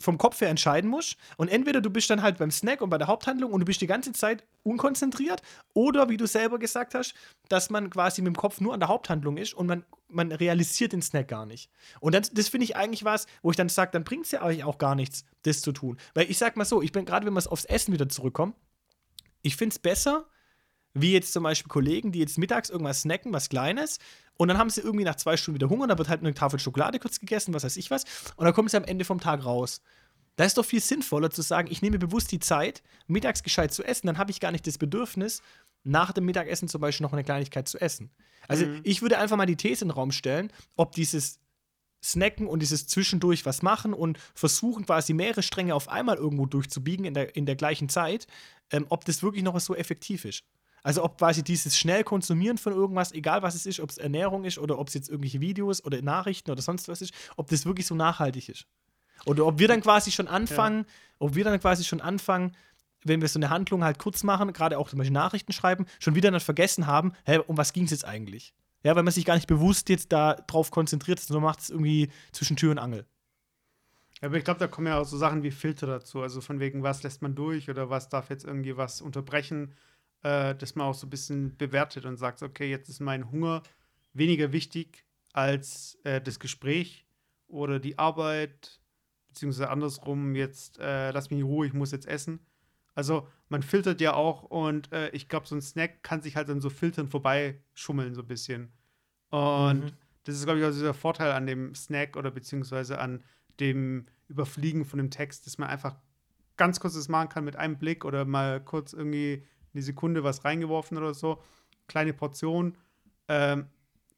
vom 0.00 0.16
Kopf 0.16 0.40
her 0.40 0.48
entscheiden 0.48 0.88
musst. 0.88 1.16
Und 1.36 1.48
entweder 1.48 1.80
du 1.80 1.90
bist 1.90 2.08
dann 2.10 2.22
halt 2.22 2.38
beim 2.38 2.50
Snack 2.50 2.80
und 2.82 2.90
bei 2.90 2.98
der 2.98 3.08
Haupthandlung 3.08 3.52
und 3.52 3.60
du 3.60 3.66
bist 3.66 3.80
die 3.80 3.86
ganze 3.86 4.12
Zeit 4.12 4.44
unkonzentriert, 4.62 5.42
oder 5.74 6.08
wie 6.08 6.16
du 6.16 6.26
selber 6.26 6.58
gesagt 6.58 6.94
hast, 6.94 7.14
dass 7.48 7.70
man 7.70 7.90
quasi 7.90 8.22
mit 8.22 8.34
dem 8.34 8.36
Kopf 8.36 8.60
nur 8.60 8.74
an 8.74 8.80
der 8.80 8.88
Haupthandlung 8.88 9.36
ist 9.36 9.54
und 9.54 9.66
man, 9.66 9.84
man 10.08 10.30
realisiert 10.30 10.92
den 10.92 11.02
Snack 11.02 11.28
gar 11.28 11.46
nicht. 11.46 11.70
Und 12.00 12.14
das, 12.14 12.30
das 12.30 12.48
finde 12.48 12.64
ich 12.64 12.76
eigentlich 12.76 13.04
was, 13.04 13.26
wo 13.42 13.50
ich 13.50 13.56
dann 13.56 13.68
sage, 13.68 13.90
dann 13.92 14.04
bringt 14.04 14.26
es 14.26 14.30
ja 14.30 14.42
eigentlich 14.42 14.64
auch 14.64 14.78
gar 14.78 14.94
nichts, 14.94 15.24
das 15.42 15.62
zu 15.62 15.72
tun. 15.72 15.98
Weil 16.14 16.30
ich 16.30 16.38
sag 16.38 16.56
mal 16.56 16.64
so, 16.64 16.82
ich 16.82 16.92
bin 16.92 17.04
gerade, 17.04 17.26
wenn 17.26 17.34
wir 17.34 17.52
aufs 17.52 17.64
Essen 17.64 17.92
wieder 17.92 18.08
zurückkommen, 18.08 18.54
ich 19.42 19.56
finde 19.56 19.74
es 19.74 19.78
besser, 19.78 20.26
wie 21.00 21.12
jetzt 21.12 21.32
zum 21.32 21.42
Beispiel 21.42 21.68
Kollegen, 21.68 22.12
die 22.12 22.20
jetzt 22.20 22.38
mittags 22.38 22.70
irgendwas 22.70 23.02
snacken, 23.02 23.32
was 23.32 23.48
Kleines, 23.48 23.98
und 24.36 24.48
dann 24.48 24.58
haben 24.58 24.70
sie 24.70 24.80
irgendwie 24.80 25.04
nach 25.04 25.16
zwei 25.16 25.36
Stunden 25.36 25.56
wieder 25.56 25.68
Hunger, 25.68 25.86
da 25.86 25.98
wird 25.98 26.08
halt 26.08 26.20
eine 26.20 26.34
Tafel 26.34 26.60
Schokolade 26.60 26.98
kurz 26.98 27.18
gegessen, 27.18 27.54
was 27.54 27.64
weiß 27.64 27.76
ich 27.76 27.90
was, 27.90 28.04
und 28.36 28.44
dann 28.44 28.54
kommen 28.54 28.68
sie 28.68 28.76
am 28.76 28.84
Ende 28.84 29.04
vom 29.04 29.20
Tag 29.20 29.44
raus. 29.44 29.80
Da 30.36 30.44
ist 30.44 30.56
doch 30.56 30.64
viel 30.64 30.80
sinnvoller 30.80 31.30
zu 31.30 31.42
sagen, 31.42 31.68
ich 31.68 31.82
nehme 31.82 31.98
bewusst 31.98 32.30
die 32.30 32.38
Zeit, 32.38 32.84
mittags 33.08 33.42
gescheit 33.42 33.74
zu 33.74 33.82
essen, 33.82 34.06
dann 34.06 34.18
habe 34.18 34.30
ich 34.30 34.38
gar 34.38 34.52
nicht 34.52 34.66
das 34.66 34.78
Bedürfnis, 34.78 35.42
nach 35.82 36.12
dem 36.12 36.24
Mittagessen 36.24 36.68
zum 36.68 36.80
Beispiel 36.80 37.04
noch 37.04 37.12
eine 37.12 37.24
Kleinigkeit 37.24 37.66
zu 37.66 37.78
essen. 37.80 38.10
Also 38.46 38.66
mhm. 38.66 38.80
ich 38.84 39.02
würde 39.02 39.18
einfach 39.18 39.36
mal 39.36 39.46
die 39.46 39.56
These 39.56 39.84
in 39.84 39.88
den 39.88 39.94
Raum 39.94 40.12
stellen, 40.12 40.52
ob 40.76 40.92
dieses 40.92 41.40
Snacken 42.02 42.46
und 42.46 42.60
dieses 42.60 42.86
Zwischendurch 42.86 43.44
was 43.44 43.62
machen 43.62 43.92
und 43.92 44.18
versuchen 44.34 44.86
quasi 44.86 45.14
mehrere 45.14 45.42
Stränge 45.42 45.74
auf 45.74 45.88
einmal 45.88 46.16
irgendwo 46.16 46.46
durchzubiegen 46.46 47.04
in 47.04 47.14
der, 47.14 47.34
in 47.34 47.46
der 47.46 47.56
gleichen 47.56 47.88
Zeit, 47.88 48.26
ähm, 48.70 48.86
ob 48.88 49.04
das 49.04 49.22
wirklich 49.22 49.42
noch 49.42 49.58
so 49.58 49.74
effektiv 49.74 50.24
ist. 50.24 50.44
Also 50.82 51.04
ob 51.04 51.18
quasi 51.18 51.42
dieses 51.42 51.76
schnell 51.76 52.04
Konsumieren 52.04 52.58
von 52.58 52.72
irgendwas, 52.72 53.12
egal 53.12 53.42
was 53.42 53.54
es 53.54 53.66
ist, 53.66 53.80
ob 53.80 53.90
es 53.90 53.98
Ernährung 53.98 54.44
ist 54.44 54.58
oder 54.58 54.78
ob 54.78 54.88
es 54.88 54.94
jetzt 54.94 55.08
irgendwelche 55.08 55.40
Videos 55.40 55.84
oder 55.84 56.00
Nachrichten 56.02 56.50
oder 56.50 56.62
sonst 56.62 56.88
was 56.88 57.02
ist, 57.02 57.12
ob 57.36 57.48
das 57.48 57.66
wirklich 57.66 57.86
so 57.86 57.94
nachhaltig 57.94 58.48
ist. 58.48 58.66
Oder 59.24 59.46
ob 59.46 59.58
wir 59.58 59.68
dann 59.68 59.80
quasi 59.80 60.12
schon 60.12 60.28
anfangen, 60.28 60.84
ja. 60.86 61.16
ob 61.18 61.34
wir 61.34 61.44
dann 61.44 61.58
quasi 61.60 61.84
schon 61.84 62.00
anfangen, 62.00 62.52
wenn 63.04 63.20
wir 63.20 63.28
so 63.28 63.38
eine 63.38 63.50
Handlung 63.50 63.84
halt 63.84 63.98
kurz 63.98 64.22
machen, 64.22 64.52
gerade 64.52 64.78
auch 64.78 64.88
zum 64.88 64.98
Beispiel 64.98 65.12
Nachrichten 65.12 65.52
schreiben, 65.52 65.86
schon 65.98 66.14
wieder 66.14 66.30
dann 66.30 66.40
vergessen 66.40 66.86
haben, 66.86 67.12
hä, 67.24 67.38
um 67.46 67.56
was 67.56 67.72
ging 67.72 67.84
es 67.84 67.90
jetzt 67.90 68.04
eigentlich? 68.04 68.54
Ja, 68.82 68.94
weil 68.94 69.02
man 69.02 69.12
sich 69.12 69.24
gar 69.24 69.34
nicht 69.34 69.48
bewusst 69.48 69.88
jetzt 69.88 70.12
darauf 70.12 70.70
konzentriert, 70.70 71.20
sondern 71.20 71.44
macht 71.44 71.60
es 71.60 71.70
irgendwie 71.70 72.10
zwischen 72.32 72.56
Tür 72.56 72.70
und 72.70 72.78
Angel. 72.78 73.06
Ja, 74.20 74.28
aber 74.28 74.36
ich 74.36 74.44
glaube, 74.44 74.60
da 74.60 74.66
kommen 74.66 74.86
ja 74.86 74.98
auch 74.98 75.04
so 75.04 75.16
Sachen 75.16 75.42
wie 75.42 75.50
Filter 75.50 75.86
dazu. 75.86 76.22
Also 76.22 76.40
von 76.40 76.60
wegen, 76.60 76.82
was 76.82 77.02
lässt 77.02 77.22
man 77.22 77.34
durch 77.34 77.70
oder 77.70 77.90
was 77.90 78.08
darf 78.08 78.30
jetzt 78.30 78.44
irgendwie 78.44 78.76
was 78.76 79.00
unterbrechen 79.00 79.74
äh, 80.22 80.54
dass 80.54 80.74
man 80.74 80.86
auch 80.86 80.94
so 80.94 81.06
ein 81.06 81.10
bisschen 81.10 81.56
bewertet 81.56 82.04
und 82.04 82.16
sagt, 82.16 82.42
okay, 82.42 82.70
jetzt 82.70 82.88
ist 82.88 83.00
mein 83.00 83.30
Hunger 83.30 83.62
weniger 84.12 84.52
wichtig 84.52 85.04
als 85.32 85.98
äh, 86.04 86.20
das 86.20 86.40
Gespräch 86.40 87.06
oder 87.46 87.78
die 87.78 87.98
Arbeit, 87.98 88.80
beziehungsweise 89.28 89.70
andersrum, 89.70 90.34
jetzt 90.34 90.78
äh, 90.78 91.10
lass 91.10 91.30
mich 91.30 91.40
in 91.40 91.46
Ruhe, 91.46 91.66
ich 91.66 91.72
muss 91.72 91.92
jetzt 91.92 92.06
essen. 92.06 92.40
Also 92.94 93.28
man 93.48 93.62
filtert 93.62 94.00
ja 94.00 94.14
auch 94.14 94.42
und 94.42 94.92
äh, 94.92 95.10
ich 95.10 95.28
glaube, 95.28 95.46
so 95.46 95.54
ein 95.54 95.62
Snack 95.62 96.02
kann 96.02 96.20
sich 96.20 96.34
halt 96.34 96.48
dann 96.48 96.60
so 96.60 96.68
filtern 96.68 97.06
vorbeischummeln, 97.06 98.14
so 98.14 98.22
ein 98.22 98.26
bisschen. 98.26 98.72
Und 99.30 99.84
mhm. 99.84 99.92
das 100.24 100.34
ist, 100.34 100.44
glaube 100.44 100.58
ich, 100.58 100.64
also 100.64 100.82
der 100.82 100.94
Vorteil 100.94 101.32
an 101.32 101.46
dem 101.46 101.74
Snack 101.74 102.16
oder 102.16 102.30
beziehungsweise 102.30 102.98
an 102.98 103.22
dem 103.60 104.06
Überfliegen 104.26 104.84
von 104.84 104.98
dem 104.98 105.10
Text, 105.10 105.46
dass 105.46 105.58
man 105.58 105.68
einfach 105.68 105.96
ganz 106.56 106.80
kurz 106.80 106.94
das 106.94 107.08
machen 107.08 107.28
kann 107.28 107.44
mit 107.44 107.56
einem 107.56 107.78
Blick 107.78 108.04
oder 108.04 108.24
mal 108.24 108.60
kurz 108.60 108.92
irgendwie 108.92 109.46
die 109.78 109.82
Sekunde 109.82 110.24
was 110.24 110.44
reingeworfen 110.44 110.96
oder 110.98 111.14
so. 111.14 111.42
Kleine 111.86 112.12
Portion. 112.12 112.76
Ähm, 113.28 113.66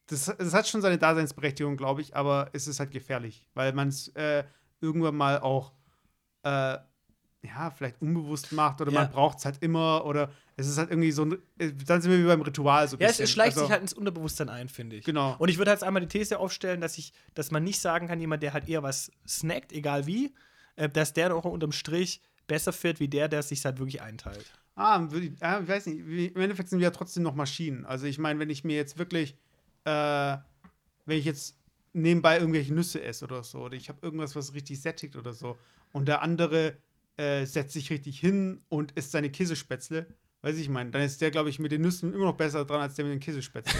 das, 0.06 0.24
das, 0.36 0.54
hat 0.54 0.66
schon 0.66 0.82
seine 0.82 0.98
Daseinsberechtigung, 0.98 1.76
glaube 1.76 2.00
ich, 2.00 2.16
aber 2.16 2.50
es 2.52 2.66
ist 2.66 2.80
halt 2.80 2.90
gefährlich, 2.90 3.46
weil 3.54 3.72
man 3.72 3.88
es 3.88 4.08
äh, 4.08 4.44
irgendwann 4.80 5.16
mal 5.16 5.38
auch 5.38 5.72
äh, 6.42 6.78
ja, 7.42 7.70
vielleicht 7.70 8.00
unbewusst 8.02 8.52
macht 8.52 8.80
oder 8.80 8.92
ja. 8.92 9.02
man 9.02 9.10
braucht 9.10 9.38
es 9.38 9.44
halt 9.44 9.62
immer 9.62 10.04
oder 10.04 10.30
es 10.56 10.68
ist 10.68 10.76
halt 10.78 10.90
irgendwie 10.90 11.12
so 11.12 11.24
ein, 11.24 11.38
äh, 11.58 11.72
dann 11.86 12.02
sind 12.02 12.10
wir 12.10 12.18
wie 12.18 12.26
beim 12.26 12.42
Ritual 12.42 12.86
so 12.86 12.96
ein 12.96 13.00
Ja, 13.00 13.08
bisschen. 13.08 13.24
es 13.24 13.30
schleicht 13.30 13.56
also, 13.56 13.62
sich 13.62 13.70
halt 13.70 13.82
ins 13.82 13.94
Unterbewusstsein 13.94 14.48
ein, 14.48 14.68
finde 14.68 14.96
ich. 14.96 15.04
Genau. 15.04 15.36
Und 15.38 15.48
ich 15.48 15.58
würde 15.58 15.70
halt 15.70 15.82
einmal 15.82 16.02
die 16.02 16.08
These 16.08 16.38
aufstellen, 16.38 16.80
dass 16.80 16.98
ich, 16.98 17.12
dass 17.34 17.50
man 17.50 17.64
nicht 17.64 17.80
sagen 17.80 18.08
kann, 18.08 18.20
jemand, 18.20 18.42
der 18.42 18.52
halt 18.52 18.68
eher 18.68 18.82
was 18.82 19.10
snackt, 19.26 19.72
egal 19.72 20.06
wie, 20.06 20.34
äh, 20.76 20.88
dass 20.88 21.12
der 21.12 21.34
auch 21.34 21.44
unterm 21.44 21.72
Strich 21.72 22.20
besser 22.46 22.72
fährt, 22.72 23.00
wie 23.00 23.08
der, 23.08 23.28
der 23.28 23.42
sich 23.42 23.64
halt 23.64 23.78
wirklich 23.78 24.02
einteilt. 24.02 24.52
Ah, 24.80 25.06
ich, 25.12 25.32
ah, 25.42 25.60
ich 25.60 25.68
weiß 25.68 25.86
nicht. 25.86 25.98
Im 26.34 26.40
Endeffekt 26.40 26.70
sind 26.70 26.78
wir 26.78 26.84
ja 26.84 26.90
trotzdem 26.90 27.22
noch 27.22 27.34
Maschinen. 27.34 27.84
Also 27.84 28.06
ich 28.06 28.18
meine, 28.18 28.40
wenn 28.40 28.48
ich 28.48 28.64
mir 28.64 28.76
jetzt 28.76 28.98
wirklich, 28.98 29.36
äh, 29.84 30.38
wenn 31.04 31.18
ich 31.18 31.26
jetzt 31.26 31.58
nebenbei 31.92 32.38
irgendwelche 32.38 32.72
Nüsse 32.72 33.02
esse 33.02 33.26
oder 33.26 33.44
so, 33.44 33.58
oder 33.58 33.76
ich 33.76 33.90
habe 33.90 33.98
irgendwas, 34.00 34.34
was 34.36 34.54
richtig 34.54 34.80
sättigt 34.80 35.16
oder 35.16 35.34
so, 35.34 35.58
und 35.92 36.08
der 36.08 36.22
andere 36.22 36.78
äh, 37.18 37.44
setzt 37.44 37.74
sich 37.74 37.90
richtig 37.90 38.18
hin 38.18 38.62
und 38.70 38.92
isst 38.92 39.10
seine 39.10 39.28
Käsespätzle, 39.28 40.06
weiß 40.40 40.56
ich 40.56 40.70
meine, 40.70 40.90
dann 40.92 41.02
ist 41.02 41.20
der, 41.20 41.30
glaube 41.30 41.50
ich, 41.50 41.58
mit 41.58 41.72
den 41.72 41.82
Nüssen 41.82 42.14
immer 42.14 42.24
noch 42.24 42.36
besser 42.38 42.64
dran 42.64 42.80
als 42.80 42.94
der 42.94 43.04
mit 43.04 43.12
den 43.12 43.20
Käsespätzle. 43.20 43.78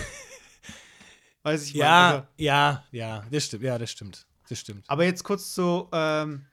weiß 1.45 1.65
ich 1.65 1.73
ja, 1.73 1.87
mein, 1.87 2.13
also, 2.13 2.27
ja, 2.37 2.85
ja, 2.91 3.25
das 3.31 3.47
stimmt, 3.47 3.63
ja, 3.63 3.79
das 3.79 3.91
stimmt, 3.91 4.27
das 4.51 4.59
stimmt. 4.59 4.85
Aber 4.87 5.05
jetzt 5.05 5.25
kurz 5.25 5.55
zu, 5.55 5.89
ähm, 5.93 6.45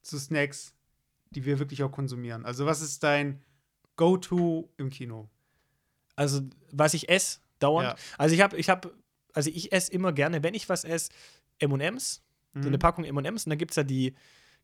zu 0.00 0.18
Snacks 0.18 0.72
die 1.34 1.44
wir 1.44 1.58
wirklich 1.58 1.82
auch 1.82 1.92
konsumieren? 1.92 2.44
Also, 2.44 2.66
was 2.66 2.80
ist 2.80 3.02
dein 3.02 3.42
Go-To 3.96 4.70
im 4.76 4.90
Kino? 4.90 5.28
Also, 6.16 6.42
was 6.70 6.94
ich 6.94 7.08
esse, 7.08 7.40
dauernd. 7.58 7.88
Ja. 7.88 7.96
Also, 8.18 8.34
ich 8.34 8.40
habe, 8.40 8.56
ich 8.56 8.68
habe, 8.68 8.92
also 9.32 9.50
ich 9.50 9.72
esse 9.72 9.92
immer 9.92 10.12
gerne, 10.12 10.42
wenn 10.42 10.54
ich 10.54 10.68
was 10.68 10.84
esse, 10.84 11.10
MMs. 11.60 12.22
Mhm. 12.52 12.62
So 12.62 12.68
eine 12.68 12.76
mhm. 12.76 12.80
Packung 12.80 13.04
MMs. 13.04 13.46
Und 13.46 13.50
dann 13.50 13.58
gibt 13.58 13.72
es 13.72 13.76
ja 13.76 13.82
die 13.82 14.14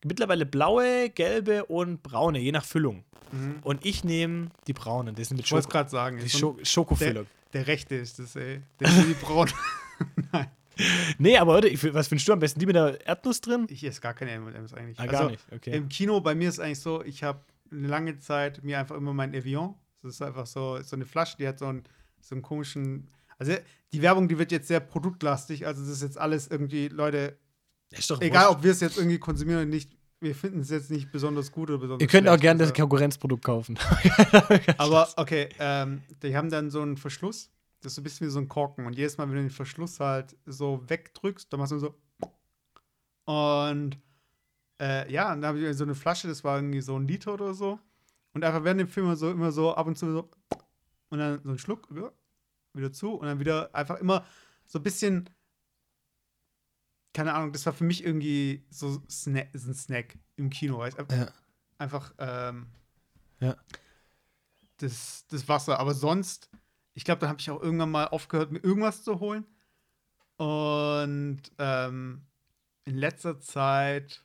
mittlerweile 0.04 0.46
blaue, 0.46 1.10
gelbe 1.10 1.66
und 1.66 2.02
braune, 2.02 2.38
je 2.38 2.52
nach 2.52 2.64
Füllung. 2.64 3.04
Mhm. 3.32 3.58
Und 3.62 3.84
ich 3.84 4.04
nehme 4.04 4.50
die 4.66 4.72
braunen. 4.72 5.14
Das 5.14 5.28
sind 5.28 5.36
mit 5.36 5.46
Schoko. 5.46 5.58
Ich 5.58 5.64
wollte 5.64 5.72
gerade 5.72 5.90
sagen. 5.90 6.18
Die 6.18 6.28
Scho 6.28 6.56
Schokofüllung. 6.62 7.26
Der, 7.52 7.64
der 7.64 7.66
rechte 7.66 7.96
ist 7.96 8.18
das, 8.18 8.36
ey. 8.36 8.62
Der 8.78 8.88
ist 8.88 9.08
die 9.08 9.14
braune. 9.14 9.50
Nein 10.32 10.50
nee, 11.18 11.36
aber 11.36 11.52
heute, 11.54 11.70
was 11.94 12.08
findest 12.08 12.28
du 12.28 12.32
am 12.32 12.38
besten? 12.38 12.60
Die 12.60 12.66
mit 12.66 12.76
der 12.76 13.04
Erdnuss 13.06 13.40
drin? 13.40 13.66
Ich 13.70 13.84
esse 13.84 14.00
gar 14.00 14.14
keine 14.14 14.32
M&M's 14.32 14.74
eigentlich. 14.74 14.98
Ah, 14.98 15.06
gar 15.06 15.20
also, 15.20 15.30
nicht, 15.30 15.44
okay. 15.52 15.76
Im 15.76 15.88
Kino 15.88 16.20
bei 16.20 16.34
mir 16.34 16.48
ist 16.48 16.54
es 16.56 16.60
eigentlich 16.60 16.80
so, 16.80 17.02
ich 17.02 17.22
habe 17.22 17.40
eine 17.70 17.88
lange 17.88 18.18
Zeit 18.18 18.62
mir 18.64 18.78
einfach 18.78 18.96
immer 18.96 19.12
mein 19.12 19.34
Evian, 19.34 19.74
das 20.02 20.14
ist 20.14 20.22
einfach 20.22 20.46
so, 20.46 20.80
so 20.82 20.96
eine 20.96 21.04
Flasche, 21.04 21.36
die 21.38 21.46
hat 21.46 21.58
so 21.58 21.66
einen, 21.66 21.84
so 22.20 22.34
einen 22.34 22.42
komischen, 22.42 23.08
also 23.38 23.52
die 23.92 24.02
Werbung, 24.02 24.28
die 24.28 24.38
wird 24.38 24.52
jetzt 24.52 24.68
sehr 24.68 24.80
produktlastig, 24.80 25.66
also 25.66 25.82
das 25.82 25.90
ist 25.90 26.02
jetzt 26.02 26.18
alles 26.18 26.48
irgendwie, 26.48 26.88
Leute, 26.88 27.36
egal 28.20 28.46
wurscht. 28.46 28.56
ob 28.56 28.62
wir 28.62 28.72
es 28.72 28.80
jetzt 28.80 28.96
irgendwie 28.98 29.18
konsumieren 29.18 29.62
oder 29.62 29.70
nicht, 29.70 29.90
wir 30.20 30.34
finden 30.34 30.60
es 30.60 30.70
jetzt 30.70 30.90
nicht 30.90 31.10
besonders 31.10 31.50
gut 31.50 31.70
oder 31.70 31.78
besonders 31.78 32.02
Ihr 32.02 32.08
könnt 32.08 32.28
auch 32.28 32.38
gerne 32.38 32.58
das 32.58 32.70
also- 32.70 32.82
Konkurrenzprodukt 32.82 33.44
kaufen. 33.44 33.78
Aber 34.76 35.08
okay, 35.16 35.48
ähm, 35.58 36.02
die 36.22 36.36
haben 36.36 36.50
dann 36.50 36.70
so 36.70 36.82
einen 36.82 36.96
Verschluss. 36.96 37.50
Das 37.80 37.92
ist 37.92 37.96
so 37.96 38.00
ein 38.00 38.04
bisschen 38.04 38.26
wie 38.26 38.30
so 38.30 38.38
ein 38.38 38.48
Korken. 38.48 38.86
Und 38.86 38.94
jedes 38.96 39.16
Mal, 39.18 39.28
wenn 39.28 39.36
du 39.36 39.42
den 39.42 39.50
Verschluss 39.50 40.00
halt 40.00 40.36
so 40.46 40.82
wegdrückst, 40.88 41.52
dann 41.52 41.60
machst 41.60 41.72
du 41.72 41.78
so. 41.78 41.94
Und 43.24 43.98
äh, 44.80 45.10
ja, 45.12 45.32
und 45.32 45.42
dann 45.42 45.48
habe 45.48 45.60
ich 45.60 45.76
so 45.76 45.84
eine 45.84 45.94
Flasche, 45.94 46.28
das 46.28 46.42
war 46.44 46.56
irgendwie 46.56 46.80
so 46.80 46.96
ein 46.96 47.06
Liter 47.06 47.34
oder 47.34 47.54
so. 47.54 47.78
Und 48.32 48.44
einfach 48.44 48.64
während 48.64 48.80
dem 48.80 48.88
Film 48.88 49.06
immer 49.06 49.16
so, 49.16 49.30
immer 49.30 49.52
so 49.52 49.74
ab 49.74 49.86
und 49.86 49.96
zu 49.96 50.10
so. 50.12 50.30
Und 51.08 51.18
dann 51.18 51.42
so 51.42 51.50
ein 51.50 51.58
Schluck, 51.58 51.88
ja, 51.94 52.12
wieder 52.74 52.92
zu. 52.92 53.14
Und 53.14 53.26
dann 53.26 53.40
wieder 53.40 53.74
einfach 53.74 53.98
immer 53.98 54.24
so 54.66 54.78
ein 54.78 54.82
bisschen. 54.82 55.28
Keine 57.12 57.34
Ahnung, 57.34 57.52
das 57.52 57.66
war 57.66 57.72
für 57.72 57.84
mich 57.84 58.04
irgendwie 58.04 58.64
so 58.70 59.02
Sna 59.10 59.40
ein 59.52 59.74
Snack 59.74 60.16
im 60.36 60.48
Kino. 60.48 60.78
Weißt? 60.78 60.98
du? 60.98 61.04
Ja. 61.14 61.28
Einfach. 61.78 62.14
Ähm, 62.18 62.66
Ja. 63.40 63.56
das, 64.76 65.26
das 65.28 65.48
Wasser. 65.48 65.80
Aber 65.80 65.94
sonst, 65.94 66.48
ich 67.00 67.04
glaube, 67.04 67.20
da 67.20 67.28
habe 67.28 67.40
ich 67.40 67.50
auch 67.50 67.62
irgendwann 67.62 67.90
mal 67.90 68.08
aufgehört, 68.08 68.52
mir 68.52 68.58
irgendwas 68.58 69.02
zu 69.02 69.20
holen. 69.20 69.46
Und 70.36 71.40
ähm, 71.56 72.26
in 72.84 72.98
letzter 72.98 73.40
Zeit, 73.40 74.22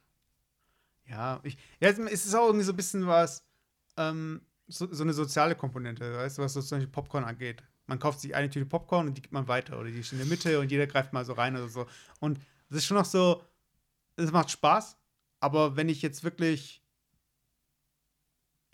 ja, 1.06 1.40
ich, 1.44 1.58
ja, 1.80 1.88
es 1.88 2.26
ist 2.26 2.36
auch 2.36 2.48
irgendwie 2.48 2.66
so 2.66 2.74
ein 2.74 2.76
bisschen 2.76 3.08
was, 3.08 3.46
ähm, 3.96 4.42
so, 4.68 4.94
so 4.94 5.04
eine 5.04 5.14
soziale 5.14 5.56
Komponente, 5.56 6.18
weißt 6.18 6.38
du, 6.38 6.42
was 6.42 6.52
so 6.52 6.62
zum 6.62 6.80
Beispiel 6.80 6.92
Popcorn 6.92 7.24
angeht. 7.24 7.64
Man 7.88 7.98
kauft 7.98 8.20
sich 8.20 8.36
eine 8.36 8.50
Tüte 8.50 8.66
Popcorn 8.66 9.08
und 9.08 9.16
die 9.16 9.22
gibt 9.22 9.34
man 9.34 9.48
weiter 9.48 9.80
oder 9.80 9.90
die 9.90 10.00
ist 10.00 10.12
in 10.12 10.18
der 10.18 10.28
Mitte 10.28 10.60
und 10.60 10.70
jeder 10.70 10.86
greift 10.86 11.14
mal 11.14 11.24
so 11.24 11.32
rein 11.32 11.56
oder 11.56 11.70
so. 11.70 11.86
Und 12.20 12.42
das 12.68 12.80
ist 12.80 12.88
schon 12.88 12.98
noch 12.98 13.06
so, 13.06 13.42
es 14.18 14.34
macht 14.34 14.52
Spaß, 14.52 14.98
aber 15.40 15.78
wenn 15.78 15.88
ich 15.88 16.02
jetzt 16.02 16.26
wirklich 16.26 16.84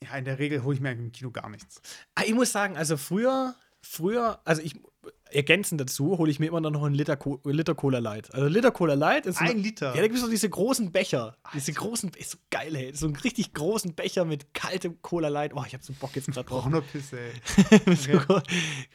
ja, 0.04 0.18
in 0.18 0.26
der 0.26 0.40
Regel 0.40 0.64
hole 0.64 0.74
ich 0.74 0.82
mir 0.82 0.92
im 0.92 1.12
Kino 1.12 1.30
gar 1.30 1.50
nichts. 1.50 1.80
Ah, 2.16 2.24
ich 2.26 2.34
muss 2.34 2.52
sagen, 2.52 2.78
also 2.78 2.98
früher, 2.98 3.56
früher, 3.82 4.40
also 4.46 4.62
ich 4.62 4.76
ergänzend 5.32 5.82
dazu 5.82 6.18
hole 6.18 6.30
ich 6.30 6.40
mir 6.40 6.48
immer 6.48 6.62
noch 6.62 6.84
einen 6.84 6.96
Liter, 6.96 7.16
Co 7.18 7.40
Liter 7.44 7.76
Cola 7.76 8.00
Light. 8.00 8.34
Also 8.34 8.48
Liter 8.48 8.72
Cola 8.72 8.94
Light 8.94 9.26
ist 9.26 9.40
Ein 9.40 9.60
Liter? 9.60 9.96
Ja, 9.96 9.96
da 9.96 10.02
gibt 10.04 10.16
es 10.16 10.22
so 10.22 10.30
diese 10.30 10.50
großen 10.50 10.92
Becher. 10.92 11.38
Diese 11.54 11.74
großen, 11.74 12.12
ist 12.18 12.32
so 12.32 12.38
geil, 12.50 12.76
ey. 12.76 12.94
So 12.94 13.06
einen 13.08 13.16
richtig 13.16 13.54
großen 13.54 13.94
Becher 13.96 14.26
mit 14.26 14.54
kaltem 14.54 15.02
Cola 15.02 15.30
Light. 15.30 15.54
Oh, 15.56 15.64
ich 15.66 15.74
hab 15.74 15.84
so 15.84 15.94
Bock 15.94 16.16
jetzt 16.16 16.32
gerade 16.32 16.48
drauf. 16.48 16.64
Brauner 16.64 16.82
Pisse, 16.82 17.20
ey. 17.20 17.96
So, 17.96 18.42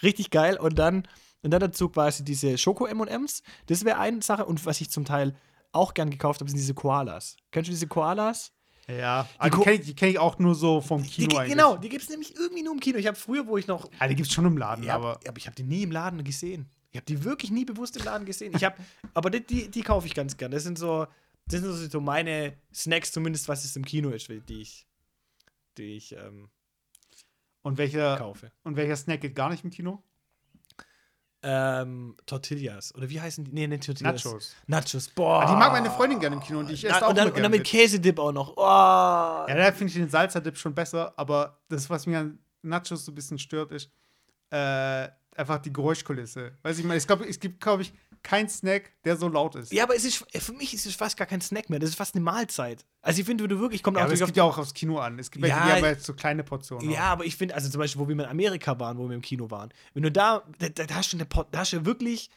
richtig 0.03 0.31
geil. 0.31 0.59
Und 0.59 0.79
dann, 0.79 1.09
und 1.43 1.51
dann 1.51 1.61
dazu 1.61 1.89
quasi 1.89 2.25
diese 2.25 2.59
Schoko-MMs. 2.59 3.43
Das 3.67 3.85
wäre 3.85 3.99
eine 3.99 4.23
Sache. 4.23 4.45
Und 4.45 4.65
was 4.67 4.81
ich 4.81 4.91
zum 4.91 5.05
Teil 5.05 5.37
auch 5.73 5.95
gern 5.95 6.11
gekauft 6.11 6.41
habe, 6.41 6.51
sind 6.51 6.59
diese 6.59 6.75
Koalas. 6.75 7.37
Kennst 7.51 7.69
du 7.69 7.73
diese 7.73 7.87
Koalas? 7.87 8.53
Ja, 8.89 9.29
die 9.45 9.51
Ko- 9.51 9.63
kenne 9.63 9.77
ich, 9.77 9.87
die 9.87 9.95
kenn 9.97 10.11
ich 10.11 10.19
auch 10.19 10.39
nur 10.39 10.55
so 10.55 10.81
vom 10.81 11.03
Die, 11.03 11.09
Kino 11.09 11.29
die, 11.31 11.37
eigentlich. 11.39 11.53
genau, 11.57 11.77
die 11.77 11.89
gibt 11.89 12.03
es 12.05 12.09
nämlich 12.09 12.37
irgendwie 12.37 12.63
nur 12.63 12.73
im 12.73 12.79
Kino. 12.81 12.99
Ich 12.99 13.07
habe 13.09 13.17
früher, 13.17 13.47
wo 13.47 13.57
ich 13.57 13.67
noch. 13.67 13.91
Ja, 14.01 14.07
die 14.07 14.15
gibt 14.15 14.29
es 14.29 14.35
schon 14.35 14.47
im 14.47 14.57
Laden, 14.57 14.85
Ja, 14.85 14.95
aber 14.95 15.13
aber, 15.17 15.29
aber 15.29 15.39
ich 15.39 15.47
habe 15.47 15.57
die 15.57 15.65
nie 15.65 15.83
im 15.83 15.91
Laden 15.91 16.23
gesehen. 16.23 16.69
Ich 16.93 16.97
habe 16.97 17.05
die 17.07 17.25
wirklich 17.25 17.51
nie 17.51 17.65
bewusst 17.65 17.97
im 17.97 18.05
Laden 18.05 18.25
gesehen. 18.25 18.53
Ich 18.55 18.63
habe, 18.65 18.77
aber 19.15 19.31
die, 19.31 19.45
die, 19.45 19.69
die 19.71 19.83
kaufe 19.83 20.07
ich 20.07 20.15
ganz 20.15 20.37
gern. 20.37 20.53
Das 20.53 20.63
sind 20.63 20.79
so, 20.79 21.07
das 21.47 21.61
sind 21.63 21.73
so- 21.73 21.89
so 21.89 22.01
meine 22.01 22.57
Snacks, 22.73 23.11
zumindest 23.11 23.49
was 23.49 23.65
es 23.65 23.75
im 23.75 23.85
Kino 23.85 24.11
ist, 24.11 24.29
die 24.29 24.61
ich, 24.63 24.87
die 25.79 25.97
ich 25.97 26.13
ähm, 26.13 26.49
und 27.63 27.79
welcher, 27.79 28.17
kaufe. 28.17 28.53
und 28.63 28.77
welcher 28.77 28.95
Snack 28.97 29.21
geht 29.21 29.35
gar 29.35 29.51
nicht 29.51 29.65
im 29.65 29.71
Kino? 29.71 30.01
Ähm, 31.43 32.17
Tortillas. 32.27 32.95
Oder 32.95 33.09
wie 33.09 33.21
heißen 33.21 33.45
die? 33.45 33.53
Nee, 33.53 33.67
nicht 33.67 33.85
Tortillas. 33.85 34.25
Nachos. 34.25 34.57
Nachos. 34.67 35.09
Boah. 35.11 35.43
Ah, 35.43 35.51
die 35.53 35.57
mag 35.57 35.73
meine 35.73 35.91
Freundin 35.91 36.19
gerne 36.19 36.37
im 36.37 36.43
Kino 36.43 36.59
und 36.61 36.71
ich 36.71 36.85
esse 36.85 36.97
Na, 36.99 37.07
auch 37.07 37.11
und, 37.11 37.19
dann, 37.19 37.31
und 37.31 37.41
dann 37.41 37.51
mit. 37.51 37.65
Käsedip 37.65 38.19
auch 38.19 38.33
noch. 38.33 38.57
Oh. 38.57 38.61
Ja, 38.61 39.55
da 39.55 39.73
finde 39.73 39.93
ich 39.93 39.95
den 39.95 40.09
Salsa-Dip 40.09 40.57
schon 40.57 40.75
besser, 40.75 41.13
aber 41.17 41.61
das, 41.69 41.89
was 41.89 42.07
mir 42.07 42.21
an 42.21 42.39
Nachos 42.63 43.05
so 43.05 43.13
ein 43.13 43.15
bisschen 43.15 43.39
stört, 43.39 43.71
ist 43.71 43.91
äh, 44.51 45.09
einfach 45.39 45.59
die 45.59 45.73
Geräuschkulisse. 45.73 46.53
Weiß 46.63 46.79
ich 46.79 46.85
mal, 46.85 46.97
ich 46.97 47.07
glaube, 47.07 47.27
es 47.29 47.39
gibt, 47.41 47.61
glaube 47.61 47.83
ich, 47.83 47.93
keinen 48.23 48.49
Snack, 48.49 48.91
der 49.05 49.17
so 49.17 49.29
laut 49.29 49.55
ist. 49.55 49.73
Ja, 49.73 49.85
aber 49.85 49.95
es 49.95 50.05
ist, 50.05 50.25
für 50.43 50.53
mich 50.53 50.75
ist 50.75 50.85
es 50.87 50.97
fast 50.97 51.17
gar 51.17 51.27
kein 51.29 51.41
Snack 51.41 51.71
mehr. 51.71 51.79
Das 51.79 51.91
ist 51.91 51.97
fast 51.97 52.15
eine 52.17 52.25
Mahlzeit. 52.25 52.85
Also 53.01 53.21
ich 53.21 53.27
finde, 53.27 53.45
wenn 53.45 53.51
du 53.51 53.61
wirklich, 53.61 53.83
kommt 53.85 53.97
Ja, 53.97 54.03
aber 54.03 54.13
es 54.13 54.19
natürlich 54.19 54.29
gibt 54.31 54.37
ja 54.39 54.43
auch 54.45 54.59
aufs 54.59 54.75
Kino 54.75 54.99
an. 54.99 55.19
Es 55.19 55.31
gibt 55.31 55.43
welche, 55.45 55.57
Ja, 55.57 55.67
die 55.67 55.73
haben 55.73 55.85
jetzt 55.85 56.05
so 56.07 56.15
kleine 56.15 56.43
Portionen. 56.43 56.91
Ja, 56.91 57.05
aber 57.05 57.25
ich 57.25 57.37
finde, 57.37 57.55
also 57.55 57.69
zum 57.71 57.79
Beispiel, 57.79 58.01
wo 58.03 58.09
wir 58.09 58.15
in 58.15 58.21
Amerika 58.23 58.79
waren, 58.81 58.99
wo 58.99 59.09
wir 59.09 59.15
im 59.15 59.23
Kino 59.23 59.49
waren, 59.51 59.71
wenn 59.95 60.03
du 60.03 60.11
da, 60.11 60.43
da, 60.59 60.69
da 60.71 60.95
hast 60.97 61.13
du 61.13 61.19
eine, 61.19 61.27
da 61.27 61.59
hast 61.59 61.73
du 61.73 61.77
ja 61.77 61.85
wirklich, 61.87 62.31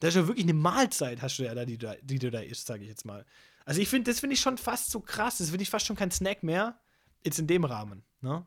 da 0.00 0.08
hast 0.08 0.14
du 0.14 0.20
ja 0.20 0.26
wirklich 0.26 0.44
eine 0.46 0.54
Mahlzeit, 0.54 1.22
hast 1.22 1.38
du 1.38 1.44
ja 1.44 1.54
da, 1.54 1.64
die, 1.64 1.78
du 1.78 1.86
da- 1.86 1.96
die 2.02 2.18
du 2.18 2.30
da 2.32 2.40
isst, 2.40 2.66
sage 2.66 2.82
ich 2.82 2.88
jetzt 2.88 3.04
mal. 3.04 3.24
Also 3.64 3.80
ich 3.80 3.88
finde, 3.88 4.10
das 4.10 4.18
finde 4.20 4.34
ich 4.34 4.40
schon 4.40 4.58
fast 4.58 4.90
so 4.90 4.98
krass, 5.00 5.38
das 5.38 5.50
finde 5.50 5.62
ich 5.62 5.70
fast 5.70 5.86
schon 5.86 5.94
kein 5.96 6.10
Snack 6.10 6.42
mehr, 6.42 6.80
jetzt 7.22 7.38
in 7.38 7.46
dem 7.46 7.64
Rahmen, 7.64 8.02
ne? 8.22 8.44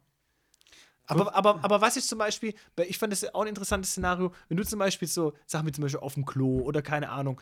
Aber, 1.12 1.36
aber, 1.36 1.64
aber 1.64 1.82
was 1.82 1.98
ist 1.98 2.08
zum 2.08 2.18
Beispiel, 2.20 2.54
ich 2.88 2.98
fand 2.98 3.12
das 3.12 3.34
auch 3.34 3.42
ein 3.42 3.48
interessantes 3.48 3.92
Szenario, 3.92 4.34
wenn 4.48 4.58
du 4.58 4.64
zum 4.66 4.80
Beispiel 4.80 5.08
so, 5.08 5.34
sag 5.46 5.64
mir 5.64 5.72
zum 5.72 5.84
Beispiel 5.84 6.00
auf 6.00 6.14
dem 6.14 6.26
Klo 6.26 6.62
oder 6.62 6.82
keine 6.82 7.10
Ahnung, 7.10 7.40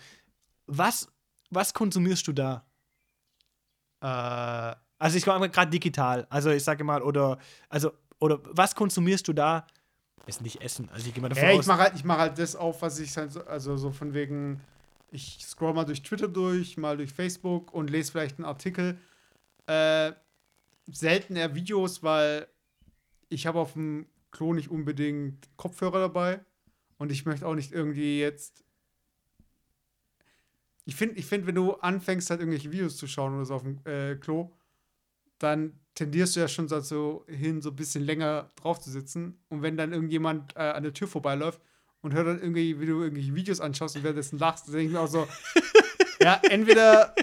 was, 0.65 1.07
was 1.49 1.73
konsumierst 1.73 2.27
du 2.27 2.33
da? 2.33 2.65
Äh, 4.01 4.75
Also 4.99 5.17
ich 5.17 5.23
glaube 5.23 5.49
gerade 5.49 5.71
digital. 5.71 6.27
Also 6.29 6.49
ich 6.51 6.63
sage 6.63 6.83
mal, 6.83 7.01
oder, 7.01 7.37
also, 7.69 7.91
oder 8.19 8.39
was 8.51 8.75
konsumierst 8.75 9.27
du 9.27 9.33
da? 9.33 9.65
Ist 10.25 10.41
nicht 10.41 10.61
Essen. 10.61 10.89
Also 10.91 11.07
ich 11.07 11.13
gehe 11.13 11.21
mal 11.21 11.29
davon 11.29 11.43
Ja, 11.43 11.51
aus. 11.55 11.61
ich 11.61 11.67
mache 11.67 11.79
halt, 11.79 11.95
ich 11.95 12.03
mach 12.03 12.17
halt 12.17 12.37
das 12.37 12.55
auf, 12.55 12.81
was 12.81 12.99
ich 12.99 13.15
halt 13.17 13.31
so, 13.31 13.43
also 13.45 13.77
so 13.77 13.91
von 13.91 14.13
wegen, 14.13 14.61
ich 15.11 15.45
scroll 15.45 15.73
mal 15.73 15.85
durch 15.85 16.03
Twitter 16.03 16.27
durch, 16.27 16.77
mal 16.77 16.97
durch 16.97 17.11
Facebook 17.13 17.73
und 17.73 17.89
lese 17.89 18.11
vielleicht 18.11 18.37
einen 18.37 18.45
Artikel. 18.45 18.97
Äh, 19.65 20.11
selten 20.91 21.35
eher 21.35 21.55
Videos, 21.55 22.03
weil 22.03 22.47
ich 23.29 23.47
habe 23.47 23.59
auf 23.59 23.73
dem 23.73 24.07
Klo 24.31 24.53
nicht 24.53 24.69
unbedingt 24.69 25.49
Kopfhörer 25.57 25.99
dabei 25.99 26.41
und 26.97 27.11
ich 27.11 27.25
möchte 27.25 27.47
auch 27.47 27.55
nicht 27.55 27.71
irgendwie 27.71 28.19
jetzt. 28.19 28.63
Ich 30.85 30.95
finde, 30.95 31.15
ich 31.15 31.25
find, 31.25 31.45
wenn 31.47 31.55
du 31.55 31.73
anfängst, 31.73 32.29
halt 32.29 32.39
irgendwelche 32.41 32.71
Videos 32.71 32.97
zu 32.97 33.07
schauen 33.07 33.35
oder 33.35 33.45
so 33.45 33.55
auf 33.55 33.63
dem 33.63 33.79
äh, 33.85 34.15
Klo, 34.15 34.51
dann 35.37 35.79
tendierst 35.95 36.35
du 36.35 36.39
ja 36.39 36.47
schon 36.47 36.67
dazu 36.67 37.23
hin, 37.27 37.61
so 37.61 37.69
ein 37.69 37.75
bisschen 37.75 38.03
länger 38.03 38.51
drauf 38.55 38.79
zu 38.79 38.89
sitzen. 38.89 39.39
Und 39.49 39.61
wenn 39.61 39.77
dann 39.77 39.93
irgendjemand 39.93 40.55
äh, 40.55 40.59
an 40.59 40.83
der 40.83 40.93
Tür 40.93 41.07
vorbeiläuft 41.07 41.61
und 42.01 42.13
hört 42.13 42.27
dann 42.27 42.41
irgendwie, 42.41 42.79
wie 42.79 42.85
du 42.85 43.01
irgendwelche 43.01 43.35
Videos 43.35 43.59
anschaust 43.59 43.95
und 43.95 44.03
währenddessen 44.03 44.39
lachst, 44.39 44.67
dann 44.67 44.73
denke 44.73 44.87
ich 44.87 44.93
mir 44.93 45.01
auch 45.01 45.07
so, 45.07 45.27
ja, 46.21 46.39
entweder, 46.49 47.15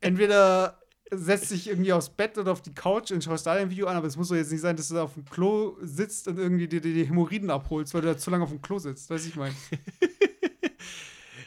entweder 0.00 0.80
setzt 1.10 1.50
dich 1.50 1.68
irgendwie 1.68 1.92
aufs 1.92 2.10
Bett 2.10 2.36
oder 2.38 2.52
auf 2.52 2.62
die 2.62 2.74
Couch 2.74 3.10
und 3.10 3.22
schaust 3.22 3.46
da 3.46 3.52
ein 3.52 3.70
Video 3.70 3.86
an, 3.86 3.96
aber 3.96 4.06
es 4.06 4.16
muss 4.16 4.28
doch 4.28 4.36
jetzt 4.36 4.52
nicht 4.52 4.60
sein, 4.60 4.76
dass 4.76 4.88
du 4.88 4.94
da 4.94 5.04
auf 5.04 5.14
dem 5.14 5.24
Klo 5.24 5.76
sitzt 5.80 6.28
und 6.28 6.38
irgendwie 6.38 6.68
dir 6.68 6.80
die, 6.80 7.04
Hämorrhoiden 7.04 7.50
abholst, 7.50 7.94
weil 7.94 8.02
du 8.02 8.08
da 8.08 8.18
zu 8.18 8.30
lange 8.30 8.44
auf 8.44 8.50
dem 8.50 8.62
Klo 8.62 8.78
sitzt. 8.78 9.08
Weißt 9.10 9.24
du, 9.24 9.28
ich 9.28 9.36
meine? 9.36 9.54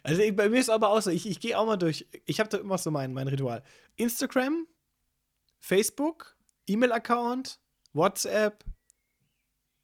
Also 0.04 0.24
bei 0.34 0.50
mir 0.50 0.60
ist 0.60 0.69
aber 0.71 0.89
auch 0.89 1.00
so, 1.00 1.12
ich, 1.12 1.30
ich 1.30 1.39
gehe 1.39 1.56
auch 1.56 1.67
mal 1.67 1.78
durch, 1.78 2.08
ich 2.26 2.39
habe 2.39 2.50
da 2.50 2.58
immer 2.58 2.80
so 2.80 2.89
mein, 2.89 3.13
mein 3.13 3.28
Ritual. 3.28 3.62
Instagram, 3.97 4.65
Facebook, 5.60 6.36
E-Mail-Account, 6.65 7.60
WhatsApp, 7.93 8.65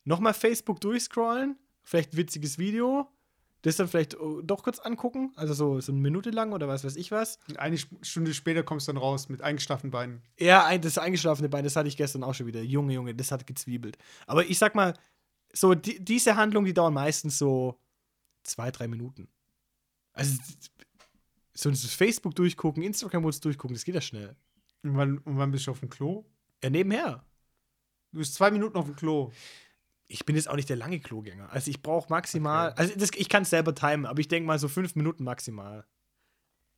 nochmal 0.05 0.33
Facebook 0.33 0.81
durchscrollen, 0.81 1.59
vielleicht 1.83 2.13
ein 2.13 2.17
witziges 2.17 2.57
Video, 2.57 3.07
das 3.67 3.75
dann 3.75 3.89
vielleicht 3.89 4.17
oh, 4.17 4.41
doch 4.41 4.63
kurz 4.63 4.79
angucken, 4.79 5.33
also 5.35 5.53
so, 5.53 5.81
so 5.81 5.91
eine 5.91 5.99
Minute 5.99 6.29
lang 6.29 6.53
oder 6.53 6.69
was 6.69 6.85
weiß 6.85 6.95
ich 6.95 7.11
was. 7.11 7.37
Und 7.49 7.59
eine 7.59 7.77
Stunde 7.77 8.33
später 8.33 8.63
kommst 8.63 8.87
du 8.87 8.93
dann 8.93 9.01
raus 9.01 9.27
mit 9.27 9.41
eingeschlafenen 9.41 9.91
Beinen. 9.91 10.21
Ja, 10.39 10.65
ein, 10.65 10.81
das 10.81 10.97
eingeschlafene 10.97 11.49
Bein, 11.49 11.65
das 11.65 11.75
hatte 11.75 11.89
ich 11.89 11.97
gestern 11.97 12.23
auch 12.23 12.33
schon 12.33 12.47
wieder. 12.47 12.61
Junge, 12.61 12.93
Junge, 12.93 13.13
das 13.13 13.29
hat 13.29 13.45
gezwiebelt. 13.45 13.97
Aber 14.25 14.45
ich 14.45 14.57
sag 14.57 14.73
mal, 14.73 14.93
so 15.51 15.75
die, 15.75 15.99
diese 16.03 16.37
Handlung, 16.37 16.63
die 16.63 16.73
dauern 16.73 16.93
meistens 16.93 17.37
so 17.37 17.77
zwei, 18.43 18.71
drei 18.71 18.87
Minuten. 18.87 19.27
Also 20.13 20.37
so 21.53 21.73
Facebook 21.73 22.35
durchgucken, 22.35 22.83
Instagram 22.83 23.23
kurz 23.23 23.41
durchgucken, 23.41 23.75
das 23.75 23.83
geht 23.83 23.95
ja 23.95 24.01
schnell. 24.01 24.37
Und 24.83 24.95
wann, 24.95 25.17
und 25.17 25.37
wann 25.37 25.51
bist 25.51 25.67
du 25.67 25.71
auf 25.71 25.81
dem 25.81 25.89
Klo? 25.89 26.23
Ja, 26.63 26.69
nebenher. 26.69 27.25
Du 28.13 28.19
bist 28.19 28.33
zwei 28.33 28.49
Minuten 28.49 28.77
auf 28.77 28.85
dem 28.85 28.95
Klo. 28.95 29.33
Ich 30.07 30.25
bin 30.25 30.35
jetzt 30.35 30.49
auch 30.49 30.55
nicht 30.55 30.69
der 30.69 30.77
lange 30.77 30.99
Klogänger. 30.99 31.51
Also 31.51 31.69
ich 31.69 31.81
brauche 31.81 32.09
maximal, 32.09 32.71
also 32.73 32.93
das, 32.97 33.11
ich 33.15 33.27
kann 33.27 33.43
es 33.43 33.49
selber 33.49 33.75
timen, 33.75 34.05
aber 34.05 34.19
ich 34.19 34.27
denke 34.27 34.47
mal 34.47 34.57
so 34.57 34.67
fünf 34.67 34.95
Minuten 34.95 35.23
maximal. 35.23 35.85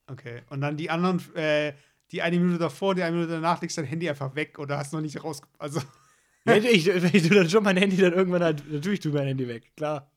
Okay. 0.07 0.41
Und 0.49 0.61
dann 0.61 0.77
die 0.77 0.89
anderen, 0.89 1.21
äh, 1.36 1.73
die 2.11 2.23
eine 2.23 2.39
Minute 2.39 2.57
davor, 2.57 2.95
die 2.95 3.03
eine 3.03 3.15
Minute 3.15 3.34
danach 3.34 3.61
legst 3.61 3.77
dein 3.77 3.86
Handy 3.86 4.09
einfach 4.09 4.34
weg 4.34 4.57
oder 4.57 4.77
hast 4.77 4.93
noch 4.93 5.01
nicht 5.01 5.23
raus. 5.23 5.41
Also, 5.59 5.82
Wenn 6.45 6.63
ich, 6.65 6.88
wenn 6.88 7.13
ich 7.13 7.27
tu 7.27 7.34
dann 7.34 7.49
schon 7.49 7.63
mein 7.63 7.77
Handy 7.77 7.97
dann 7.97 8.13
irgendwann 8.13 8.41
halt, 8.41 8.71
natürlich 8.71 9.01
tue 9.01 9.11
ich 9.11 9.17
mein 9.17 9.27
Handy 9.27 9.47
weg, 9.47 9.71
klar. 9.75 10.09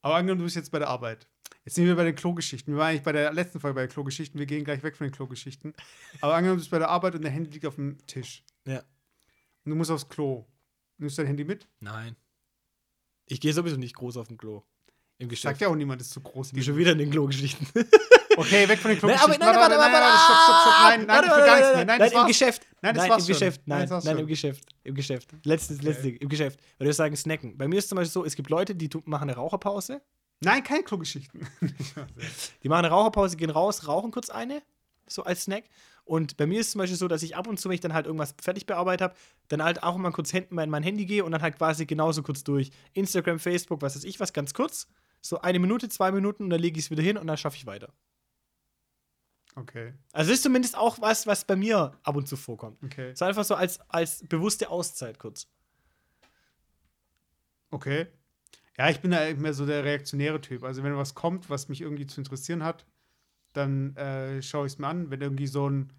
aber 0.00 0.14
angenommen, 0.14 0.38
du 0.38 0.44
bist 0.44 0.56
jetzt 0.56 0.70
bei 0.70 0.78
der 0.78 0.88
Arbeit. 0.88 1.28
Jetzt 1.64 1.74
sind 1.74 1.86
wir 1.86 1.96
bei 1.96 2.04
den 2.04 2.14
Klogeschichten. 2.14 2.72
Wir 2.72 2.78
waren 2.78 2.90
eigentlich 2.90 3.02
bei 3.02 3.12
der 3.12 3.32
letzten 3.32 3.58
Folge 3.58 3.74
bei 3.74 3.86
den 3.86 3.90
Klogeschichten. 3.90 4.38
Wir 4.38 4.46
gehen 4.46 4.64
gleich 4.64 4.84
weg 4.84 4.96
von 4.96 5.08
den 5.08 5.12
Klogeschichten. 5.12 5.74
Aber 6.20 6.34
angenommen, 6.34 6.58
du 6.58 6.62
bist 6.62 6.70
bei 6.70 6.78
der 6.78 6.88
Arbeit 6.88 7.16
und 7.16 7.24
dein 7.24 7.32
Handy 7.32 7.50
liegt 7.50 7.66
auf 7.66 7.74
dem 7.74 7.98
Tisch. 8.06 8.44
Ja. 8.66 8.78
Und 9.64 9.70
du 9.70 9.74
musst 9.74 9.90
aufs 9.90 10.08
Klo. 10.08 10.46
Nimmst 10.98 11.18
du 11.18 11.22
dein 11.22 11.26
Handy 11.26 11.44
mit? 11.44 11.66
Nein. 11.80 12.14
Ich 13.26 13.40
gehe 13.40 13.52
sowieso 13.52 13.76
nicht 13.76 13.94
groß 13.94 14.16
auf 14.16 14.28
dem 14.28 14.36
Klo. 14.36 14.62
Im 15.18 15.28
Geschäft. 15.28 15.54
Sagt 15.54 15.60
ja 15.62 15.68
auch 15.68 15.74
niemand, 15.74 16.00
ist 16.00 16.10
zu 16.10 16.20
groß. 16.20 16.52
Ich 16.52 16.64
schon 16.64 16.76
wieder 16.76 16.92
in 16.92 16.98
den 16.98 17.10
Klo-Geschichten. 17.10 17.66
Okay, 18.38 18.68
weg 18.68 18.78
von 18.78 18.90
den 18.90 18.98
Nein, 19.00 19.18
aber 19.18 19.34
Klogeschichten. 19.34 19.46
nein, 19.46 19.56
warte, 19.56 19.78
warte, 19.78 19.92
warte, 19.94 20.18
stopp, 20.18 20.36
stopp, 20.44 20.60
stopp. 20.60 20.74
Nein, 20.82 21.06
nein, 21.06 21.08
Warte, 21.08 21.26
ich 21.26 21.36
will 21.36 21.46
gar 21.46 21.56
nichts 21.56 21.74
mehr. 21.74 21.84
Nein, 21.86 21.98
Nein, 21.98 22.12
im. 22.12 22.26
Geschäft. 22.26 22.66
Nein, 22.82 22.94
das 22.94 23.02
Nein, 23.02 23.10
war's 23.10 23.22
im. 23.22 23.26
Geschäft. 23.28 23.60
Nein, 23.64 23.88
Nein, 23.88 24.00
nein, 24.04 24.18
im 24.18 24.26
Geschäft. 24.26 24.64
Im 24.84 24.94
Geschäft. 24.94 25.28
Letztes, 25.44 25.82
letztes 25.82 26.02
Ding. 26.04 26.16
Im 26.16 26.28
Geschäft. 26.28 26.60
Weil 26.76 26.86
du 26.86 26.92
sagen, 26.92 27.16
snacken. 27.16 27.56
Bei 27.56 27.66
mir 27.66 27.78
ist 27.78 27.88
zum 27.88 27.96
Beispiel 27.96 28.12
so, 28.12 28.24
es 28.26 28.36
gibt 28.36 28.50
Leute, 28.50 28.74
die 28.74 28.90
machen 29.06 29.30
eine 29.30 29.36
Raucherpause. 29.36 30.02
Nein, 30.40 30.62
keine 30.62 30.82
Klogeschichten. 30.82 31.48
Die 32.62 32.68
machen 32.68 32.84
eine 32.84 32.90
Raucherpause, 32.90 33.38
gehen 33.38 33.48
raus, 33.48 33.88
rauchen 33.88 34.10
kurz 34.10 34.28
eine, 34.28 34.62
so 35.08 35.24
als 35.24 35.44
Snack. 35.44 35.64
Und 36.06 36.36
bei 36.36 36.46
mir 36.46 36.60
ist 36.60 36.68
es 36.68 36.72
zum 36.72 36.78
Beispiel 36.78 36.96
so, 36.96 37.08
dass 37.08 37.24
ich 37.24 37.34
ab 37.34 37.48
und 37.48 37.58
zu, 37.58 37.68
wenn 37.68 37.74
ich 37.74 37.80
dann 37.80 37.92
halt 37.92 38.06
irgendwas 38.06 38.34
fertig 38.40 38.64
bearbeitet 38.64 39.02
habe, 39.02 39.14
dann 39.48 39.60
halt 39.60 39.82
auch 39.82 39.96
mal 39.96 40.12
kurz 40.12 40.30
hinten 40.30 40.56
in 40.56 40.70
mein 40.70 40.84
Handy 40.84 41.04
gehe 41.04 41.24
und 41.24 41.32
dann 41.32 41.42
halt 41.42 41.58
quasi 41.58 41.84
genauso 41.84 42.22
kurz 42.22 42.44
durch. 42.44 42.70
Instagram, 42.92 43.40
Facebook, 43.40 43.82
was 43.82 43.96
weiß 43.96 44.04
ich, 44.04 44.20
was 44.20 44.32
ganz 44.32 44.54
kurz. 44.54 44.86
So 45.20 45.40
eine 45.40 45.58
Minute, 45.58 45.88
zwei 45.88 46.12
Minuten 46.12 46.44
und 46.44 46.50
dann 46.50 46.60
lege 46.60 46.78
ich 46.78 46.86
es 46.86 46.90
wieder 46.92 47.02
hin 47.02 47.18
und 47.18 47.26
dann 47.26 47.36
schaffe 47.36 47.56
ich 47.56 47.66
weiter. 47.66 47.92
Okay, 49.56 49.94
Also 50.12 50.30
das 50.30 50.38
ist 50.38 50.42
zumindest 50.44 50.76
auch 50.76 51.00
was, 51.00 51.26
was 51.26 51.44
bei 51.44 51.56
mir 51.56 51.98
ab 52.02 52.14
und 52.14 52.28
zu 52.28 52.36
vorkommt. 52.36 52.80
okay. 52.84 53.12
So 53.14 53.24
einfach 53.24 53.44
so 53.44 53.56
als, 53.56 53.80
als 53.88 54.22
bewusste 54.28 54.68
Auszeit 54.70 55.18
kurz. 55.18 55.48
Okay. 57.70 58.06
Ja, 58.78 58.90
ich 58.90 59.00
bin 59.00 59.10
da 59.10 59.32
mehr 59.34 59.54
so 59.54 59.66
der 59.66 59.82
reaktionäre 59.82 60.40
Typ. 60.40 60.62
Also 60.62 60.82
wenn 60.84 60.96
was 60.96 61.14
kommt, 61.14 61.50
was 61.50 61.68
mich 61.68 61.80
irgendwie 61.80 62.06
zu 62.06 62.20
interessieren 62.20 62.62
hat, 62.62 62.84
dann 63.56 63.96
äh, 63.96 64.42
schaue 64.42 64.66
ich 64.66 64.74
es 64.74 64.78
mir 64.78 64.88
an. 64.88 65.10
Wenn 65.10 65.20
irgendwie 65.20 65.46
so 65.46 65.68
ein 65.68 65.92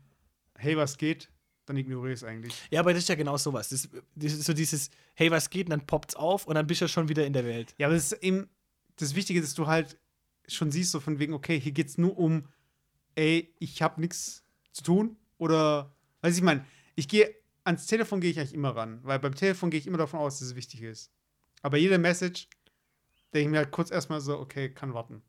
Hey, 0.57 0.75
was 0.75 0.97
geht, 0.97 1.29
dann 1.65 1.77
ignoriere 1.77 2.13
ich 2.13 2.19
es 2.19 2.23
eigentlich. 2.23 2.53
Ja, 2.71 2.79
aber 2.79 2.93
das 2.93 3.03
ist 3.03 3.09
ja 3.09 3.15
genau 3.15 3.37
sowas. 3.37 3.69
Das, 3.69 3.89
das 4.15 4.33
ist 4.33 4.45
so 4.45 4.53
dieses, 4.53 4.89
hey, 5.15 5.29
was 5.29 5.49
geht? 5.49 5.67
Und 5.67 5.71
dann 5.71 5.85
poppt's 5.85 6.15
auf 6.15 6.47
und 6.47 6.55
dann 6.55 6.65
bist 6.65 6.81
du 6.81 6.87
schon 6.87 7.09
wieder 7.09 7.25
in 7.25 7.33
der 7.33 7.45
Welt. 7.45 7.75
Ja, 7.77 7.87
aber 7.87 7.95
das 7.95 8.11
ist 8.11 8.23
eben 8.23 8.49
das 8.95 9.15
Wichtige, 9.15 9.41
dass 9.41 9.53
du 9.53 9.67
halt 9.67 9.97
schon 10.47 10.71
siehst, 10.71 10.91
so 10.91 10.99
von 10.99 11.19
wegen, 11.19 11.33
okay, 11.33 11.59
hier 11.59 11.73
geht 11.73 11.87
es 11.87 11.97
nur 11.97 12.17
um, 12.17 12.47
ey, 13.15 13.53
ich 13.59 13.81
habe 13.81 14.01
nichts 14.01 14.43
zu 14.71 14.83
tun. 14.83 15.17
Oder, 15.37 15.93
weiß 16.21 16.37
ich 16.37 16.43
meine, 16.43 16.65
ich 16.95 17.07
gehe, 17.07 17.35
ans 17.63 17.85
Telefon 17.85 18.21
gehe 18.21 18.31
ich 18.31 18.39
eigentlich 18.39 18.53
immer 18.53 18.75
ran, 18.75 18.99
weil 19.03 19.19
beim 19.19 19.35
Telefon 19.35 19.69
gehe 19.69 19.79
ich 19.79 19.87
immer 19.87 19.97
davon 19.97 20.19
aus, 20.19 20.39
dass 20.39 20.49
es 20.49 20.55
wichtig 20.55 20.81
ist. 20.81 21.11
Aber 21.61 21.77
jede 21.77 21.97
Message 21.97 22.47
denke 23.33 23.47
ich 23.47 23.51
mir 23.51 23.57
halt 23.57 23.71
kurz 23.71 23.91
erstmal 23.91 24.21
so, 24.21 24.39
okay, 24.39 24.69
kann 24.69 24.93
warten. 24.93 25.21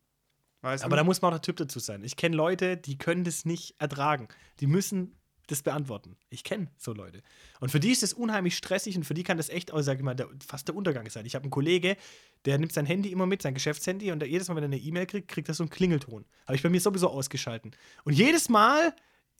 Weißt 0.60 0.84
Aber 0.84 0.96
du? 0.96 1.00
da 1.00 1.04
muss 1.04 1.22
man 1.22 1.32
auch 1.32 1.36
der 1.36 1.42
Typ 1.42 1.56
dazu 1.56 1.78
sein. 1.78 2.02
Ich 2.04 2.16
kenne 2.16 2.36
Leute, 2.36 2.76
die 2.76 2.98
können 2.98 3.24
das 3.24 3.44
nicht 3.44 3.80
ertragen. 3.80 4.28
Die 4.60 4.66
müssen 4.66 5.14
das 5.46 5.62
beantworten. 5.62 6.16
Ich 6.28 6.44
kenne 6.44 6.68
so 6.76 6.92
Leute. 6.92 7.22
Und 7.60 7.70
für 7.70 7.80
die 7.80 7.90
ist 7.90 8.02
das 8.02 8.12
unheimlich 8.12 8.56
stressig 8.56 8.96
und 8.96 9.04
für 9.04 9.14
die 9.14 9.22
kann 9.22 9.38
das 9.38 9.48
echt, 9.48 9.72
auch, 9.72 9.80
sag 9.80 9.96
ich 9.98 10.04
mal, 10.04 10.14
der, 10.14 10.28
fast 10.46 10.68
der 10.68 10.74
Untergang 10.74 11.08
sein. 11.08 11.24
Ich 11.26 11.34
habe 11.34 11.44
einen 11.44 11.50
Kollege, 11.50 11.96
der 12.44 12.58
nimmt 12.58 12.72
sein 12.72 12.86
Handy 12.86 13.10
immer 13.10 13.26
mit, 13.26 13.42
sein 13.42 13.54
Geschäftshandy, 13.54 14.12
und 14.12 14.18
der, 14.20 14.28
jedes 14.28 14.48
Mal, 14.48 14.56
wenn 14.56 14.64
er 14.64 14.66
eine 14.66 14.78
E-Mail 14.78 15.06
kriegt, 15.06 15.28
kriegt 15.28 15.48
er 15.48 15.54
so 15.54 15.62
einen 15.62 15.70
Klingelton. 15.70 16.26
Habe 16.46 16.56
ich 16.56 16.62
bei 16.62 16.68
mir 16.68 16.80
sowieso 16.80 17.08
ausgeschalten. 17.08 17.70
Und 18.04 18.12
jedes 18.12 18.50
Mal, 18.50 18.94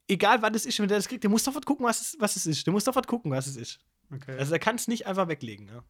egal 0.08 0.40
wann 0.40 0.54
das 0.54 0.64
ist, 0.64 0.78
wenn 0.80 0.88
der 0.88 0.96
das 0.96 1.08
kriegt, 1.08 1.24
der 1.24 1.30
muss 1.30 1.44
sofort 1.44 1.66
gucken, 1.66 1.84
was 1.84 2.00
es, 2.00 2.16
was 2.18 2.36
es 2.36 2.46
ist. 2.46 2.66
Der 2.66 2.72
muss 2.72 2.84
sofort 2.84 3.06
gucken, 3.06 3.30
was 3.30 3.46
es 3.46 3.56
ist. 3.56 3.78
okay. 4.10 4.36
Also 4.38 4.52
er 4.52 4.58
kann 4.58 4.76
es 4.76 4.88
nicht 4.88 5.06
einfach 5.06 5.28
weglegen. 5.28 5.68
Ja. 5.68 5.84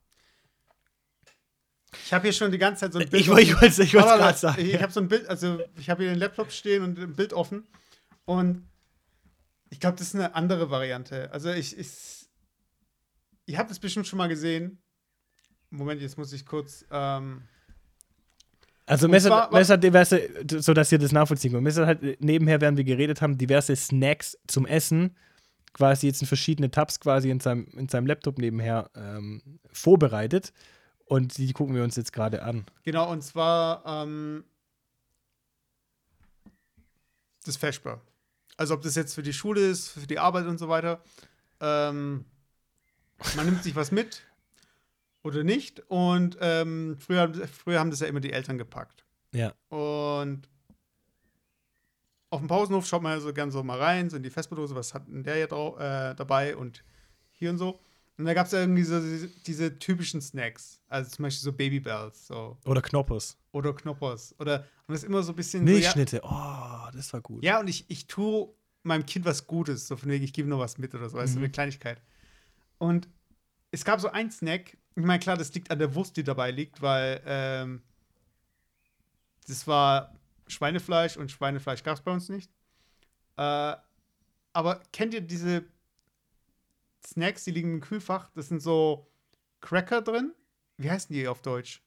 Ich 2.04 2.12
habe 2.12 2.24
hier 2.24 2.32
schon 2.32 2.50
die 2.50 2.58
ganze 2.58 2.80
Zeit 2.80 2.92
so 2.92 2.98
ein 2.98 3.08
Bild. 3.08 3.22
Ich, 3.22 3.28
wollte- 3.28 3.42
ich 3.42 3.52
wollte 3.54 3.66
es 3.66 3.78
ich 3.78 3.94
wollt's 3.94 4.06
Warte, 4.08 4.22
gerade 4.22 4.38
sagen. 4.38 4.62
Ich, 4.62 4.74
ich 4.74 4.82
habe 4.82 4.92
so 4.92 5.00
ein 5.00 5.08
Bild, 5.08 5.28
also 5.28 5.60
ich 5.76 5.90
habe 5.90 6.02
hier 6.02 6.12
den 6.12 6.18
Laptop 6.18 6.50
stehen 6.52 6.82
und 6.82 6.98
ein 6.98 7.14
Bild 7.14 7.32
offen. 7.32 7.66
Und 8.24 8.66
ich 9.70 9.80
glaube, 9.80 9.96
das 9.98 10.08
ist 10.08 10.14
eine 10.14 10.34
andere 10.34 10.70
Variante. 10.70 11.30
Also 11.32 11.50
ich, 11.50 11.76
ich, 11.78 11.88
ihr 13.46 13.58
habt 13.58 13.70
es 13.70 13.78
bestimmt 13.78 14.06
schon 14.06 14.16
mal 14.18 14.28
gesehen. 14.28 14.78
Moment, 15.70 16.00
jetzt 16.00 16.16
muss 16.16 16.32
ich 16.32 16.46
kurz. 16.46 16.84
Ähm, 16.90 17.42
Also 18.86 19.06
Messer, 19.08 19.50
Messer 19.52 19.76
diverse, 19.76 20.28
so 20.60 20.72
dass 20.72 20.90
ihr 20.92 20.98
das 20.98 21.12
nachvollziehen 21.12 21.52
könnt. 21.52 21.64
Messer 21.64 21.86
hat 21.86 21.98
nebenher, 22.20 22.60
während 22.60 22.78
wir 22.78 22.84
geredet 22.84 23.20
haben, 23.20 23.36
diverse 23.36 23.76
Snacks 23.76 24.38
zum 24.46 24.64
Essen, 24.66 25.14
quasi 25.74 26.06
jetzt 26.06 26.22
in 26.22 26.26
verschiedene 26.26 26.70
Tabs 26.70 26.98
quasi 26.98 27.28
in 27.30 27.40
seinem, 27.40 27.66
in 27.76 27.88
seinem 27.88 28.06
Laptop 28.06 28.38
nebenher 28.38 28.90
ähm, 28.96 29.42
vorbereitet. 29.72 30.52
Und 31.08 31.38
die 31.38 31.52
gucken 31.52 31.74
wir 31.74 31.82
uns 31.84 31.96
jetzt 31.96 32.12
gerade 32.12 32.42
an. 32.42 32.66
genau, 32.82 33.10
und 33.10 33.22
zwar 33.22 33.82
ähm, 33.86 34.44
das 37.44 37.56
Vesper. 37.56 38.00
Also 38.58 38.74
ob 38.74 38.82
das 38.82 38.94
jetzt 38.94 39.14
für 39.14 39.22
die 39.22 39.32
Schule 39.32 39.60
ist, 39.60 39.88
für 39.88 40.06
die 40.06 40.18
Arbeit 40.18 40.46
und 40.46 40.58
so 40.58 40.68
weiter. 40.68 41.02
Ähm, 41.60 42.24
man 43.36 43.46
nimmt 43.46 43.62
sich 43.62 43.74
was 43.74 43.90
mit 43.90 44.22
oder 45.22 45.44
nicht. 45.44 45.80
Und 45.88 46.36
ähm, 46.40 46.96
früher, 46.98 47.32
früher 47.46 47.78
haben 47.80 47.90
das 47.90 48.00
ja 48.00 48.06
immer 48.06 48.20
die 48.20 48.32
Eltern 48.32 48.58
gepackt. 48.58 49.04
Ja. 49.32 49.54
Und 49.68 50.48
auf 52.30 52.40
dem 52.40 52.48
Pausenhof 52.48 52.86
schaut 52.86 53.02
man 53.02 53.12
ja 53.12 53.20
so 53.20 53.32
gern 53.32 53.50
so 53.50 53.62
mal 53.62 53.78
rein, 53.78 54.10
so 54.10 54.16
in 54.16 54.22
die 54.22 54.30
Vesperdose, 54.30 54.74
was 54.74 54.92
hat 54.92 55.08
denn 55.08 55.22
der 55.22 55.36
hier 55.36 55.46
drau- 55.46 55.78
äh, 55.78 56.14
dabei 56.14 56.54
und 56.56 56.84
hier 57.30 57.50
und 57.50 57.58
so. 57.58 57.80
Und 58.18 58.24
da 58.24 58.34
gab 58.34 58.46
es 58.46 58.52
ja 58.52 58.60
irgendwie 58.60 58.82
so 58.82 59.00
diese, 59.46 59.78
typischen 59.78 60.20
Snacks. 60.20 60.80
Also 60.88 61.10
zum 61.10 61.22
Beispiel 61.22 61.42
so 61.44 61.52
Babybells 61.52 62.26
so. 62.26 62.58
Oder 62.64 62.82
Knoppers. 62.82 63.36
oder 63.52 63.72
Knoppers. 63.72 64.34
Oder 64.40 64.66
und 64.86 64.92
das 64.94 65.02
ist 65.02 65.08
immer 65.08 65.22
so 65.22 65.32
ein 65.32 65.36
bisschen. 65.36 65.60
So, 65.64 65.72
ja, 65.72 65.78
Milchschnitte. 65.78 66.20
Oh, 66.24 66.88
das 66.92 67.12
war 67.12 67.20
gut. 67.20 67.44
ja, 67.44 67.60
und 67.60 67.68
ich, 67.68 67.84
ich 67.88 68.06
tue 68.08 68.48
meinem 68.82 69.06
Kind 69.06 69.24
was 69.24 69.46
Gutes, 69.46 69.86
so 69.86 69.96
von 69.96 70.08
wegen, 70.10 70.24
ich 70.24 70.32
gebe 70.32 70.48
noch 70.48 70.58
was 70.58 70.78
mit 70.78 70.94
oder 70.94 71.08
so, 71.08 71.16
weißt 71.18 71.34
du, 71.34 71.38
Mhm. 71.38 71.44
eine 71.44 71.52
Kleinigkeit. 71.52 72.00
Und 72.78 73.08
es 73.70 73.84
gab 73.84 74.00
so 74.00 74.08
einen 74.08 74.30
Snack, 74.30 74.76
ich 74.96 75.04
meine, 75.04 75.18
klar, 75.20 75.36
das 75.36 75.52
liegt 75.54 75.70
an 75.70 75.78
der 75.78 75.94
Wurst, 75.94 76.16
die 76.16 76.24
dabei 76.24 76.50
liegt, 76.50 76.80
weil 76.82 77.20
ähm, 77.26 77.82
das 79.46 79.66
war 79.66 80.14
Schweinefleisch 80.46 81.16
und 81.16 81.30
Schweinefleisch 81.30 81.82
gab 81.82 81.96
es 81.98 82.02
bei 82.02 82.10
uns 82.12 82.28
nicht. 82.28 82.50
Äh, 83.36 83.76
aber 84.52 84.82
kennt 84.92 85.14
ihr 85.14 85.20
diese 85.20 85.64
Snacks, 87.06 87.44
die 87.44 87.50
liegen 87.52 87.74
im 87.74 87.80
Kühlfach? 87.80 88.30
Das 88.34 88.48
sind 88.48 88.60
so 88.60 89.06
Cracker 89.60 90.02
drin. 90.02 90.32
Wie 90.76 90.90
heißen 90.90 91.12
die 91.14 91.26
auf 91.28 91.42
Deutsch? 91.42 91.82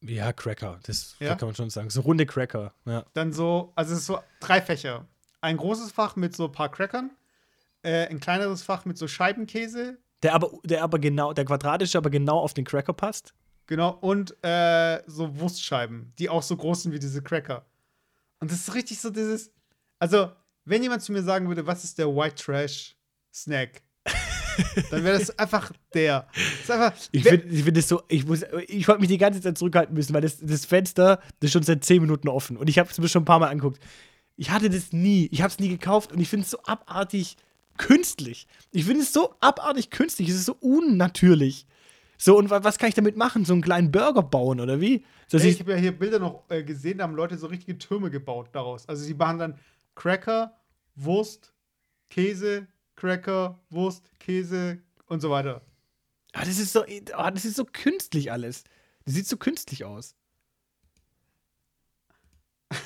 Ja, 0.00 0.32
Cracker. 0.32 0.78
Das 0.84 1.16
Ja? 1.18 1.34
kann 1.34 1.48
man 1.48 1.54
schon 1.56 1.70
sagen. 1.70 1.90
So 1.90 2.00
runde 2.02 2.26
Cracker. 2.26 2.74
Ja. 2.84 3.04
Dann 3.14 3.32
so, 3.32 3.72
also 3.74 3.92
es 3.94 4.00
ist 4.00 4.06
so 4.06 4.20
drei 4.40 4.60
Fächer. 4.62 5.06
Ein 5.40 5.56
großes 5.56 5.92
Fach 5.92 6.16
mit 6.16 6.34
so 6.34 6.46
ein 6.46 6.52
paar 6.52 6.68
Crackern, 6.70 7.10
äh, 7.82 8.06
ein 8.08 8.20
kleineres 8.20 8.62
Fach 8.62 8.84
mit 8.84 8.98
so 8.98 9.06
Scheibenkäse, 9.06 9.98
Der 10.22 10.34
aber, 10.34 10.50
der 10.64 10.82
aber 10.82 10.98
genau, 10.98 11.32
der 11.32 11.44
quadratische 11.44 11.96
aber 11.98 12.10
genau 12.10 12.38
auf 12.40 12.54
den 12.54 12.64
Cracker 12.64 12.92
passt. 12.92 13.34
genau, 13.66 13.90
und 13.90 14.36
äh, 14.44 15.02
so 15.06 15.38
Wurstscheiben, 15.38 16.12
die 16.18 16.28
auch 16.28 16.42
so 16.42 16.56
groß 16.56 16.82
sind 16.84 16.92
wie 16.92 16.98
diese 16.98 17.22
Cracker. 17.22 17.66
Und 18.40 18.50
das 18.50 18.58
ist 18.68 18.74
richtig 18.74 19.00
so 19.00 19.10
dieses, 19.10 19.52
also, 20.00 20.32
wenn 20.64 20.82
jemand 20.82 21.02
zu 21.02 21.12
mir 21.12 21.22
sagen 21.22 21.46
würde, 21.48 21.66
was 21.66 21.84
ist 21.84 21.98
der 21.98 22.08
White 22.08 22.36
Trash 22.36 22.96
Snack, 23.32 23.82
dann 24.90 25.04
wäre 25.04 25.18
das 25.18 25.38
einfach 25.38 25.72
der. 25.94 26.26
Das 26.66 26.70
einfach, 26.70 26.92
Ich 27.12 27.22
finde 27.24 27.46
ich 27.48 27.64
find 27.64 27.76
das 27.76 27.88
so, 27.88 28.02
ich 28.08 28.26
muss, 28.26 28.44
ich 28.66 28.86
wollte 28.88 29.00
mich 29.00 29.08
die 29.10 29.18
ganze 29.18 29.40
Zeit 29.40 29.56
zurückhalten 29.58 29.94
müssen, 29.94 30.14
weil 30.14 30.20
das, 30.22 30.38
das 30.40 30.64
Fenster, 30.64 31.16
das 31.40 31.48
ist 31.48 31.52
schon 31.52 31.62
seit 31.62 31.84
10 31.84 32.02
Minuten 32.02 32.28
offen 32.28 32.56
und 32.56 32.68
ich 32.68 32.78
habe 32.78 32.88
es 32.90 32.98
mir 32.98 33.08
schon 33.08 33.22
ein 33.22 33.26
paar 33.26 33.38
Mal 33.38 33.48
angeguckt. 33.48 33.80
Ich 34.36 34.50
hatte 34.50 34.70
das 34.70 34.92
nie, 34.92 35.28
ich 35.32 35.42
habe 35.42 35.50
es 35.50 35.58
nie 35.58 35.68
gekauft 35.68 36.12
und 36.12 36.20
ich 36.20 36.28
finde 36.28 36.44
es 36.44 36.50
so 36.50 36.58
abartig 36.64 37.36
künstlich. 37.76 38.46
Ich 38.72 38.84
finde 38.84 39.02
es 39.02 39.12
so 39.12 39.34
abartig 39.40 39.90
künstlich, 39.90 40.28
es 40.28 40.34
ist 40.36 40.46
so 40.46 40.56
unnatürlich. 40.60 41.66
So, 42.20 42.36
und 42.36 42.50
wa- 42.50 42.64
was 42.64 42.78
kann 42.78 42.88
ich 42.88 42.94
damit 42.96 43.16
machen? 43.16 43.44
So 43.44 43.52
einen 43.52 43.62
kleinen 43.62 43.92
Burger 43.92 44.22
bauen 44.22 44.58
oder 44.60 44.80
wie? 44.80 45.04
Dass 45.30 45.42
Ey, 45.42 45.48
ich, 45.50 45.54
ich 45.54 45.60
habe 45.60 45.72
ja 45.72 45.76
hier 45.78 45.92
Bilder 45.96 46.18
noch 46.18 46.42
äh, 46.48 46.64
gesehen, 46.64 46.98
da 46.98 47.04
haben 47.04 47.14
Leute 47.14 47.38
so 47.38 47.46
richtige 47.46 47.78
Türme 47.78 48.10
gebaut 48.10 48.48
daraus. 48.52 48.88
Also 48.88 49.04
sie 49.04 49.14
machen 49.14 49.38
dann 49.38 49.58
Cracker, 49.94 50.56
Wurst, 50.96 51.52
Käse, 52.10 52.66
Cracker, 52.98 53.60
Wurst, 53.70 54.10
Käse 54.18 54.82
und 55.06 55.20
so 55.20 55.30
weiter. 55.30 55.62
ah, 56.32 56.40
das 56.44 56.58
ist 56.58 56.72
so, 56.72 56.84
ah, 57.14 57.30
das 57.30 57.44
ist 57.44 57.54
so 57.56 57.64
künstlich 57.64 58.32
alles. 58.32 58.64
Das 59.04 59.14
sieht 59.14 59.26
so 59.28 59.36
künstlich 59.36 59.84
aus. 59.84 60.16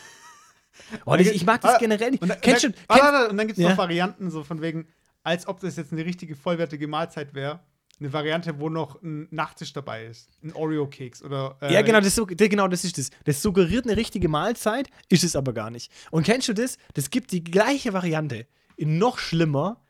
Oh, 1.06 1.14
ich, 1.14 1.28
ich 1.28 1.46
mag 1.46 1.60
das 1.62 1.76
Ah, 1.76 1.78
generell 1.78 2.10
nicht. 2.10 2.22
Und, 2.22 2.28
dann- 2.28 2.40
Kennst 2.42 2.64
und 2.66 2.76
dann, 2.88 2.98
kenn, 2.98 3.06
ah, 3.14 3.26
und 3.28 3.36
dann 3.38 3.46
gibt 3.46 3.58
es 3.58 3.62
Ja. 3.64 3.70
noch 3.70 3.78
Varianten, 3.78 4.30
so 4.30 4.44
von 4.44 4.60
wegen, 4.60 4.86
als 5.22 5.46
ob 5.48 5.58
das 5.60 5.76
jetzt 5.76 5.90
eine 5.92 6.04
richtige 6.04 6.36
vollwertige 6.36 6.86
Mahlzeit 6.86 7.32
wäre. 7.34 7.60
Eine 7.98 8.12
Variante, 8.12 8.58
wo 8.60 8.68
noch 8.68 9.00
ein 9.02 9.26
Nachtisch 9.30 9.72
dabei 9.72 10.04
ist. 10.06 10.28
Ein 10.42 10.52
Oreo-Keks 10.52 11.22
oder. 11.22 11.56
äh, 11.62 11.72
Ja, 11.72 11.80
genau 11.82 12.00
das, 12.00 12.20
genau, 12.36 12.68
das 12.68 12.84
ist 12.84 12.98
das. 12.98 13.10
Das 13.24 13.40
suggeriert 13.40 13.86
eine 13.86 13.96
richtige 13.96 14.28
Mahlzeit, 14.28 14.88
ist 15.08 15.24
es 15.24 15.34
aber 15.36 15.52
gar 15.54 15.70
nicht. 15.70 15.90
Und 16.10 16.24
kennst 16.26 16.48
du 16.48 16.52
das? 16.52 16.76
Das 16.94 17.08
gibt 17.10 17.32
die 17.32 17.42
gleiche 17.44 17.92
Variante. 17.94 18.46
In 18.76 18.98
noch 18.98 19.18
schlimmer. 19.18 19.81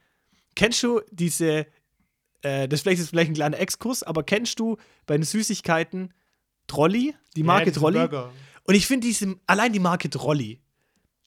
Kennst 0.55 0.82
du 0.82 1.00
diese, 1.11 1.66
äh, 2.42 2.68
das 2.68 2.82
vielleicht 2.82 3.00
ist 3.00 3.11
vielleicht 3.11 3.30
ein 3.30 3.34
kleiner 3.34 3.59
Exkurs, 3.59 4.03
aber 4.03 4.22
kennst 4.22 4.59
du 4.61 4.76
bei 5.07 5.16
den 5.16 5.24
Süßigkeiten 5.24 6.12
Trolli, 6.66 7.14
die 7.36 7.42
Marke 7.42 7.66
diese 7.70 7.80
Trolli? 7.80 8.09
Und 8.64 8.74
ich 8.74 8.86
finde 8.86 9.07
diese, 9.07 9.36
allein 9.46 9.72
die 9.72 9.80
Marke 9.80 10.11
Trolli. 10.11 10.61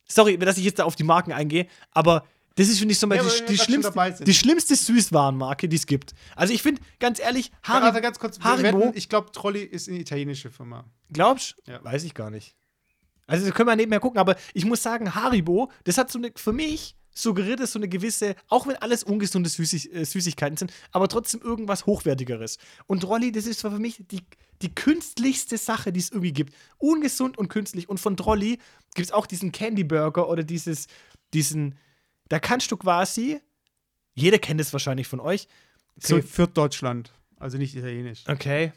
Sorry, 0.07 0.37
dass 0.37 0.57
ich 0.57 0.65
jetzt 0.65 0.79
da 0.79 0.83
auf 0.83 0.95
die 0.95 1.03
Marken 1.03 1.31
eingehe, 1.31 1.67
aber 1.91 2.25
das 2.55 2.69
ist, 2.69 2.79
finde 2.79 2.93
ich, 2.93 2.99
so 2.99 3.07
Ja, 3.11 3.21
die, 3.21 3.45
die, 3.47 3.57
schlimmste, 3.57 4.23
die 4.23 4.33
schlimmste 4.33 4.75
Süßwarenmarke, 4.75 5.67
die 5.67 5.75
es 5.75 5.85
gibt. 5.85 6.13
Also 6.37 6.53
ich 6.53 6.61
finde, 6.61 6.81
ganz 6.99 7.19
ehrlich, 7.19 7.51
Warte, 7.65 7.87
Haribo, 7.87 8.01
ganz 8.01 8.19
kurz. 8.19 8.39
Haribo 8.39 8.79
wetten, 8.79 8.91
ich 8.95 9.09
glaube, 9.09 9.31
Trolli 9.31 9.61
ist 9.61 9.89
eine 9.89 9.99
italienische 9.99 10.49
Firma. 10.49 10.85
glaubst 11.11 11.57
Ja. 11.65 11.83
Weiß 11.83 12.05
ich 12.05 12.13
gar 12.13 12.29
nicht. 12.29 12.55
Also, 13.27 13.45
das 13.45 13.53
können 13.53 13.67
wir 13.67 13.75
nebenher 13.75 13.99
gucken, 13.99 14.19
aber 14.19 14.35
ich 14.53 14.65
muss 14.65 14.83
sagen, 14.83 15.15
Haribo, 15.15 15.71
das 15.83 15.97
hat 15.97 16.11
so 16.11 16.19
eine, 16.19 16.31
für 16.35 16.53
mich 16.53 16.95
suggeriert 17.15 17.59
es 17.61 17.71
so 17.71 17.79
eine 17.79 17.87
gewisse, 17.87 18.35
auch 18.49 18.67
wenn 18.67 18.75
alles 18.75 19.03
ungesunde 19.03 19.49
Süßig, 19.49 19.93
äh, 19.93 20.05
Süßigkeiten 20.05 20.57
sind, 20.57 20.73
aber 20.91 21.07
trotzdem 21.07 21.41
irgendwas 21.41 21.85
Hochwertigeres. 21.85 22.57
Und 22.85 23.03
Rolli, 23.07 23.31
das 23.31 23.47
ist 23.47 23.61
für 23.61 23.71
mich 23.71 24.03
die, 24.11 24.21
die 24.61 24.75
künstlichste 24.75 25.57
Sache, 25.57 25.91
die 25.91 25.99
es 25.99 26.11
irgendwie 26.11 26.33
gibt. 26.33 26.53
Ungesund 26.77 27.37
und 27.37 27.47
künstlich. 27.47 27.89
Und 27.89 27.99
von 27.99 28.17
Trolli 28.17 28.59
gibt 28.93 29.07
es 29.07 29.11
auch 29.11 29.25
diesen 29.25 29.51
Candy 29.51 29.83
Burger 29.83 30.29
oder 30.29 30.43
dieses, 30.43 30.87
diesen, 31.33 31.77
da 32.27 32.39
kannst 32.39 32.71
du 32.71 32.77
quasi, 32.77 33.39
jeder 34.13 34.37
kennt 34.37 34.61
es 34.61 34.73
wahrscheinlich 34.73 35.07
von 35.07 35.19
euch. 35.19 35.47
Okay, 35.97 36.21
so, 36.21 36.21
für 36.21 36.47
Deutschland, 36.47 37.13
also 37.37 37.57
nicht 37.57 37.75
italienisch. 37.75 38.23
Okay. 38.27 38.73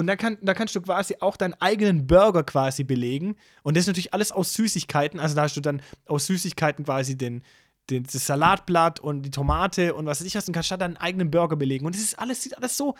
Und 0.00 0.06
da, 0.06 0.16
kann, 0.16 0.38
da 0.40 0.54
kannst 0.54 0.74
du 0.74 0.80
quasi 0.80 1.16
auch 1.20 1.36
deinen 1.36 1.54
eigenen 1.54 2.06
Burger 2.06 2.42
quasi 2.42 2.84
belegen. 2.84 3.36
Und 3.62 3.76
das 3.76 3.82
ist 3.82 3.88
natürlich 3.88 4.14
alles 4.14 4.32
aus 4.32 4.54
Süßigkeiten. 4.54 5.20
Also 5.20 5.36
da 5.36 5.42
hast 5.42 5.56
du 5.56 5.60
dann 5.60 5.82
aus 6.06 6.26
Süßigkeiten 6.26 6.84
quasi 6.84 7.16
den, 7.16 7.42
den, 7.90 8.04
das 8.04 8.26
Salatblatt 8.26 8.98
und 8.98 9.22
die 9.22 9.30
Tomate 9.30 9.94
und 9.94 10.06
was 10.06 10.20
weiß 10.20 10.26
ich 10.26 10.34
was 10.34 10.48
und 10.48 10.54
kannst 10.54 10.70
da 10.70 10.76
deinen 10.76 10.96
eigenen 10.96 11.30
Burger 11.30 11.56
belegen. 11.56 11.86
Und 11.86 11.94
das 11.94 12.02
ist 12.02 12.18
alles, 12.18 12.42
sieht 12.42 12.56
alles 12.56 12.76
so 12.76 12.94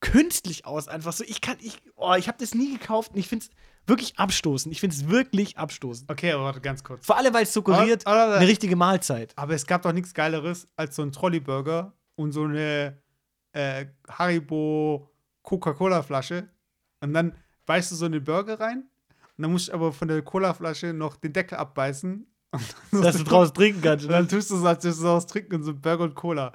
künstlich 0.00 0.66
aus, 0.66 0.86
einfach 0.88 1.12
so. 1.12 1.24
Ich 1.24 1.40
kann, 1.40 1.56
ich, 1.60 1.78
oh, 1.96 2.14
ich 2.14 2.28
habe 2.28 2.38
das 2.38 2.54
nie 2.54 2.76
gekauft 2.76 3.12
und 3.12 3.18
ich 3.18 3.28
finde 3.28 3.46
es 3.46 3.50
wirklich 3.86 4.18
abstoßend. 4.18 4.72
Ich 4.72 4.80
finde 4.80 4.94
es 4.94 5.08
wirklich 5.08 5.56
abstoßend. 5.56 6.10
Okay, 6.10 6.32
aber 6.32 6.44
warte 6.44 6.60
ganz 6.60 6.84
kurz. 6.84 7.06
Vor 7.06 7.16
allem, 7.16 7.32
weil 7.32 7.44
es 7.44 7.52
suggeriert, 7.52 8.06
aber, 8.06 8.24
aber, 8.24 8.34
eine 8.36 8.48
richtige 8.48 8.76
Mahlzeit. 8.76 9.32
Aber 9.36 9.54
es 9.54 9.66
gab 9.66 9.82
doch 9.82 9.92
nichts 9.92 10.12
Geileres 10.12 10.68
als 10.76 10.96
so 10.96 11.02
ein 11.02 11.12
Trolley-Burger 11.12 11.94
und 12.16 12.32
so 12.32 12.44
eine 12.44 13.00
äh, 13.52 13.86
Haribo 14.08 15.08
Coca-Cola-Flasche 15.44 16.48
und 17.00 17.14
dann 17.14 17.36
beißt 17.66 17.92
du 17.92 17.94
so 17.94 18.06
eine 18.06 18.20
Burger 18.20 18.58
rein 18.58 18.88
und 19.36 19.42
dann 19.42 19.52
musst 19.52 19.68
du 19.68 19.72
aber 19.72 19.92
von 19.92 20.08
der 20.08 20.22
Cola-Flasche 20.22 20.92
noch 20.92 21.16
den 21.16 21.32
Deckel 21.32 21.58
abbeißen. 21.58 22.26
Dass 22.92 23.16
du 23.16 23.24
draus 23.24 23.52
trinken 23.52 23.80
kannst. 23.82 24.04
Und 24.04 24.12
dann 24.12 24.28
tust 24.28 24.50
du 24.50 24.56
so, 24.56 24.66
als 24.66 24.84
würdest 24.84 25.00
du 25.00 25.04
daraus 25.04 25.26
trinken 25.26 25.56
und 25.56 25.62
so 25.64 25.74
Burger 25.74 26.04
und 26.04 26.14
Cola. 26.14 26.52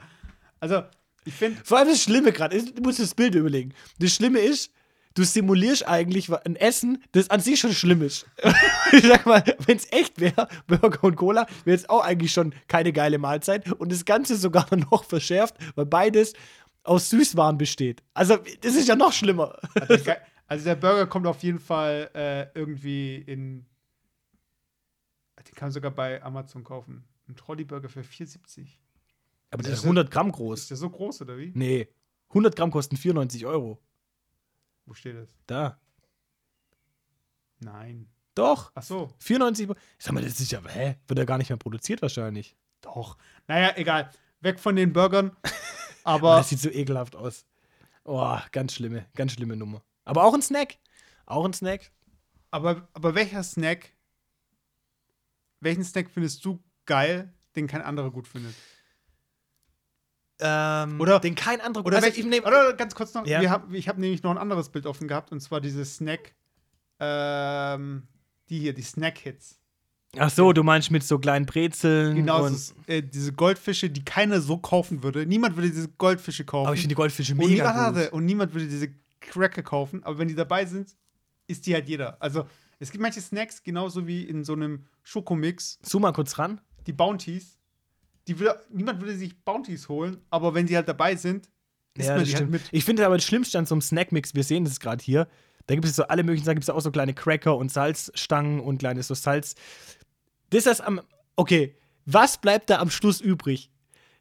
Also, 0.62 0.84
ich 1.26 1.34
finde. 1.34 1.60
Vor 1.64 1.78
allem 1.78 1.90
das 1.90 2.02
Schlimme 2.02 2.32
gerade, 2.32 2.62
du 2.62 2.82
musst 2.82 3.00
das 3.00 3.14
Bild 3.14 3.36
überlegen. 3.36 3.74
Das 4.00 4.14
Schlimme 4.14 4.40
ist, 4.40 4.72
du 5.16 5.24
simulierst 5.24 5.86
eigentlich 5.86 6.32
ein 6.46 6.56
Essen, 6.56 7.04
das 7.12 7.30
an 7.30 7.42
sich 7.42 7.60
schon 7.60 7.74
schlimm 7.74 8.02
ist. 8.02 8.26
ich 8.94 9.06
sag 9.06 9.26
mal, 9.26 9.44
wenn 9.66 9.76
es 9.76 9.92
echt 9.92 10.22
wäre, 10.22 10.48
Burger 10.68 11.04
und 11.04 11.18
Cola, 11.18 11.48
wäre 11.66 11.76
es 11.76 11.90
auch 11.90 12.04
eigentlich 12.04 12.32
schon 12.32 12.54
keine 12.70 12.94
geile 12.94 13.18
Mahlzeit. 13.18 13.70
Und 13.74 13.92
das 13.92 14.06
Ganze 14.06 14.38
sogar 14.38 14.68
noch 14.92 15.04
verschärft, 15.04 15.56
weil 15.76 15.86
beides 15.86 16.34
aus 16.84 17.10
Süßwaren 17.10 17.58
besteht. 17.58 18.04
Also, 18.14 18.38
das 18.62 18.76
ist 18.76 18.88
ja 18.88 18.96
noch 18.96 19.14
schlimmer. 19.14 19.58
Also, 20.48 20.66
der 20.66 20.76
Burger 20.76 21.06
kommt 21.06 21.28
auf 21.28 21.44
jeden 21.44 21.60
Fall 21.60 22.10
äh, 22.16 22.48
irgendwie 22.58 23.18
in. 23.18 23.68
Den 25.38 25.56
kann 25.56 25.68
man 25.68 25.72
sogar 25.72 25.92
bei 25.92 26.24
Amazon 26.24 26.64
kaufen. 26.64 27.08
Ein 27.28 27.36
Trolley-Burger 27.36 27.88
für 27.88 28.02
4,70. 28.02 28.68
Aber 29.52 29.64
der 29.64 29.74
ist 29.74 29.84
100 29.84 30.10
Gramm 30.12 30.32
groß. 30.32 30.62
Ist 30.62 30.70
der 30.72 30.78
so 30.78 30.90
groß 30.90 31.22
oder 31.22 31.38
wie? 31.38 31.52
Nee. 31.56 31.88
100 32.30 32.56
Gramm 32.56 32.72
kosten 32.72 32.98
94 32.98 33.46
Euro. 33.46 33.80
Wo 34.86 34.94
steht 34.94 35.16
das? 35.16 35.30
Da. 35.48 35.80
Nein. 37.60 38.10
Doch. 38.36 38.72
Ach 38.76 38.84
so. 38.84 39.14
94. 39.20 39.70
Sag 39.98 40.14
mal, 40.14 40.24
das 40.24 40.40
ist 40.40 40.52
ja, 40.52 40.62
hä? 40.68 40.96
Wird 41.08 41.20
er 41.20 41.26
gar 41.26 41.38
nicht 41.38 41.50
mehr 41.50 41.58
produziert 41.58 42.02
wahrscheinlich. 42.02 42.56
Doch. 42.82 43.18
Naja, 43.48 43.74
egal. 43.76 44.10
Weg 44.42 44.60
von 44.60 44.76
den 44.76 44.94
Burgern. 44.94 45.36
Aber. 46.10 46.38
das 46.38 46.50
sieht 46.50 46.60
so 46.60 46.70
ekelhaft 46.70 47.16
aus. 47.16 47.46
Oh, 48.04 48.38
ganz 48.52 48.74
schlimme, 48.74 49.06
ganz 49.16 49.34
schlimme 49.34 49.56
Nummer. 49.56 49.84
Aber 50.06 50.24
auch 50.24 50.34
ein 50.34 50.42
Snack. 50.42 50.78
Auch 51.26 51.46
ein 51.46 51.54
Snack. 51.54 51.92
Aber, 52.52 52.88
aber 52.94 53.14
welcher 53.14 53.44
Snack? 53.44 53.94
Welchen 55.60 55.84
Snack 55.84 56.10
findest 56.10 56.44
du 56.44 56.60
geil, 56.86 57.32
den 57.56 57.68
kein 57.68 57.82
anderer 57.82 58.10
gut 58.10 58.28
findet? 58.28 58.56
Ähm, 60.40 61.00
oder 61.02 61.20
den 61.20 61.36
kein 61.36 61.60
anderer 61.60 61.86
oder, 61.86 61.98
also 61.98 62.08
welch, 62.08 62.26
nehm, 62.26 62.46
oder 62.46 62.74
ganz 62.74 62.96
kurz 62.96 63.14
noch, 63.14 63.28
ja. 63.28 63.42
hab, 63.50 63.72
ich 63.74 63.90
habe 63.90 64.00
nämlich 64.00 64.24
noch 64.24 64.32
ein 64.32 64.38
anderes 64.38 64.70
Bild 64.70 64.86
offen 64.86 65.10
gehabt 65.10 65.34
und 65.34 65.42
zwar 65.42 65.60
diese 65.60 65.84
Snack, 65.84 66.34
ähm, 67.00 68.08
die 68.48 68.60
hier, 68.60 68.74
die 68.74 68.82
Snack-Hits. 68.82 69.59
Ach 70.18 70.30
so, 70.30 70.54
du 70.54 70.64
meinst 70.64 70.90
mit 70.90 71.04
so 71.04 71.20
kleinen 71.20 71.46
Brezeln. 71.46 72.16
Genau, 72.16 72.46
und 72.46 72.54
ist, 72.54 72.74
äh, 72.88 73.04
diese 73.04 73.32
Goldfische, 73.32 73.90
die 73.90 74.04
keiner 74.04 74.42
so 74.42 74.58
kaufen 74.58 75.04
würde. 75.04 75.26
Niemand 75.26 75.56
würde 75.56 75.70
diese 75.70 75.90
Goldfische 75.90 76.46
kaufen. 76.46 76.68
Aber 76.68 76.74
ich 76.74 76.82
finde 76.82 76.94
die 76.94 76.98
Goldfische 76.98 77.36
mega 77.36 77.90
und, 77.90 77.96
gut. 77.96 78.12
und 78.14 78.26
niemand 78.26 78.54
würde 78.54 78.68
diese 78.68 78.90
Cracker 79.20 79.62
kaufen. 79.62 80.04
Aber 80.04 80.18
wenn 80.18 80.28
die 80.28 80.36
dabei 80.36 80.66
sind, 80.66 80.96
isst 81.48 81.66
die 81.68 81.74
halt 81.74 81.88
jeder. 81.88 82.22
Also 82.22 82.46
es 82.80 82.92
gibt 82.92 83.02
manche 83.02 83.22
Snacks, 83.22 83.62
genauso 83.62 84.08
wie 84.08 84.24
in 84.24 84.44
so 84.44 84.54
einem 84.54 84.86
Schokomix. 85.04 85.80
Zoom 85.84 86.04
mal 86.04 86.14
kurz 86.14 86.40
ran. 86.40 86.60
Die 86.88 86.94
Bounties. 86.94 87.60
Die 88.28 88.40
will, 88.40 88.52
niemand 88.72 89.02
würde 89.02 89.16
sich 89.16 89.38
Bounties 89.44 89.90
holen, 89.90 90.18
aber 90.30 90.54
wenn 90.54 90.66
die 90.68 90.76
halt 90.76 90.88
dabei 90.88 91.16
sind, 91.16 91.50
isst 91.96 92.08
ja, 92.08 92.16
man 92.16 92.24
die 92.24 92.30
halt 92.32 92.38
stimmt. 92.38 92.40
halt 92.42 92.52
mit. 92.52 92.62
Ich 92.72 92.86
finde 92.86 93.06
aber 93.06 93.18
das 93.18 93.26
Schlimmste 93.26 93.58
an 93.58 93.66
so 93.66 93.76
einem 93.76 93.82
Snackmix, 93.82 94.36
wir 94.36 94.44
sehen 94.44 94.66
das 94.66 94.80
gerade 94.80 95.04
hier, 95.04 95.28
da 95.70 95.76
gibt 95.76 95.86
es 95.86 95.96
so 95.96 96.04
alle 96.04 96.24
möglichen 96.24 96.46
Sachen, 96.46 96.56
gibt 96.56 96.64
es 96.64 96.70
auch 96.70 96.82
so 96.82 96.90
kleine 96.90 97.14
Cracker 97.14 97.56
und 97.56 97.72
Salzstangen 97.72 98.60
und 98.60 98.80
kleine 98.80 99.04
so 99.04 99.14
Salz 99.14 99.56
das 100.50 100.66
ist 100.66 100.82
am. 100.82 101.02
Okay, 101.36 101.76
was 102.06 102.38
bleibt 102.38 102.70
da 102.70 102.80
am 102.80 102.90
Schluss 102.90 103.22
übrig? 103.22 103.72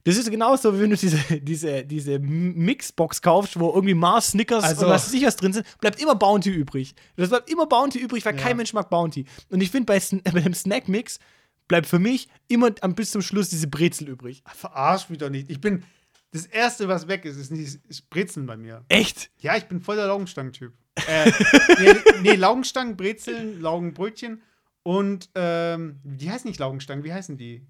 Das 0.05 0.17
ist 0.17 0.31
genauso, 0.31 0.75
wie 0.75 0.81
wenn 0.81 0.91
du 0.91 0.97
diese, 0.97 1.19
diese, 1.41 1.85
diese 1.85 2.19
Mixbox 2.19 3.21
kaufst, 3.21 3.59
wo 3.59 3.71
irgendwie 3.75 3.95
Mars, 3.95 4.29
Snickers 4.29 4.65
also, 4.65 4.87
und 4.87 4.93
was 4.93 5.11
sicher 5.11 5.31
drin 5.33 5.53
sind, 5.53 5.67
bleibt 5.81 6.01
immer 6.01 6.15
Bounty 6.15 6.51
übrig. 6.51 6.95
Das 7.17 7.29
bleibt 7.29 7.51
immer 7.51 7.67
Bounty 7.67 7.99
übrig, 7.99 8.25
weil 8.25 8.37
ja. 8.37 8.43
kein 8.43 8.57
Mensch 8.57 8.73
mag 8.73 8.89
Bounty. 8.89 9.27
Und 9.51 9.61
ich 9.61 9.71
finde, 9.71 9.87
bei, 9.87 10.01
bei 10.33 10.41
dem 10.41 10.55
Snackmix 10.55 11.19
bleibt 11.67 11.87
für 11.87 11.99
mich 11.99 12.29
immer 12.47 12.71
am, 12.81 12.95
bis 12.95 13.11
zum 13.11 13.21
Schluss 13.21 13.51
diese 13.51 13.67
Brezel 13.67 14.09
übrig. 14.09 14.43
Verarsch 14.47 15.11
mich 15.11 15.19
doch 15.19 15.31
nicht. 15.31 15.51
Ich 15.51 15.61
bin. 15.61 15.83
Das 16.31 16.45
erste, 16.45 16.89
was 16.89 17.09
weg 17.09 17.25
ist, 17.25 17.39
ist 17.39 17.51
nicht 17.51 17.81
ist 17.89 18.11
Brezeln 18.11 18.45
bei 18.45 18.59
mir. 18.59 18.85
Echt? 18.89 19.31
Ja, 19.39 19.57
ich 19.57 19.65
bin 19.65 19.81
voll 19.81 19.97
der 19.97 20.07
Laugenstangen-Typ. 20.09 20.75
Äh, 21.07 21.33
nee, 21.79 21.95
nee, 22.23 22.35
Laugenstangen, 22.35 22.97
Brezeln, 22.97 23.61
Laugenbrötchen 23.61 24.43
und, 24.83 25.31
ähm, 25.35 26.01
die 26.03 26.31
heißen 26.31 26.49
nicht 26.49 26.61
Laugenstangen, 26.61 27.05
wie 27.05 27.13
heißen 27.13 27.37
die? 27.37 27.67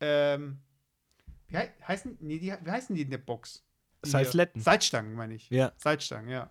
Ähm, 0.00 0.58
wie 1.48 1.58
he 1.58 1.64
heißen, 1.86 2.18
nee, 2.20 2.38
die, 2.38 2.54
wie 2.62 2.70
heißen 2.70 2.94
die 2.94 3.02
in 3.02 3.10
der 3.10 3.18
Box? 3.18 3.64
Salzletten. 4.02 4.60
Salzstangen, 4.60 5.14
meine 5.14 5.34
ich. 5.34 5.48
Ja. 5.50 5.72
Salzstangen, 5.76 6.28
ja. 6.28 6.50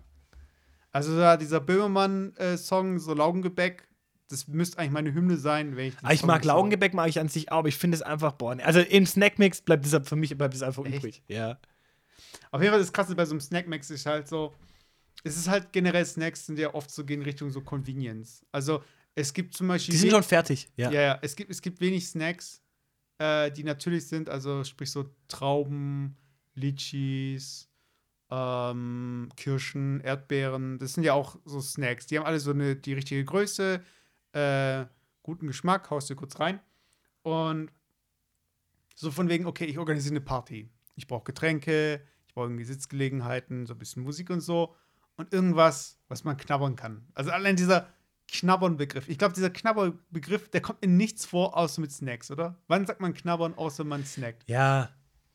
Also 0.90 1.16
da, 1.16 1.36
dieser 1.36 1.60
Böhmermann-Song, 1.60 2.98
so 2.98 3.14
Laugengebäck, 3.14 3.88
das 4.28 4.48
müsste 4.48 4.78
eigentlich 4.78 4.92
meine 4.92 5.12
Hymne 5.12 5.36
sein, 5.36 5.76
wenn 5.76 5.88
ich 5.88 5.94
ah, 6.02 6.12
Ich 6.12 6.24
mag 6.24 6.44
Laugengebäck, 6.44 6.94
mag 6.94 7.08
ich 7.08 7.18
an 7.18 7.28
sich 7.28 7.50
auch, 7.50 7.58
aber 7.58 7.68
ich 7.68 7.76
finde 7.76 7.96
es 7.96 8.02
einfach, 8.02 8.32
boah, 8.32 8.56
also 8.62 8.80
im 8.80 9.06
Snackmix 9.06 9.60
bleibt 9.60 9.84
es 9.86 10.08
für 10.08 10.16
mich 10.16 10.36
bleibt 10.36 10.54
es 10.54 10.62
einfach 10.62 10.84
Echt? 10.84 10.96
übrig. 10.96 11.22
Ja. 11.28 11.58
Auf 12.50 12.60
jeden 12.60 12.72
Fall 12.72 12.80
das 12.80 12.92
Krasse 12.92 13.14
bei 13.14 13.24
so 13.24 13.32
einem 13.32 13.40
Snackmix 13.40 13.90
ist 13.90 14.06
halt 14.06 14.28
so, 14.28 14.54
es 15.24 15.36
ist 15.36 15.48
halt 15.48 15.72
generell 15.72 16.04
Snacks 16.04 16.46
sind 16.46 16.58
ja 16.58 16.74
oft 16.74 16.90
so 16.90 17.04
gehen 17.04 17.22
Richtung 17.22 17.50
so 17.50 17.60
Convenience. 17.60 18.44
Also 18.50 18.82
es 19.14 19.32
gibt 19.32 19.54
zum 19.54 19.68
Beispiel. 19.68 19.92
Die 19.92 19.98
sind 19.98 20.10
schon 20.10 20.22
fertig, 20.22 20.70
ja. 20.76 20.90
Ja, 20.90 21.00
ja. 21.00 21.18
Es 21.22 21.36
gibt, 21.36 21.50
es 21.50 21.60
gibt 21.60 21.80
wenig 21.80 22.08
Snacks, 22.08 22.62
äh, 23.18 23.50
die 23.50 23.64
natürlich 23.64 24.08
sind, 24.08 24.28
also 24.28 24.64
sprich 24.64 24.90
so 24.90 25.14
Trauben, 25.28 26.16
Litchis, 26.54 27.68
ähm, 28.30 29.28
Kirschen, 29.36 30.00
Erdbeeren. 30.00 30.78
Das 30.78 30.94
sind 30.94 31.04
ja 31.04 31.12
auch 31.12 31.38
so 31.44 31.60
Snacks. 31.60 32.06
Die 32.06 32.18
haben 32.18 32.26
alle 32.26 32.40
so 32.40 32.50
eine, 32.50 32.76
die 32.76 32.94
richtige 32.94 33.24
Größe, 33.24 33.82
äh, 34.32 34.84
guten 35.22 35.46
Geschmack, 35.46 35.90
haust 35.90 36.08
du 36.10 36.16
kurz 36.16 36.40
rein. 36.40 36.60
Und 37.22 37.70
so 38.94 39.10
von 39.10 39.28
wegen, 39.28 39.46
okay, 39.46 39.66
ich 39.66 39.78
organisiere 39.78 40.14
eine 40.14 40.24
Party. 40.24 40.70
Ich 40.96 41.06
brauche 41.06 41.24
Getränke, 41.24 42.02
ich 42.26 42.34
brauche 42.34 42.46
irgendwie 42.46 42.64
Sitzgelegenheiten, 42.64 43.66
so 43.66 43.74
ein 43.74 43.78
bisschen 43.78 44.02
Musik 44.02 44.30
und 44.30 44.40
so. 44.40 44.74
Und 45.16 45.32
irgendwas, 45.32 45.98
was 46.08 46.24
man 46.24 46.36
knabbern 46.36 46.76
kann. 46.76 47.06
Also 47.14 47.30
allein 47.30 47.56
dieser 47.56 47.88
Knabbern-Begriff. 48.28 49.08
Ich 49.08 49.18
glaube, 49.18 49.34
dieser 49.34 49.50
Knabbern-Begriff, 49.50 50.48
der 50.48 50.62
kommt 50.62 50.82
in 50.82 50.96
nichts 50.96 51.26
vor, 51.26 51.56
außer 51.56 51.80
mit 51.80 51.92
Snacks, 51.92 52.30
oder? 52.30 52.56
Wann 52.66 52.86
sagt 52.86 53.00
man 53.00 53.14
Knabbern, 53.14 53.54
außer 53.54 53.84
man 53.84 54.04
snackt? 54.04 54.48
Ja. 54.48 54.90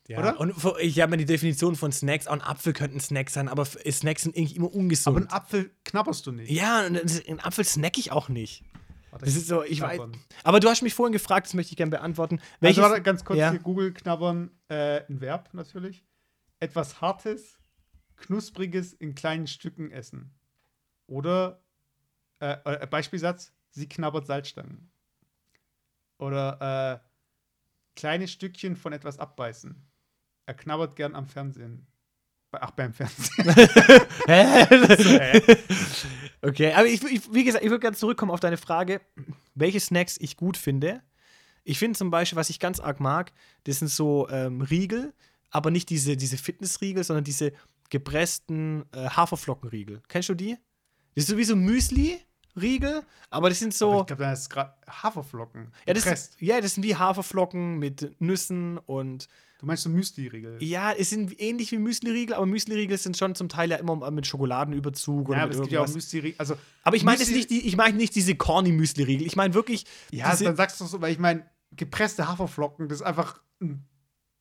Ja. 0.08 0.18
Oder? 0.18 0.40
Und 0.40 0.54
ich 0.80 1.00
habe 1.00 1.10
mir 1.10 1.16
die 1.18 1.26
Definition 1.26 1.76
von 1.76 1.92
Snacks, 1.92 2.26
auch 2.26 2.32
ein 2.32 2.40
Apfel 2.40 2.72
könnte 2.72 2.96
ein 2.96 3.00
Snack 3.00 3.28
sein, 3.28 3.46
aber 3.46 3.66
Snacks 3.66 4.22
sind 4.22 4.36
irgendwie 4.36 4.56
immer 4.56 4.74
ungesund. 4.74 5.16
Aber 5.16 5.26
einen 5.26 5.30
Apfel 5.30 5.70
knabberst 5.84 6.26
du 6.26 6.32
nicht. 6.32 6.50
Ja, 6.50 6.80
einen 6.80 7.40
Apfel 7.40 7.64
snack 7.64 7.98
ich 7.98 8.10
auch 8.10 8.30
nicht. 8.30 8.64
Warte, 9.10 9.26
das 9.26 9.36
ist 9.36 9.48
so, 9.48 9.62
ich 9.62 9.82
weiß. 9.82 10.00
Aber 10.44 10.60
du 10.60 10.68
hast 10.68 10.82
mich 10.82 10.94
vorhin 10.94 11.12
gefragt, 11.12 11.46
das 11.46 11.54
möchte 11.54 11.72
ich 11.72 11.76
gerne 11.76 11.90
beantworten. 11.90 12.36
Also 12.36 12.50
Welches, 12.60 12.78
also 12.78 12.90
warte, 12.90 13.02
ganz 13.02 13.24
kurz 13.24 13.38
ja. 13.38 13.50
hier 13.50 13.60
Google 13.60 13.92
knabbern, 13.92 14.50
äh, 14.68 15.02
ein 15.08 15.20
Verb 15.20 15.50
natürlich. 15.52 16.04
Etwas 16.58 17.00
Hartes, 17.02 17.57
Knuspriges 18.18 18.92
in 18.92 19.14
kleinen 19.14 19.46
Stücken 19.46 19.90
essen. 19.90 20.34
Oder 21.06 21.62
äh, 22.40 22.56
äh, 22.64 22.86
Beispielsatz, 22.86 23.52
sie 23.70 23.88
knabbert 23.88 24.26
Salzstangen. 24.26 24.90
Oder 26.18 27.02
äh, 27.02 27.08
kleine 27.96 28.28
Stückchen 28.28 28.76
von 28.76 28.92
etwas 28.92 29.18
abbeißen. 29.18 29.74
Er 30.46 30.54
knabbert 30.54 30.96
gern 30.96 31.14
am 31.14 31.28
Fernsehen. 31.28 31.86
Ach, 32.52 32.70
beim 32.70 32.94
Fernsehen. 32.94 33.46
okay, 36.40 36.72
aber 36.72 36.86
ich, 36.86 37.02
ich, 37.04 37.32
wie 37.32 37.44
gesagt, 37.44 37.62
ich 37.62 37.70
würde 37.70 37.82
ganz 37.82 37.98
zurückkommen 37.98 38.30
auf 38.32 38.40
deine 38.40 38.56
Frage, 38.56 39.02
welche 39.54 39.80
Snacks 39.80 40.16
ich 40.18 40.36
gut 40.36 40.56
finde. 40.56 41.02
Ich 41.64 41.78
finde 41.78 41.98
zum 41.98 42.10
Beispiel, 42.10 42.36
was 42.36 42.48
ich 42.48 42.58
ganz 42.58 42.80
arg 42.80 43.00
mag, 43.00 43.32
das 43.64 43.80
sind 43.80 43.88
so 43.88 44.26
ähm, 44.30 44.62
Riegel, 44.62 45.12
aber 45.50 45.70
nicht 45.70 45.90
diese, 45.90 46.16
diese 46.16 46.38
Fitnessriegel, 46.38 47.04
sondern 47.04 47.24
diese 47.24 47.52
gepressten 47.90 48.84
äh, 48.92 49.08
Haferflockenriegel. 49.08 50.02
Kennst 50.08 50.28
du 50.28 50.34
die? 50.34 50.56
Das 51.14 51.24
ist 51.24 51.30
sowieso 51.30 51.56
Müsli. 51.56 52.20
Riegel, 52.60 53.02
aber 53.30 53.48
das 53.48 53.58
sind 53.58 53.72
so. 53.72 53.92
Aber 53.92 54.00
ich 54.00 54.06
glaube, 54.08 54.22
das 54.24 54.40
ist 54.40 54.50
gerade 54.50 54.74
Haferflocken. 54.88 55.72
Ja 55.86 55.94
das, 55.94 56.30
ja, 56.40 56.60
das 56.60 56.74
sind 56.74 56.82
wie 56.84 56.96
Haferflocken 56.96 57.78
mit 57.78 58.20
Nüssen 58.20 58.78
und. 58.78 59.28
Du 59.60 59.66
meinst 59.66 59.82
so 59.82 59.90
Müsli-Riegel? 59.90 60.62
Ja, 60.62 60.92
es 60.92 61.10
sind 61.10 61.40
ähnlich 61.40 61.72
wie 61.72 61.78
Müsli-Riegel, 61.78 62.34
aber 62.34 62.46
Müsli-Riegel 62.46 62.96
sind 62.96 63.16
schon 63.16 63.34
zum 63.34 63.48
Teil 63.48 63.70
ja 63.70 63.76
immer 63.76 64.08
mit 64.12 64.24
Schokoladenüberzug. 64.24 65.30
Ja, 65.30 65.42
aber 65.42 65.52
es 65.52 65.60
gibt 65.60 65.72
ja 65.72 65.82
auch 65.82 65.88
Müsli-Riegel. 65.88 66.38
Also 66.38 66.56
aber 66.84 66.94
ich 66.94 67.02
meine 67.02 67.24
nicht, 67.24 67.50
die, 67.50 67.66
ich 67.66 67.76
mein 67.76 67.96
nicht 67.96 68.14
diese 68.14 68.36
corny 68.36 68.70
Müsli-Riegel. 68.70 69.26
Ich 69.26 69.34
meine 69.34 69.54
wirklich. 69.54 69.84
Ja, 70.12 70.34
dann 70.36 70.54
sagst 70.54 70.80
du 70.80 70.84
so, 70.86 71.00
weil 71.00 71.12
ich 71.12 71.18
meine, 71.18 71.44
gepresste 71.72 72.28
Haferflocken, 72.28 72.88
das 72.88 73.00
ist 73.00 73.06
einfach 73.06 73.40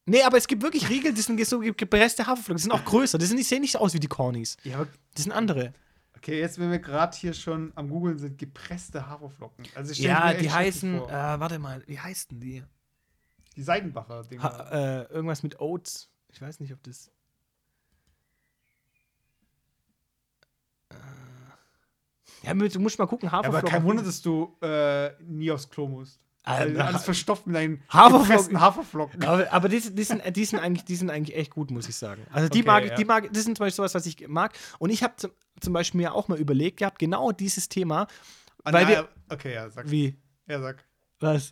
Nee, 0.10 0.24
aber 0.24 0.38
es 0.38 0.47
gibt 0.47 0.64
wirklich 0.64 0.88
Riegel, 0.89 1.14
die 1.14 1.22
sind 1.22 1.45
so 1.45 1.60
gepresste 1.60 2.26
Haferflocken. 2.26 2.55
Die 2.55 2.64
sind 2.64 2.72
auch 2.72 2.86
größer. 2.86 3.18
Die, 3.18 3.26
sind, 3.26 3.36
die 3.36 3.43
sehen 3.43 3.62
nicht 3.62 3.76
aus 3.76 3.93
wie 3.93 3.99
die 3.99 4.08
Cornys. 4.08 4.55
Ja, 4.64 4.78
aber 4.78 4.88
das 5.14 5.24
sind 5.24 5.34
andere. 5.34 5.74
Okay, 6.16 6.39
jetzt, 6.39 6.58
wenn 6.60 6.72
wir 6.72 6.80
gerade 6.80 7.16
hier 7.16 7.34
schon 7.34 7.74
am 7.76 7.89
Googeln 7.89 8.18
sind, 8.18 8.38
gepresste 8.38 9.05
Haferflocken. 9.05 9.68
Also 9.76 9.93
ja, 10.01 10.34
die 10.34 10.49
heißen, 10.49 10.95
äh, 10.95 11.10
warte 11.10 11.60
mal, 11.60 11.84
wie 11.88 11.99
heißen 11.99 12.39
die? 12.39 12.64
Die 13.58 13.62
Seidenbacher 13.62 14.24
Dinger. 14.24 14.72
Äh, 14.72 15.14
irgendwas 15.14 15.43
mit 15.43 15.60
Oats. 15.60 16.10
Ich 16.30 16.41
weiß 16.41 16.62
nicht, 16.62 16.72
ob 16.72 16.82
das. 16.84 17.12
Äh, 20.89 20.95
ja, 22.43 22.53
du 22.53 22.80
musst 22.80 22.97
mal 22.97 23.08
gucken, 23.08 23.30
Haferflocken. 23.30 23.60
Aber 23.60 23.70
kein 23.70 23.84
Wunder, 23.84 24.03
dass 24.03 24.22
du 24.22 24.55
äh, 24.62 25.22
nie 25.22 25.51
aufs 25.51 25.70
Klo 25.70 25.88
musst. 25.89 26.22
Also 26.48 26.80
alles 26.80 27.04
verstopft 27.04 27.45
mit 27.45 27.58
deinen 27.58 27.84
Haferflocken. 27.89 28.62
Haferflocken. 28.62 29.24
Aber, 29.26 29.52
aber 29.52 29.68
die, 29.68 29.82
die, 29.82 30.04
sind, 30.04 30.24
die, 30.34 30.45
sind 30.45 30.60
eigentlich, 30.60 30.86
die 30.86 30.95
sind 30.95 31.10
eigentlich 31.10 31.36
echt 31.36 31.52
gut, 31.52 31.72
muss 31.72 31.89
ich 31.89 31.95
sagen. 31.95 32.26
Also 32.32 32.48
die 32.48 32.60
okay, 32.60 32.68
mag 32.68 32.84
ich, 32.86 32.91
ja. 32.91 32.95
die 32.95 33.06
mag, 33.06 33.34
das 33.34 33.43
sind 33.43 33.58
zum 33.58 33.66
Beispiel 33.66 33.76
sowas, 33.76 33.93
was 33.95 34.06
ich 34.06 34.28
mag. 34.30 34.54
Und 34.80 34.89
ich 34.89 35.04
habe 35.04 35.14
zum, 35.18 35.32
zum, 35.60 35.74
Beispiel 35.74 36.00
mir 36.00 36.14
auch 36.14 36.30
mal 36.30 36.39
überlegt 36.39 36.78
gehabt, 36.78 37.00
genau 37.00 37.34
dieses 37.34 37.68
Thema. 37.68 38.08
Ah, 38.64 38.72
weil 38.72 38.84
na, 38.86 38.89
wir, 38.89 39.10
okay, 39.30 39.56
ja, 39.56 39.70
sag. 39.70 39.91
Wie? 39.91 40.16
Ja, 40.48 40.62
sag. 40.62 40.86
Was? 41.20 41.52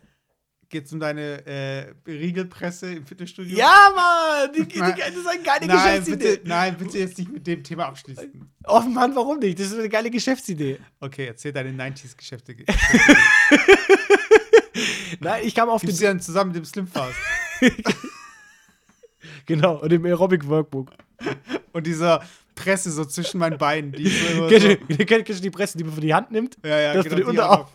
Geht 0.70 0.86
es 0.86 0.92
um 0.92 0.98
deine 0.98 1.46
äh, 1.46 1.94
Riegelpresse 2.06 2.94
im 2.94 3.06
Fitnessstudio? 3.06 3.56
Ja, 3.56 3.92
Mann! 3.94 4.52
Die, 4.52 4.66
die, 4.66 4.78
das 4.78 5.14
ist 5.14 5.26
eine 5.26 5.42
geile 5.42 5.66
nein, 5.66 5.76
Geschäftsidee. 5.76 6.36
Bitte, 6.36 6.48
nein, 6.48 6.76
bitte 6.76 6.98
jetzt 6.98 7.18
nicht 7.18 7.30
mit 7.30 7.46
dem 7.46 7.62
Thema 7.62 7.86
abschließen. 7.86 8.50
Oh 8.66 8.80
Mann, 8.80 9.14
warum 9.14 9.38
nicht? 9.40 9.60
Das 9.60 9.66
ist 9.66 9.78
eine 9.78 9.90
geile 9.90 10.10
Geschäftsidee. 10.10 10.78
Okay, 11.00 11.26
erzähl 11.26 11.52
deine 11.52 11.70
90s-Geschäfte. 11.70 12.56
Nein, 15.20 15.42
ich 15.44 15.54
kam 15.54 15.68
auf 15.68 15.80
Gibt's 15.80 15.98
den. 15.98 16.08
dann 16.08 16.20
zusammen 16.20 16.52
mit 16.52 16.56
dem 16.56 16.64
Slimfast. 16.64 17.16
genau, 19.46 19.76
und 19.76 19.90
dem 19.90 20.04
Aerobic 20.04 20.46
Workbook. 20.46 20.90
Und 21.72 21.86
dieser 21.86 22.22
Presse 22.54 22.90
so 22.90 23.04
zwischen 23.04 23.38
meinen 23.38 23.58
Beinen. 23.58 23.92
Die 23.92 24.08
so 24.08 24.48
kennst, 24.48 24.66
so 24.66 24.74
du, 24.74 25.04
kennst 25.04 25.28
du 25.28 25.34
die 25.42 25.50
Presse, 25.50 25.78
die 25.78 25.84
man 25.84 25.94
für 25.94 26.00
die 26.00 26.14
Hand 26.14 26.32
nimmt? 26.32 26.56
Ja, 26.64 26.80
ja, 26.80 26.94
das 26.94 27.04
genau, 27.04 27.16
die 27.16 27.24
Unterarm. 27.24 27.66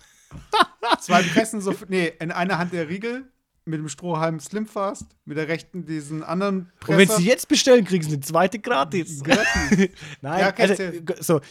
Zwei 0.99 1.23
Pressen 1.23 1.61
so, 1.61 1.73
nee, 1.87 2.13
in 2.19 2.31
einer 2.31 2.57
Hand 2.57 2.73
der 2.73 2.89
Riegel, 2.89 3.25
mit 3.65 3.79
dem 3.79 3.89
Strohhalm 3.89 4.39
Slimfast, 4.39 5.05
mit 5.25 5.37
der 5.37 5.47
rechten 5.47 5.85
diesen 5.85 6.23
anderen 6.23 6.71
Presser. 6.79 6.93
Und 6.93 7.09
wenn 7.09 7.17
sie 7.17 7.27
jetzt 7.27 7.47
bestellen, 7.47 7.85
kriegen 7.85 8.03
sie 8.03 8.13
eine 8.13 8.21
zweite 8.21 8.59
gratis. 8.59 9.23
Gratis. 9.23 9.89
Nein, 10.21 10.39
ja, 10.39 10.53
also, 10.55 10.83
so, 11.19 11.41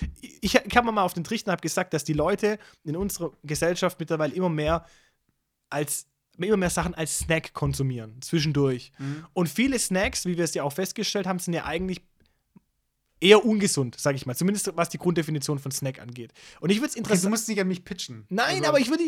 ich 0.41 0.61
kam 0.68 0.93
mal 0.93 1.03
auf 1.03 1.14
den 1.14 1.24
Trichter 1.24 1.51
und 1.51 1.53
habe 1.53 1.62
gesagt, 1.62 1.95
dass 1.95 2.03
die 2.03 2.12
Leute 2.12 2.59
in 2.84 2.97
unserer 2.97 3.32
Gesellschaft 3.45 4.01
mittlerweile 4.01 4.34
immer 4.34 4.49
mehr 4.49 4.84
als 5.71 6.07
immer 6.37 6.57
mehr 6.57 6.71
Sachen 6.71 6.95
als 6.95 7.18
Snack 7.18 7.53
konsumieren, 7.53 8.21
zwischendurch. 8.23 8.93
Mhm. 8.99 9.27
Und 9.33 9.49
viele 9.49 9.79
Snacks, 9.79 10.25
wie 10.25 10.37
wir 10.37 10.45
es 10.45 10.55
ja 10.55 10.62
auch 10.62 10.73
festgestellt 10.73 11.27
haben, 11.27 11.39
sind 11.39 11.55
ja 11.55 11.64
eigentlich 11.64 12.01
eher 13.21 13.45
ungesund, 13.45 14.01
sage 14.01 14.16
ich 14.16 14.27
mal. 14.27 14.35
Zumindest 14.35 14.71
was 14.75 14.89
die 14.89 14.99
Grunddefinition 14.99 15.59
von 15.59 15.71
Snack 15.71 16.01
angeht. 16.01 16.33
Und 16.61 16.71
ich 16.71 16.79
würde 16.79 16.89
es 16.89 16.97
interessant. 16.97 17.25
Du 17.25 17.29
musst 17.29 17.49
nicht 17.49 17.61
an 17.61 17.68
mich 17.68 17.85
pitchen. 17.85 18.25
Nein, 18.31 18.59
also, 18.59 18.68
aber 18.68 18.81
ich 18.81 18.89
würde 18.89 19.05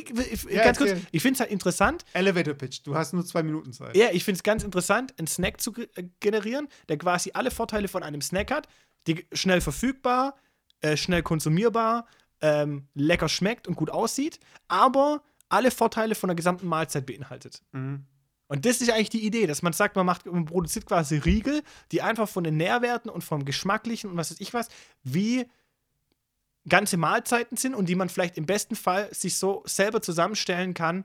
ja, 0.51 0.65
ganz 0.65 0.79
kurz. 0.79 0.93
Ich 1.11 1.23
finde 1.23 1.35
es 1.35 1.41
halt 1.41 1.51
interessant. 1.51 2.05
Elevator 2.13 2.55
Pitch. 2.55 2.81
Du 2.85 2.95
hast 2.95 3.15
nur 3.15 3.25
zwei 3.25 3.43
Minuten 3.43 3.73
Zeit. 3.73 3.97
Ja, 3.97 4.09
ich 4.13 4.25
finde 4.25 4.37
es 4.37 4.43
ganz 4.43 4.63
interessant, 4.63 5.15
einen 5.19 5.27
Snack 5.27 5.61
zu 5.61 5.73
äh, 5.75 6.05
generieren, 6.21 6.69
der 6.89 6.99
quasi 6.99 7.31
alle 7.35 7.51
Vorteile 7.51 7.89
von 7.89 8.03
einem 8.03 8.21
Snack 8.21 8.51
hat, 8.51 8.69
die 9.07 9.27
schnell 9.33 9.61
verfügbar, 9.61 10.37
äh, 10.81 10.97
schnell 10.97 11.23
konsumierbar, 11.23 12.07
ähm, 12.43 12.89
lecker 12.95 13.29
schmeckt 13.29 13.67
und 13.67 13.77
gut 13.77 13.91
aussieht, 13.91 14.39
aber 14.69 15.23
alle 15.53 15.71
Vorteile 15.71 16.15
von 16.15 16.29
der 16.29 16.35
gesamten 16.35 16.67
Mahlzeit 16.67 17.07
beinhaltet. 17.07 17.63
Mhm. 17.73 18.07
Und 18.49 18.67
das 18.67 18.81
ist 18.81 18.91
eigentlich 18.91 19.11
die 19.11 19.25
Idee, 19.25 19.47
dass 19.47 19.63
man 19.63 19.73
sagt, 19.73 19.97
man 19.97 20.05
macht, 20.05 20.27
man 20.27 20.45
produziert 20.45 20.87
quasi 20.87 21.17
Riegel, 21.17 21.63
die 21.91 22.03
einfach 22.03 22.29
von 22.29 22.45
den 22.45 22.57
Nährwerten 22.57 23.11
und 23.11 23.23
vom 23.23 23.45
Geschmacklichen 23.45 24.11
und 24.11 24.17
was 24.17 24.31
weiß 24.31 24.41
ich 24.41 24.53
was, 24.53 24.69
wie 25.03 25.47
ganze 26.69 26.97
Mahlzeiten 26.97 27.57
sind 27.57 27.75
und 27.75 27.89
die 27.89 27.95
man 27.95 28.09
vielleicht 28.09 28.37
im 28.37 28.47
besten 28.47 28.77
Fall 28.77 29.13
sich 29.15 29.39
so 29.39 29.63
selber 29.65 30.03
zusammenstellen 30.03 30.75
kann 30.75 31.05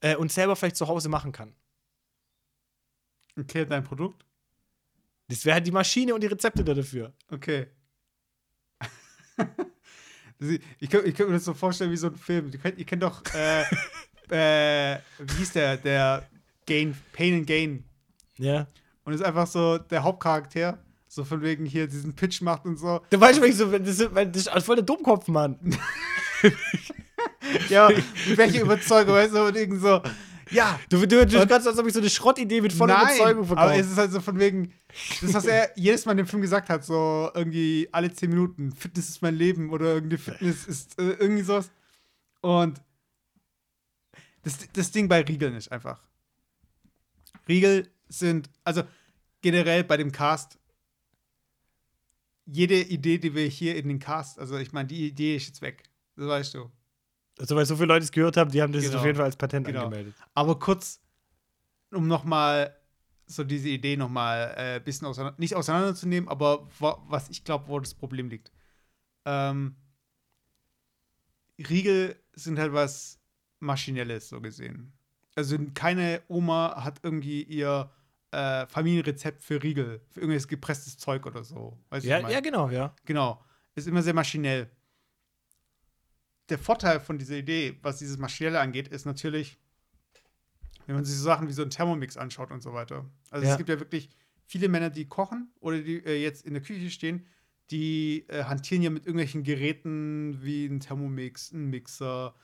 äh, 0.00 0.16
und 0.16 0.30
selber 0.30 0.54
vielleicht 0.54 0.76
zu 0.76 0.86
Hause 0.86 1.08
machen 1.08 1.32
kann. 1.32 1.54
Okay, 3.38 3.64
dein 3.64 3.84
Produkt? 3.84 4.24
Das 5.28 5.44
wäre 5.44 5.54
halt 5.54 5.66
die 5.66 5.72
Maschine 5.72 6.14
und 6.14 6.22
die 6.22 6.26
Rezepte 6.26 6.62
dafür. 6.62 7.14
Okay. 7.30 7.68
Ich 10.80 10.90
könnte 10.90 11.26
mir 11.26 11.32
das 11.32 11.44
so 11.44 11.54
vorstellen 11.54 11.90
wie 11.90 11.96
so 11.96 12.08
ein 12.08 12.16
Film. 12.16 12.50
Ihr 12.52 12.58
kennt, 12.58 12.78
ihr 12.78 12.84
kennt 12.84 13.02
doch, 13.02 13.22
äh, 13.34 13.62
äh, 14.94 14.98
wie 15.18 15.34
hieß 15.38 15.52
der? 15.52 15.76
Der 15.76 16.28
Gain, 16.66 16.96
Pain 17.12 17.34
and 17.34 17.46
Gain. 17.46 17.84
Ja. 18.36 18.66
Und 19.04 19.12
ist 19.12 19.22
einfach 19.22 19.46
so 19.46 19.78
der 19.78 20.02
Hauptcharakter, 20.02 20.78
so 21.08 21.24
von 21.24 21.42
wegen 21.42 21.66
hier 21.66 21.86
diesen 21.86 22.14
Pitch 22.14 22.40
macht 22.40 22.64
und 22.64 22.76
so. 22.76 23.00
Du 23.10 23.20
weißt 23.20 23.38
schon, 23.40 23.52
so, 23.52 23.78
das, 23.78 23.98
das 23.98 24.46
ist 24.46 24.64
voll 24.64 24.76
der 24.76 24.84
Dummkopf, 24.84 25.28
Mann. 25.28 25.58
ja, 27.68 27.88
mit 27.88 28.36
welcher 28.36 28.62
Überzeugung, 28.62 29.14
weißt 29.14 29.34
du, 29.34 29.46
und 29.46 29.56
irgendwie 29.56 29.80
so, 29.80 30.00
ja. 30.52 30.80
Du, 30.88 31.06
du, 31.06 31.26
du 31.26 31.46
kannst, 31.46 31.66
als 31.66 31.78
ob 31.78 31.86
ich 31.86 31.92
so 31.92 32.00
eine 32.00 32.10
Schrottidee 32.10 32.60
mit 32.60 32.72
voller 32.72 32.94
Nein, 32.94 33.16
Überzeugung 33.16 33.46
verkaufe. 33.46 33.70
Aber 33.70 33.78
es 33.78 33.90
ist 33.90 33.96
halt 33.96 34.12
so 34.12 34.20
von 34.20 34.38
wegen, 34.38 34.72
das, 35.20 35.34
was 35.34 35.44
er 35.46 35.72
jedes 35.76 36.04
Mal 36.04 36.12
in 36.12 36.18
dem 36.18 36.26
Film 36.26 36.42
gesagt 36.42 36.68
hat, 36.68 36.84
so 36.84 37.30
irgendwie 37.34 37.88
alle 37.92 38.12
zehn 38.12 38.30
Minuten, 38.30 38.72
Fitness 38.72 39.08
ist 39.08 39.22
mein 39.22 39.34
Leben 39.34 39.70
oder 39.70 39.94
irgendwie 39.94 40.18
Fitness 40.18 40.66
ist 40.66 40.98
äh, 40.98 41.12
irgendwie 41.12 41.42
sowas. 41.42 41.70
Und 42.40 42.80
das, 44.42 44.58
das 44.72 44.90
Ding 44.90 45.08
bei 45.08 45.22
Riegeln 45.22 45.54
ist 45.54 45.70
einfach. 45.70 46.00
Riegel 47.48 47.90
sind, 48.08 48.50
also 48.64 48.82
generell 49.40 49.84
bei 49.84 49.96
dem 49.96 50.12
Cast, 50.12 50.58
jede 52.44 52.80
Idee, 52.80 53.18
die 53.18 53.34
wir 53.34 53.46
hier 53.46 53.76
in 53.76 53.88
den 53.88 53.98
Cast, 53.98 54.38
also 54.38 54.56
ich 54.56 54.72
meine, 54.72 54.88
die 54.88 55.06
Idee 55.06 55.36
ist 55.36 55.46
jetzt 55.46 55.62
weg. 55.62 55.84
Das 56.16 56.26
weißt 56.26 56.54
du. 56.54 56.70
Also, 57.38 57.56
weil 57.56 57.66
so 57.66 57.76
viele 57.76 57.86
Leute 57.86 58.04
es 58.04 58.12
gehört 58.12 58.36
haben, 58.36 58.50
die 58.50 58.60
haben 58.62 58.72
das 58.72 58.84
genau. 58.84 58.98
auf 58.98 59.04
jeden 59.04 59.16
Fall 59.16 59.24
als 59.24 59.36
Patent 59.36 59.66
genau. 59.66 59.84
angemeldet. 59.84 60.14
Aber 60.34 60.58
kurz, 60.58 61.00
um 61.90 62.06
nochmal 62.06 62.76
so 63.26 63.44
diese 63.44 63.68
Idee 63.68 63.96
nochmal 63.96 64.54
ein 64.54 64.76
äh, 64.76 64.80
bisschen 64.84 65.06
auseinander, 65.06 65.38
nicht 65.38 65.54
auseinanderzunehmen, 65.54 66.28
aber 66.28 66.68
was 66.78 67.30
ich 67.30 67.44
glaube, 67.44 67.68
wo 67.68 67.80
das 67.80 67.94
Problem 67.94 68.28
liegt. 68.28 68.52
Ähm, 69.24 69.76
Riegel 71.58 72.16
sind 72.34 72.58
halt 72.58 72.72
was 72.72 73.18
Maschinelles, 73.60 74.28
so 74.28 74.40
gesehen. 74.40 74.92
Also 75.34 75.56
keine 75.74 76.22
Oma 76.28 76.82
hat 76.84 77.00
irgendwie 77.02 77.42
ihr 77.42 77.90
äh, 78.32 78.66
Familienrezept 78.66 79.42
für 79.42 79.62
Riegel, 79.62 80.00
für 80.10 80.20
irgendwelches 80.20 80.48
gepresstes 80.48 80.98
Zeug 80.98 81.26
oder 81.26 81.44
so. 81.44 81.78
Weißt 81.90 82.04
ja, 82.04 82.28
ja, 82.28 82.40
genau, 82.40 82.68
ja. 82.70 82.94
Genau. 83.04 83.42
Ist 83.74 83.88
immer 83.88 84.02
sehr 84.02 84.14
maschinell 84.14 84.70
der 86.48 86.58
Vorteil 86.58 87.00
von 87.00 87.18
dieser 87.18 87.36
Idee, 87.36 87.78
was 87.82 87.98
dieses 87.98 88.18
Maschinelle 88.18 88.60
angeht, 88.60 88.88
ist 88.88 89.06
natürlich, 89.06 89.58
wenn 90.86 90.96
man 90.96 91.04
sich 91.04 91.16
so 91.16 91.24
Sachen 91.24 91.48
wie 91.48 91.52
so 91.52 91.62
einen 91.62 91.70
Thermomix 91.70 92.16
anschaut 92.16 92.50
und 92.50 92.62
so 92.62 92.72
weiter. 92.72 93.08
Also 93.30 93.46
ja. 93.46 93.52
es 93.52 93.58
gibt 93.58 93.68
ja 93.68 93.78
wirklich 93.78 94.10
viele 94.44 94.68
Männer, 94.68 94.90
die 94.90 95.06
kochen 95.06 95.52
oder 95.60 95.80
die 95.80 96.04
äh, 96.04 96.20
jetzt 96.20 96.44
in 96.44 96.54
der 96.54 96.62
Küche 96.62 96.90
stehen, 96.90 97.26
die 97.70 98.26
äh, 98.28 98.44
hantieren 98.44 98.82
ja 98.82 98.90
mit 98.90 99.06
irgendwelchen 99.06 99.44
Geräten 99.44 100.42
wie 100.42 100.66
ein 100.66 100.80
Thermomix, 100.80 101.52
ein 101.52 101.70
Mixer, 101.70 102.34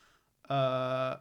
äh, 0.48 1.16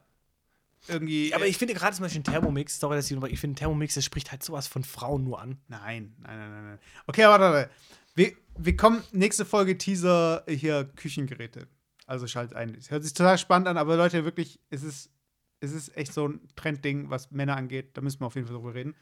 irgendwie. 0.88 1.34
aber 1.34 1.48
ich 1.48 1.58
finde 1.58 1.74
gerade 1.74 1.96
zum 1.96 2.04
Beispiel 2.04 2.22
ein 2.22 2.24
Thermomix, 2.24 2.80
sorry, 2.80 2.96
dass 2.96 3.12
ich, 3.12 3.22
ich 3.24 3.40
finde, 3.40 3.56
Thermomix, 3.56 3.96
das 3.96 4.06
spricht 4.06 4.32
halt 4.32 4.44
sowas 4.44 4.68
von 4.68 4.84
Frauen 4.84 5.24
nur 5.24 5.42
an. 5.42 5.58
Nein, 5.68 6.16
nein, 6.20 6.38
nein, 6.38 6.66
nein. 6.66 6.80
Okay, 7.08 7.24
warte, 7.24 7.44
warte. 7.44 7.70
Wir, 8.16 8.34
wir 8.58 8.76
kommen, 8.78 9.04
nächste 9.12 9.44
Folge 9.44 9.78
Teaser 9.78 10.44
hier 10.48 10.86
Küchengeräte. 10.96 11.68
Also 12.08 12.26
schalt 12.26 12.56
ein. 12.56 12.74
Es 12.74 12.90
hört 12.90 13.04
sich 13.04 13.14
total 13.14 13.38
spannend 13.38 13.68
an, 13.68 13.78
aber 13.78 13.96
Leute, 13.96 14.26
wirklich, 14.26 14.60
es 14.72 14.82
ist, 14.82 15.12
es 15.60 15.72
ist 15.72 15.96
echt 15.96 16.14
so 16.14 16.28
ein 16.28 16.48
Trendding, 16.56 17.12
was 17.12 17.30
Männer 17.30 17.56
angeht. 17.56 17.96
Da 17.96 18.02
müssen 18.02 18.22
wir 18.22 18.26
auf 18.26 18.36
jeden 18.36 18.48
Fall 18.48 18.56
drüber 18.56 18.74
reden. 18.74 18.96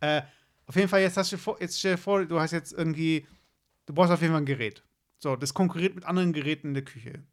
Äh, 0.00 0.22
auf 0.66 0.76
jeden 0.76 0.88
Fall, 0.88 1.00
jetzt 1.00 1.16
hast 1.16 1.32
du 1.32 1.38
vor, 1.38 1.58
jetzt 1.60 1.78
stell 1.78 1.92
dir 1.92 1.98
vor, 1.98 2.26
du 2.26 2.38
hast 2.38 2.50
jetzt 2.50 2.72
irgendwie 2.72 3.26
du 3.88 3.94
brauchst 3.94 4.12
auf 4.12 4.20
jeden 4.20 4.32
Fall 4.32 4.42
ein 4.42 4.46
Gerät. 4.46 4.84
So, 5.18 5.34
das 5.34 5.54
konkurriert 5.54 5.94
mit 5.94 6.04
anderen 6.04 6.32
Geräten 6.32 6.68
in 6.68 6.74
der 6.74 6.84
Küche. 6.84 7.24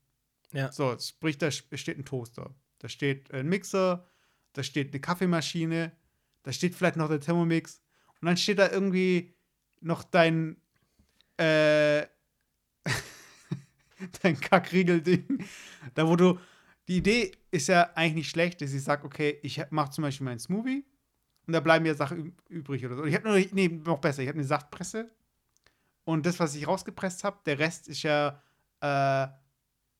Ja. 0.54 0.72
So, 0.72 0.98
sprich, 0.98 1.38
da 1.38 1.52
steht 1.52 2.00
ein 2.00 2.06
Toaster, 2.06 2.56
da 2.80 2.88
steht 2.88 3.32
ein 3.34 3.48
Mixer, 3.48 4.08
da 4.54 4.64
steht 4.64 4.92
eine 4.92 5.02
Kaffeemaschine, 5.02 5.92
da 6.44 6.52
steht 6.52 6.74
vielleicht 6.74 6.96
noch 6.96 7.10
der 7.10 7.20
Thermomix 7.20 7.82
und 8.22 8.28
dann 8.28 8.38
steht 8.38 8.58
da 8.58 8.72
irgendwie 8.72 9.36
noch 9.82 10.04
dein 10.04 10.58
äh, 11.38 12.08
dein 14.22 14.40
Kackriegel-Ding, 14.40 15.44
da 15.94 16.08
wo 16.08 16.16
du 16.16 16.40
die 16.88 16.98
Idee 16.98 17.32
ist 17.52 17.68
ja 17.68 17.90
eigentlich 17.96 18.14
nicht 18.14 18.30
schlecht, 18.30 18.62
dass 18.62 18.74
ich 18.74 18.84
sage, 18.84 19.06
okay, 19.06 19.40
ich 19.42 19.62
mache 19.72 19.92
zum 19.92 20.04
Beispiel 20.04 20.26
meinen 20.26 20.40
Smoothie 20.40 20.86
und 21.48 21.54
da 21.54 21.60
bleiben 21.60 21.84
mir 21.84 21.96
Sachen 21.96 22.36
übrig 22.50 22.86
oder 22.86 22.96
so. 22.96 23.06
Ich 23.06 23.16
habe 23.16 23.28
nur, 23.28 23.44
nee, 23.52 23.68
noch 23.68 24.00
besser, 24.00 24.22
ich 24.22 24.28
habe 24.28 24.38
eine 24.38 24.48
Saftpresse 24.48 25.10
und 26.04 26.26
das, 26.26 26.40
was 26.40 26.56
ich 26.56 26.68
rausgepresst 26.68 27.24
habe, 27.24 27.40
der 27.46 27.60
Rest 27.60 27.88
ist 27.88 28.04
ja 28.04 28.42
äh, 28.82 28.86
eine 28.86 29.34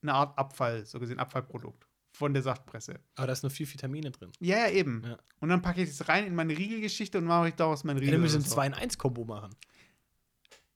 Art 0.04 0.38
Abfall, 0.38 0.86
so 0.86 1.00
gesehen, 1.00 1.18
Abfallprodukt 1.18 1.86
von 2.12 2.32
der 2.32 2.42
Saftpresse. 2.42 3.00
Aber 3.16 3.26
da 3.26 3.32
ist 3.32 3.42
nur 3.42 3.50
viel 3.50 3.70
Vitamine 3.70 4.10
drin. 4.10 4.32
Ja, 4.40 4.58
ja, 4.58 4.70
eben. 4.70 5.02
Ja. 5.04 5.18
Und 5.40 5.50
dann 5.50 5.60
packe 5.60 5.82
ich 5.82 5.90
das 5.90 6.08
rein 6.08 6.26
in 6.26 6.34
meine 6.34 6.56
Riegelgeschichte 6.56 7.18
und 7.18 7.24
mache 7.24 7.48
ich 7.48 7.54
daraus 7.54 7.84
mein 7.84 7.98
Riegel. 7.98 8.14
Ja, 8.14 8.18
wir 8.18 8.22
müssen 8.22 8.42
ein 8.42 8.74
2-in-1-Kombo 8.74 9.24
machen. 9.24 9.54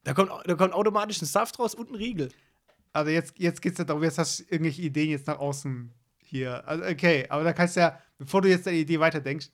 Da 0.02 0.12
kommt, 0.12 0.30
da 0.44 0.54
kommt 0.54 0.74
automatisch 0.74 1.22
ein 1.22 1.26
Saft 1.26 1.58
raus 1.58 1.74
und 1.74 1.90
ein 1.90 1.94
Riegel. 1.94 2.30
Also 2.92 3.10
jetzt, 3.10 3.38
jetzt 3.38 3.62
geht 3.62 3.72
es 3.72 3.78
ja 3.78 3.84
darum, 3.84 4.02
jetzt 4.02 4.18
hast 4.18 4.40
du 4.40 4.44
irgendwelche 4.44 4.82
Ideen 4.82 5.10
jetzt 5.10 5.26
nach 5.26 5.38
außen 5.38 5.92
hier. 6.18 6.66
Also 6.66 6.84
okay, 6.84 7.26
aber 7.28 7.44
da 7.44 7.52
kannst 7.52 7.76
du 7.76 7.80
ja, 7.80 7.98
bevor 8.18 8.42
du 8.42 8.48
jetzt 8.48 8.66
deine 8.66 8.78
Idee 8.78 9.00
weiterdenkst, 9.00 9.50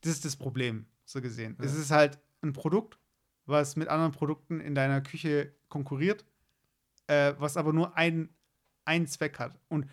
das 0.00 0.12
ist 0.12 0.24
das 0.24 0.36
Problem, 0.36 0.86
so 1.04 1.20
gesehen. 1.20 1.56
Ja. 1.58 1.64
Es 1.64 1.74
ist 1.74 1.90
halt 1.90 2.18
ein 2.42 2.52
Produkt, 2.52 2.98
was 3.46 3.76
mit 3.76 3.88
anderen 3.88 4.12
Produkten 4.12 4.60
in 4.60 4.74
deiner 4.74 5.00
Küche 5.00 5.54
konkurriert, 5.68 6.24
äh, 7.06 7.34
was 7.38 7.56
aber 7.56 7.72
nur 7.72 7.96
ein, 7.96 8.28
einen 8.84 9.06
Zweck 9.06 9.38
hat. 9.38 9.58
Und 9.68 9.86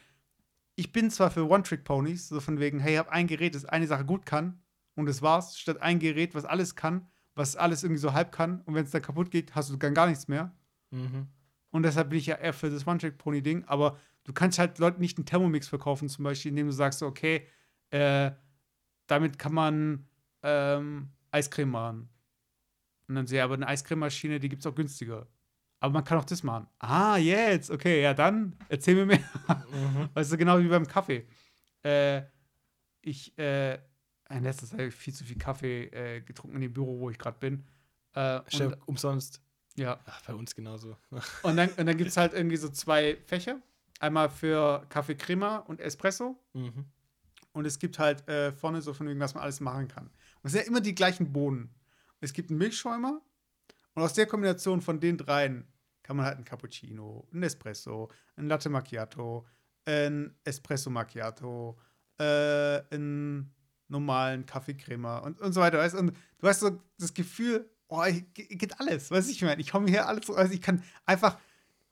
ich 0.75 0.91
bin 0.91 1.11
zwar 1.11 1.31
für 1.31 1.47
One-Trick-Ponys, 1.47 2.29
so 2.29 2.39
von 2.39 2.59
wegen, 2.59 2.79
hey, 2.79 2.93
ich 2.93 2.99
habe 2.99 3.11
ein 3.11 3.27
Gerät, 3.27 3.55
das 3.55 3.65
eine 3.65 3.87
Sache 3.87 4.05
gut 4.05 4.25
kann 4.25 4.61
und 4.95 5.05
das 5.05 5.21
war's, 5.21 5.59
statt 5.59 5.81
ein 5.81 5.99
Gerät, 5.99 6.33
was 6.33 6.45
alles 6.45 6.75
kann, 6.75 7.07
was 7.35 7.55
alles 7.55 7.83
irgendwie 7.83 8.01
so 8.01 8.13
halb 8.13 8.31
kann 8.31 8.61
und 8.61 8.73
wenn 8.73 8.85
es 8.85 8.91
dann 8.91 9.01
kaputt 9.01 9.31
geht, 9.31 9.55
hast 9.55 9.69
du 9.69 9.77
dann 9.77 9.93
gar 9.93 10.07
nichts 10.07 10.27
mehr. 10.27 10.55
Mhm. 10.91 11.27
Und 11.71 11.83
deshalb 11.83 12.09
bin 12.09 12.19
ich 12.19 12.27
ja 12.27 12.35
eher 12.35 12.53
für 12.53 12.69
das 12.69 12.85
One-Trick-Pony-Ding, 12.85 13.65
aber 13.65 13.97
du 14.25 14.33
kannst 14.33 14.59
halt 14.59 14.77
Leuten 14.77 15.01
nicht 15.01 15.17
einen 15.17 15.25
Thermomix 15.25 15.67
verkaufen, 15.67 16.09
zum 16.09 16.23
Beispiel, 16.23 16.49
indem 16.49 16.67
du 16.67 16.73
sagst, 16.73 17.01
okay, 17.01 17.47
äh, 17.89 18.31
damit 19.07 19.39
kann 19.39 19.53
man 19.53 20.07
ähm, 20.43 21.09
Eiscreme 21.31 21.71
machen. 21.71 22.09
Und 23.07 23.15
dann 23.15 23.27
sehe 23.27 23.39
ich 23.39 23.43
aber 23.43 23.55
eine 23.55 23.67
Eiscrememaschine, 23.67 24.39
die 24.39 24.49
gibt 24.49 24.61
es 24.61 24.67
auch 24.67 24.75
günstiger. 24.75 25.27
Aber 25.79 25.93
man 25.93 26.03
kann 26.03 26.17
auch 26.17 26.25
das 26.25 26.43
machen. 26.43 26.67
Ah, 26.79 27.17
jetzt, 27.17 27.71
okay, 27.71 28.01
ja 28.01 28.13
dann, 28.13 28.55
erzähl 28.69 28.95
mir 28.95 29.05
mehr. 29.05 29.19
Mhm. 29.47 30.09
Weißt 30.13 30.31
du, 30.31 30.37
genau 30.37 30.59
wie 30.59 30.67
beim 30.67 30.87
Kaffee. 30.87 31.25
Äh, 31.83 32.21
ich, 33.01 33.37
äh, 33.37 33.79
in 34.29 34.43
letzter 34.43 34.67
Zeit 34.67 34.79
habe 34.79 34.87
ich 34.89 34.95
viel 34.95 35.13
zu 35.13 35.23
viel 35.23 35.37
Kaffee 35.37 35.85
äh, 35.85 36.21
getrunken 36.21 36.57
in 36.57 36.61
dem 36.61 36.73
Büro, 36.73 36.99
wo 36.99 37.09
ich 37.09 37.17
gerade 37.17 37.39
bin. 37.39 37.65
Äh, 38.13 38.41
und, 38.59 38.87
umsonst. 38.87 39.41
Ja. 39.75 39.99
Ach, 40.05 40.21
bei 40.25 40.33
uns 40.33 40.55
genauso. 40.55 40.97
und 41.43 41.57
dann, 41.57 41.69
und 41.69 41.85
dann 41.85 41.97
gibt 41.97 42.09
es 42.09 42.17
halt 42.17 42.33
irgendwie 42.33 42.57
so 42.57 42.69
zwei 42.69 43.17
Fächer. 43.25 43.61
Einmal 43.99 44.29
für 44.29 44.85
Kaffee 44.89 45.15
Crema 45.15 45.57
und 45.57 45.79
Espresso. 45.79 46.37
Mhm. 46.53 46.85
Und 47.53 47.65
es 47.65 47.79
gibt 47.79 47.99
halt 47.99 48.27
äh, 48.27 48.51
vorne 48.51 48.81
so 48.81 48.93
von 48.93 49.07
wegen, 49.07 49.19
was 49.19 49.33
man 49.33 49.43
alles 49.43 49.59
machen 49.59 49.87
kann. 49.87 50.05
Und 50.05 50.45
es 50.45 50.53
sind 50.53 50.61
ja 50.61 50.67
immer 50.67 50.81
die 50.81 50.95
gleichen 50.95 51.31
Bohnen. 51.31 51.69
Es 52.19 52.33
gibt 52.33 52.49
einen 52.49 52.59
Milchschäumer. 52.59 53.21
Und 53.93 54.03
aus 54.03 54.13
der 54.13 54.25
Kombination 54.25 54.81
von 54.81 54.99
den 54.99 55.17
dreien 55.17 55.67
kann 56.03 56.15
man 56.15 56.25
halt 56.25 56.37
einen 56.37 56.45
Cappuccino, 56.45 57.27
einen 57.31 57.43
Espresso, 57.43 58.09
einen 58.35 58.47
Latte 58.47 58.69
Macchiato, 58.69 59.45
ein 59.85 60.35
Espresso 60.43 60.89
Macchiato, 60.89 61.77
äh, 62.17 62.81
einen 62.89 63.53
normalen 63.87 64.45
Kaffee 64.45 64.75
Crema 64.75 65.19
und, 65.19 65.39
und 65.41 65.53
so 65.53 65.61
weiter. 65.61 65.77
Weißt? 65.77 65.95
Und 65.95 66.17
du 66.39 66.47
hast 66.47 66.61
so 66.61 66.81
das 66.97 67.13
Gefühl, 67.13 67.69
oh, 67.91 68.03
geht 68.33 68.79
alles, 68.79 69.11
weiß 69.11 69.29
ich 69.29 69.41
meine. 69.41 69.61
Ich 69.61 69.71
komme 69.71 69.89
hier 69.89 70.07
alles, 70.07 70.29
also 70.29 70.53
ich 70.53 70.61
kann 70.61 70.83
einfach, 71.05 71.37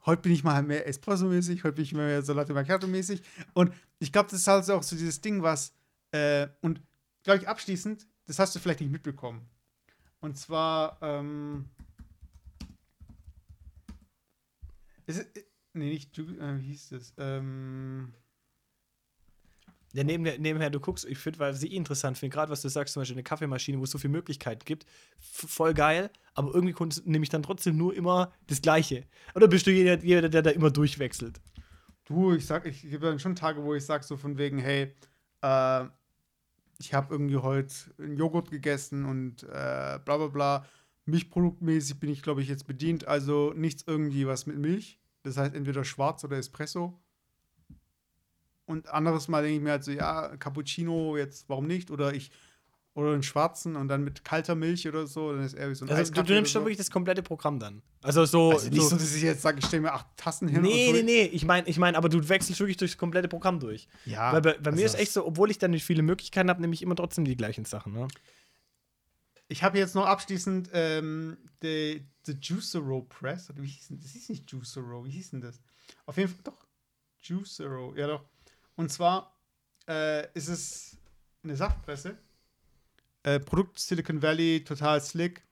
heute 0.05 0.21
bin 0.23 0.31
ich 0.31 0.43
mal 0.43 0.63
mehr 0.63 0.87
Espresso-mäßig, 0.87 1.63
heute 1.63 1.73
bin 1.73 1.83
ich 1.83 1.93
mal 1.93 2.07
mehr 2.07 2.21
so 2.23 2.33
Latte 2.33 2.53
Macchiato-mäßig. 2.53 3.21
Und 3.53 3.73
ich 3.99 4.11
glaube, 4.11 4.29
das 4.29 4.39
ist 4.39 4.47
halt 4.47 4.69
auch 4.69 4.83
so 4.83 4.95
dieses 4.95 5.21
Ding, 5.21 5.43
was, 5.43 5.73
äh, 6.11 6.47
und 6.61 6.81
glaube 7.23 7.39
ich, 7.39 7.47
abschließend, 7.47 8.07
das 8.25 8.39
hast 8.39 8.55
du 8.55 8.59
vielleicht 8.59 8.79
nicht 8.79 8.91
mitbekommen. 8.91 9.47
Und 10.21 10.37
zwar, 10.37 10.97
ähm, 11.01 11.65
ist, 15.05 15.19
es, 15.19 15.43
nee, 15.73 15.89
nicht, 15.89 16.17
äh, 16.17 16.59
wie 16.59 16.67
hieß 16.67 16.89
das? 16.89 17.13
Ähm, 17.17 18.13
ja, 19.93 20.03
nebenher, 20.03 20.37
nebenher, 20.37 20.69
du 20.69 20.79
guckst, 20.79 21.05
ich 21.05 21.17
finde, 21.17 21.39
weil 21.39 21.53
sie 21.53 21.75
interessant 21.75 22.17
finde, 22.17 22.33
gerade 22.33 22.51
was 22.51 22.61
du 22.61 22.69
sagst, 22.69 22.93
zum 22.93 23.01
Beispiel 23.01 23.15
eine 23.15 23.23
Kaffeemaschine, 23.23 23.79
wo 23.79 23.83
es 23.83 23.91
so 23.91 23.97
viele 23.97 24.11
Möglichkeiten 24.11 24.63
gibt, 24.65 24.85
voll 25.19 25.73
geil, 25.73 26.11
aber 26.35 26.53
irgendwie 26.53 26.75
nehme 27.05 27.23
ich 27.23 27.29
dann 27.29 27.41
trotzdem 27.41 27.75
nur 27.75 27.95
immer 27.95 28.31
das 28.47 28.61
Gleiche. 28.61 29.05
Oder 29.33 29.47
bist 29.47 29.65
du 29.65 29.71
jeder, 29.71 29.97
jeder 30.03 30.29
der 30.29 30.43
da 30.43 30.51
immer 30.51 30.69
durchwechselt? 30.69 31.41
Du, 32.05 32.33
ich 32.33 32.45
sag, 32.45 32.65
ich 32.65 32.85
habe 32.85 33.07
dann 33.07 33.19
schon 33.19 33.35
Tage, 33.35 33.63
wo 33.63 33.73
ich 33.73 33.85
sage, 33.85 34.03
so 34.03 34.17
von 34.17 34.37
wegen, 34.37 34.59
hey, 34.59 34.93
äh, 35.41 35.85
ich 36.79 36.93
habe 36.93 37.13
irgendwie 37.13 37.37
heute 37.37 37.73
einen 37.97 38.15
Joghurt 38.15 38.51
gegessen 38.51 39.05
und 39.05 39.43
äh, 39.43 39.99
bla 40.03 40.17
bla 40.17 40.27
bla. 40.27 40.65
Milchproduktmäßig 41.05 41.99
bin 41.99 42.09
ich, 42.09 42.21
glaube 42.21 42.41
ich, 42.41 42.47
jetzt 42.47 42.67
bedient, 42.67 43.07
also 43.07 43.53
nichts 43.55 43.83
irgendwie 43.85 44.27
was 44.27 44.45
mit 44.45 44.57
Milch. 44.57 44.99
Das 45.23 45.37
heißt 45.37 45.53
entweder 45.53 45.83
schwarz 45.83 46.23
oder 46.23 46.37
Espresso. 46.37 46.99
Und 48.69 48.87
anderes 48.87 49.27
Mal 49.27 49.41
denke 49.41 49.57
ich 49.57 49.63
mir 49.63 49.71
halt 49.71 49.83
so, 49.83 49.91
ja, 49.91 50.37
Cappuccino, 50.37 51.17
jetzt 51.17 51.49
warum 51.49 51.65
nicht? 51.65 51.89
Oder 51.89 52.13
ich 52.13 52.29
oder 52.93 53.13
einen 53.13 53.23
schwarzen 53.23 53.75
und 53.75 53.87
dann 53.87 54.03
mit 54.03 54.23
kalter 54.23 54.55
Milch 54.55 54.87
oder 54.87 55.07
so, 55.07 55.31
dann 55.31 55.43
ist 55.43 55.53
eher 55.53 55.69
wie 55.69 55.75
so 55.75 55.85
ein 55.85 55.91
also, 55.91 56.11
du, 56.11 56.23
du 56.23 56.33
nimmst 56.33 56.51
schon 56.51 56.61
so. 56.61 56.65
wirklich 56.65 56.77
das 56.77 56.91
komplette 56.91 57.23
Programm 57.23 57.59
dann. 57.59 57.81
Also 58.01 58.25
so. 58.25 58.51
Also 58.51 58.69
nicht 58.69 58.81
so, 58.81 58.89
so, 58.89 58.97
dass 58.97 59.15
ich 59.15 59.23
jetzt 59.23 59.41
sage, 59.41 59.59
ich 59.59 59.65
stelle 59.65 59.83
mir 59.83 59.93
acht 59.93 60.05
Tassen 60.17 60.47
hin. 60.47 60.61
Nee, 60.61 60.91
nee, 60.91 61.03
nee. 61.03 61.23
Ich 61.23 61.45
meine, 61.45 61.67
ich 61.67 61.79
mein, 61.79 61.95
aber 61.95 62.09
du 62.09 62.27
wechselst 62.27 62.59
wirklich 62.59 62.77
durch 62.77 62.91
das 62.91 62.97
komplette 62.97 63.27
Programm 63.27 63.59
durch. 63.59 63.87
Ja. 64.05 64.33
Weil 64.33 64.41
bei, 64.41 64.53
bei 64.53 64.69
also 64.71 64.79
mir 64.79 64.85
ist 64.85 64.99
echt 64.99 65.13
so, 65.13 65.25
obwohl 65.25 65.49
ich 65.49 65.57
dann 65.57 65.71
nicht 65.71 65.85
viele 65.85 66.03
Möglichkeiten 66.03 66.49
habe, 66.49 66.61
nehme 66.61 66.73
ich 66.73 66.81
immer 66.81 66.95
trotzdem 66.95 67.25
die 67.25 67.37
gleichen 67.37 67.65
Sachen. 67.65 67.93
Ne? 67.93 68.07
Ich 69.47 69.63
habe 69.63 69.77
jetzt 69.77 69.95
noch 69.95 70.05
abschließend 70.05 70.69
ähm, 70.73 71.37
the, 71.61 72.05
the 72.25 72.33
Juicero 72.33 73.01
Press. 73.01 73.49
Oder 73.49 73.63
wie 73.63 73.67
hieß 73.67 73.87
denn 73.87 73.99
das? 73.99 74.11
hieß 74.11 74.29
nicht 74.29 74.51
Juicero. 74.51 75.05
Wie 75.05 75.11
hieß 75.11 75.31
denn 75.31 75.41
das? 75.41 75.61
Auf 76.05 76.17
jeden 76.17 76.29
Fall, 76.29 76.41
doch. 76.43 76.67
Juicero, 77.21 77.95
ja 77.95 78.07
doch. 78.07 78.25
Und 78.79 78.87
zwar 78.87 79.37
äh, 79.89 80.31
ist 80.35 80.47
es 80.47 80.97
eine 81.43 81.57
Saftpresse. 81.57 82.17
Äh, 83.23 83.41
Produkt 83.41 83.77
Silicon 83.77 84.21
Valley, 84.21 84.63
total 84.63 85.01
slick. 85.01 85.43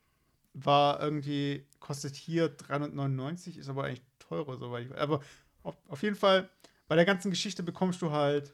War 0.53 1.01
irgendwie, 1.01 1.67
kostet 1.81 2.15
hier 2.15 2.47
399, 2.47 3.57
ist 3.57 3.67
aber 3.67 3.83
eigentlich 3.83 4.01
teurer, 4.17 4.57
soweit 4.57 4.85
ich 4.85 4.91
weiß. 4.91 4.99
Aber 4.99 5.19
auf, 5.63 5.75
auf 5.89 6.03
jeden 6.03 6.15
Fall, 6.15 6.49
bei 6.87 6.95
der 6.95 7.03
ganzen 7.03 7.29
Geschichte 7.29 7.63
bekommst 7.63 8.01
du 8.01 8.11
halt 8.11 8.53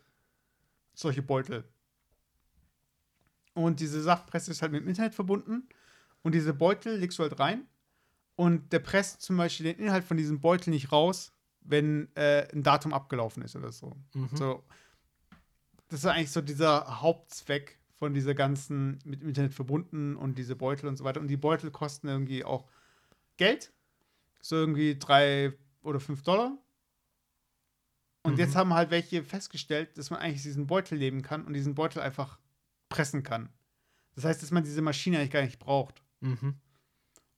solche 0.95 1.21
Beutel. 1.21 1.65
Und 3.53 3.79
diese 3.79 4.01
Saftpresse 4.01 4.49
ist 4.49 4.63
halt 4.63 4.71
mit 4.71 4.81
dem 4.81 4.87
Internet 4.87 5.13
verbunden. 5.13 5.69
Und 6.23 6.33
diese 6.33 6.51
Beutel 6.51 6.97
legst 6.97 7.19
du 7.19 7.23
halt 7.23 7.37
rein. 7.37 7.67
Und 8.35 8.73
der 8.73 8.79
presst 8.79 9.21
zum 9.21 9.37
Beispiel 9.37 9.71
den 9.71 9.77
Inhalt 9.77 10.03
von 10.03 10.17
diesem 10.17 10.41
Beutel 10.41 10.71
nicht 10.71 10.91
raus, 10.91 11.31
wenn 11.65 12.13
äh, 12.15 12.47
ein 12.53 12.63
Datum 12.63 12.93
abgelaufen 12.93 13.43
ist 13.43 13.55
oder 13.55 13.71
so. 13.71 13.95
Mhm. 14.13 14.29
so. 14.33 14.63
Das 15.89 15.99
ist 15.99 16.05
eigentlich 16.05 16.31
so 16.31 16.41
dieser 16.41 17.01
Hauptzweck 17.01 17.79
von 17.97 18.13
dieser 18.13 18.33
ganzen 18.33 18.99
mit 19.05 19.21
dem 19.21 19.29
Internet 19.29 19.53
verbunden 19.53 20.15
und 20.15 20.37
diese 20.37 20.55
Beutel 20.55 20.87
und 20.87 20.97
so 20.97 21.03
weiter. 21.03 21.21
Und 21.21 21.27
die 21.27 21.37
Beutel 21.37 21.71
kosten 21.71 22.07
irgendwie 22.07 22.43
auch 22.43 22.67
Geld. 23.37 23.71
So 24.41 24.55
irgendwie 24.55 24.97
drei 24.97 25.53
oder 25.81 25.99
fünf 25.99 26.23
Dollar. 26.23 26.57
Und 28.23 28.33
mhm. 28.33 28.39
jetzt 28.39 28.55
haben 28.55 28.73
halt 28.73 28.89
welche 28.89 29.23
festgestellt, 29.23 29.97
dass 29.97 30.09
man 30.09 30.19
eigentlich 30.19 30.41
diesen 30.41 30.67
Beutel 30.67 30.97
leben 30.97 31.21
kann 31.21 31.45
und 31.45 31.53
diesen 31.53 31.75
Beutel 31.75 32.01
einfach 32.01 32.39
pressen 32.89 33.23
kann. 33.23 33.49
Das 34.15 34.25
heißt, 34.25 34.41
dass 34.41 34.51
man 34.51 34.63
diese 34.63 34.81
Maschine 34.81 35.17
eigentlich 35.17 35.31
gar 35.31 35.41
nicht 35.41 35.59
braucht. 35.59 36.03
Mhm. 36.21 36.55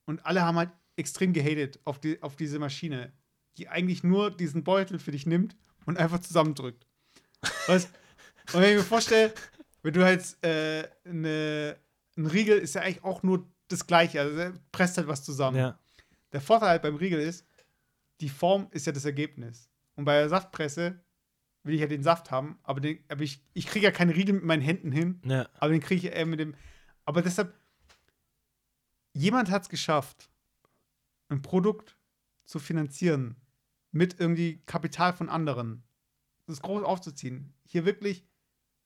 Und 0.06 0.26
alle 0.26 0.44
haben 0.44 0.58
halt 0.58 0.72
extrem 0.96 1.34
gehatet 1.34 1.80
auf, 1.86 2.00
die, 2.00 2.22
auf 2.22 2.36
diese 2.36 2.60
Maschine 2.60 3.12
die 3.58 3.68
eigentlich 3.70 4.04
nur 4.04 4.32
diesen 4.32 4.64
Beutel 4.64 5.00
für 5.00 5.12
dich 5.12 5.26
nimmt 5.26 5.56
und 5.86 5.98
einfach 5.98 6.20
zusammendrückt. 6.20 6.86
Weißt? 7.68 7.90
Und 8.54 8.62
wenn 8.62 8.72
ich 8.72 8.78
mir 8.78 8.84
vorstelle, 8.84 9.34
wenn 9.82 9.94
du 9.94 10.04
halt 10.04 10.24
äh, 10.44 10.88
eine, 11.06 11.78
ein 12.18 12.26
Riegel 12.26 12.58
ist 12.58 12.76
ja 12.76 12.82
eigentlich 12.82 13.04
auch 13.04 13.24
nur 13.24 13.48
das 13.68 13.88
Gleiche, 13.88 14.22
also 14.22 14.38
er 14.38 14.54
presst 14.72 14.98
halt 14.98 15.08
was 15.08 15.24
zusammen. 15.24 15.58
Ja. 15.58 15.80
Der 16.32 16.42
Vorteil 16.42 16.70
halt 16.70 16.82
beim 16.82 16.96
Riegel 16.96 17.20
ist, 17.20 17.46
die 18.22 18.30
Form 18.30 18.68
ist 18.72 18.86
ja 18.86 18.92
das 18.92 19.06
Ergebnis. 19.06 19.70
Und 19.96 20.06
bei 20.06 20.20
der 20.20 20.30
Saftpresse 20.30 21.00
will 21.64 21.74
ich 21.74 21.82
ja 21.82 21.88
den 21.88 22.04
Saft 22.04 22.32
haben, 22.32 22.60
aber, 22.64 22.80
den, 22.80 23.00
aber 23.10 23.22
ich, 23.22 23.44
ich 23.54 23.66
kriege 23.66 23.86
ja 23.86 23.92
keinen 23.92 24.12
Riegel 24.12 24.36
mit 24.36 24.44
meinen 24.44 24.62
Händen 24.62 24.92
hin, 24.92 25.22
ja. 25.26 25.48
aber 25.56 25.72
den 25.72 25.82
kriege 25.82 26.08
ich 26.08 26.14
eher 26.14 26.26
mit 26.26 26.40
dem. 26.40 26.56
Aber 27.06 27.22
deshalb, 27.22 27.54
jemand 29.14 29.50
hat 29.50 29.64
es 29.64 29.70
geschafft, 29.70 30.30
ein 31.30 31.42
Produkt 31.42 31.98
zu 32.46 32.60
finanzieren, 32.60 33.36
mit 33.96 34.20
irgendwie 34.20 34.62
Kapital 34.66 35.14
von 35.14 35.30
anderen, 35.30 35.84
das 36.48 36.62
groß 36.62 36.84
aufzuziehen, 36.84 37.54
hier 37.64 37.86
wirklich 37.86 38.28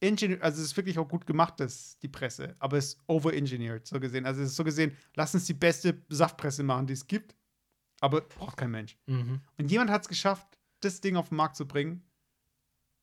Engineer, 0.01 0.41
also 0.41 0.62
es 0.62 0.68
ist 0.68 0.78
wirklich 0.78 0.99
auch 0.99 1.10
gut 1.10 1.26
gemacht, 1.26 1.55
das, 1.57 1.97
die 1.99 2.07
Presse, 2.07 2.55
aber 2.60 2.78
es 2.78 2.93
ist 2.93 2.99
overengineered, 3.07 3.86
so 3.86 3.99
gesehen. 3.99 4.26
Also 4.26 4.41
es 4.41 4.51
ist 4.51 4.55
so 4.55 4.64
gesehen, 4.64 4.95
lass 5.16 5.34
uns 5.34 5.45
die 5.45 5.55
beste 5.55 6.01
Saftpresse 6.10 6.64
machen, 6.64 6.88
die 6.88 6.93
es 6.93 7.05
gibt, 7.05 7.36
aber 7.99 8.22
braucht 8.22 8.55
kein 8.55 8.72
Mensch. 8.72 8.97
Mhm. 9.07 9.41
Und 9.57 9.72
jemand 9.72 9.89
hat 9.89 10.03
es 10.03 10.07
geschafft, 10.07 10.47
das 10.80 11.01
Ding 11.01 11.18
auf 11.18 11.30
den 11.30 11.36
Markt 11.36 11.57
zu 11.57 11.68
bringen 11.68 12.03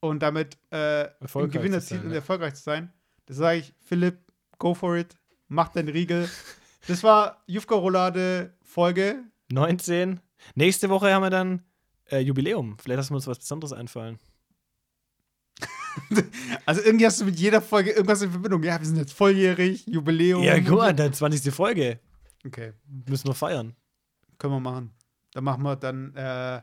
und 0.01 0.23
damit 0.23 0.57
äh, 0.71 1.07
ein 1.07 1.11
Erfolgreich 1.21 1.53
Gewinn 1.61 1.73
zu 1.73 1.81
sein, 1.81 2.05
und 2.05 2.11
ja. 2.11 2.17
erfolgreich 2.17 2.55
zu 2.55 2.63
sein. 2.63 2.93
Das 3.27 3.37
sage 3.39 3.59
ich, 3.59 3.75
Philipp, 3.81 4.21
go 4.59 4.75
for 4.75 4.97
it, 4.97 5.19
mach 5.49 5.69
deinen 5.69 5.89
Riegel. 5.89 6.31
Das 6.87 7.03
war 7.03 7.43
Jufka 7.47 7.75
Roulade 7.75 8.55
Folge. 8.63 9.25
19. 9.51 10.21
Nächste 10.55 10.89
Woche 10.89 11.13
haben 11.13 11.23
wir 11.23 11.31
dann 11.31 11.65
äh, 12.11 12.19
Jubiläum. 12.21 12.77
Vielleicht 12.79 12.97
lassen 12.99 13.11
wir 13.11 13.17
uns 13.17 13.27
was 13.27 13.39
Besonderes 13.39 13.73
einfallen. 13.73 14.19
Also 16.67 16.83
irgendwie 16.83 17.07
hast 17.07 17.21
du 17.21 17.25
mit 17.25 17.39
jeder 17.39 17.63
Folge 17.63 17.93
irgendwas 17.93 18.21
in 18.23 18.31
Verbindung. 18.31 18.63
Ja, 18.63 18.79
wir 18.79 18.87
sind 18.87 18.97
jetzt 18.97 19.13
volljährig, 19.13 19.87
Jubiläum. 19.87 20.43
Ja, 20.43 20.59
guck 20.61 20.77
mal, 20.79 20.93
dann 20.95 21.13
20. 21.13 21.55
Folge. 21.55 22.01
Okay, 22.45 22.73
Müssen 23.09 23.29
wir 23.29 23.35
feiern. 23.35 23.75
können 24.39 24.53
wir 24.55 24.61
machen. 24.61 24.91
Dann 25.33 25.45
machen 25.45 25.63
wir 25.63 25.77
dann, 25.77 26.15
äh, 26.15 26.61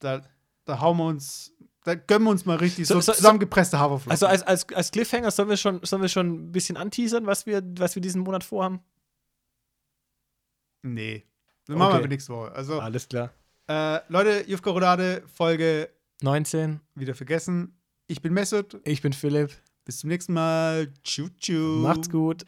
da, 0.00 0.22
da 0.64 0.80
hauen 0.80 0.96
wir 0.96 1.04
uns, 1.04 1.52
da 1.84 1.94
gönnen 1.94 2.24
wir 2.24 2.30
uns 2.30 2.44
mal 2.46 2.56
richtig 2.56 2.86
So- 2.88 3.00
so, 3.00 3.12
zusammengepresste 3.12 3.78
Haferflocken. 3.78 4.10
Also 4.10 4.26
als, 4.26 4.42
als, 4.42 4.66
als 4.72 4.90
Cliffhanger 4.90 5.30
sollen 5.30 5.48
wir, 5.50 5.56
schon, 5.56 5.80
sollen 5.84 6.02
wir 6.02 6.08
schon 6.08 6.48
ein 6.48 6.52
bisschen 6.52 6.76
anteasern, 6.76 7.26
was 7.26 7.46
wir, 7.46 7.62
was 7.78 7.94
wir 7.94 8.02
diesen 8.02 8.22
Monat 8.22 8.42
vorhaben? 8.42 8.80
nee. 10.82 11.24
Machen 11.68 11.82
Okay. 11.94 12.00
wir 12.04 12.08
nächste 12.08 12.32
Woche. 12.32 12.52
Also, 12.52 12.80
Alles 12.80 13.08
klar. 13.08 13.32
Äh, 13.68 14.00
Leute, 14.08 14.44
Jufka 14.48 14.70
Roulade 14.70 15.22
Folge 15.26 15.90
19. 16.22 16.80
wieder 16.94 17.14
vergessen. 17.14 17.78
Ich 18.06 18.22
bin 18.22 18.32
Mesut. 18.32 18.80
Ich 18.84 19.02
bin 19.02 19.12
Philipp. 19.12 19.52
Bis 19.84 19.98
zum 19.98 20.08
nächsten 20.08 20.32
Mal. 20.32 20.92
Tschu, 21.02 21.28
tschu. 21.40 21.80
Macht's 21.82 22.10
gut. 22.10 22.44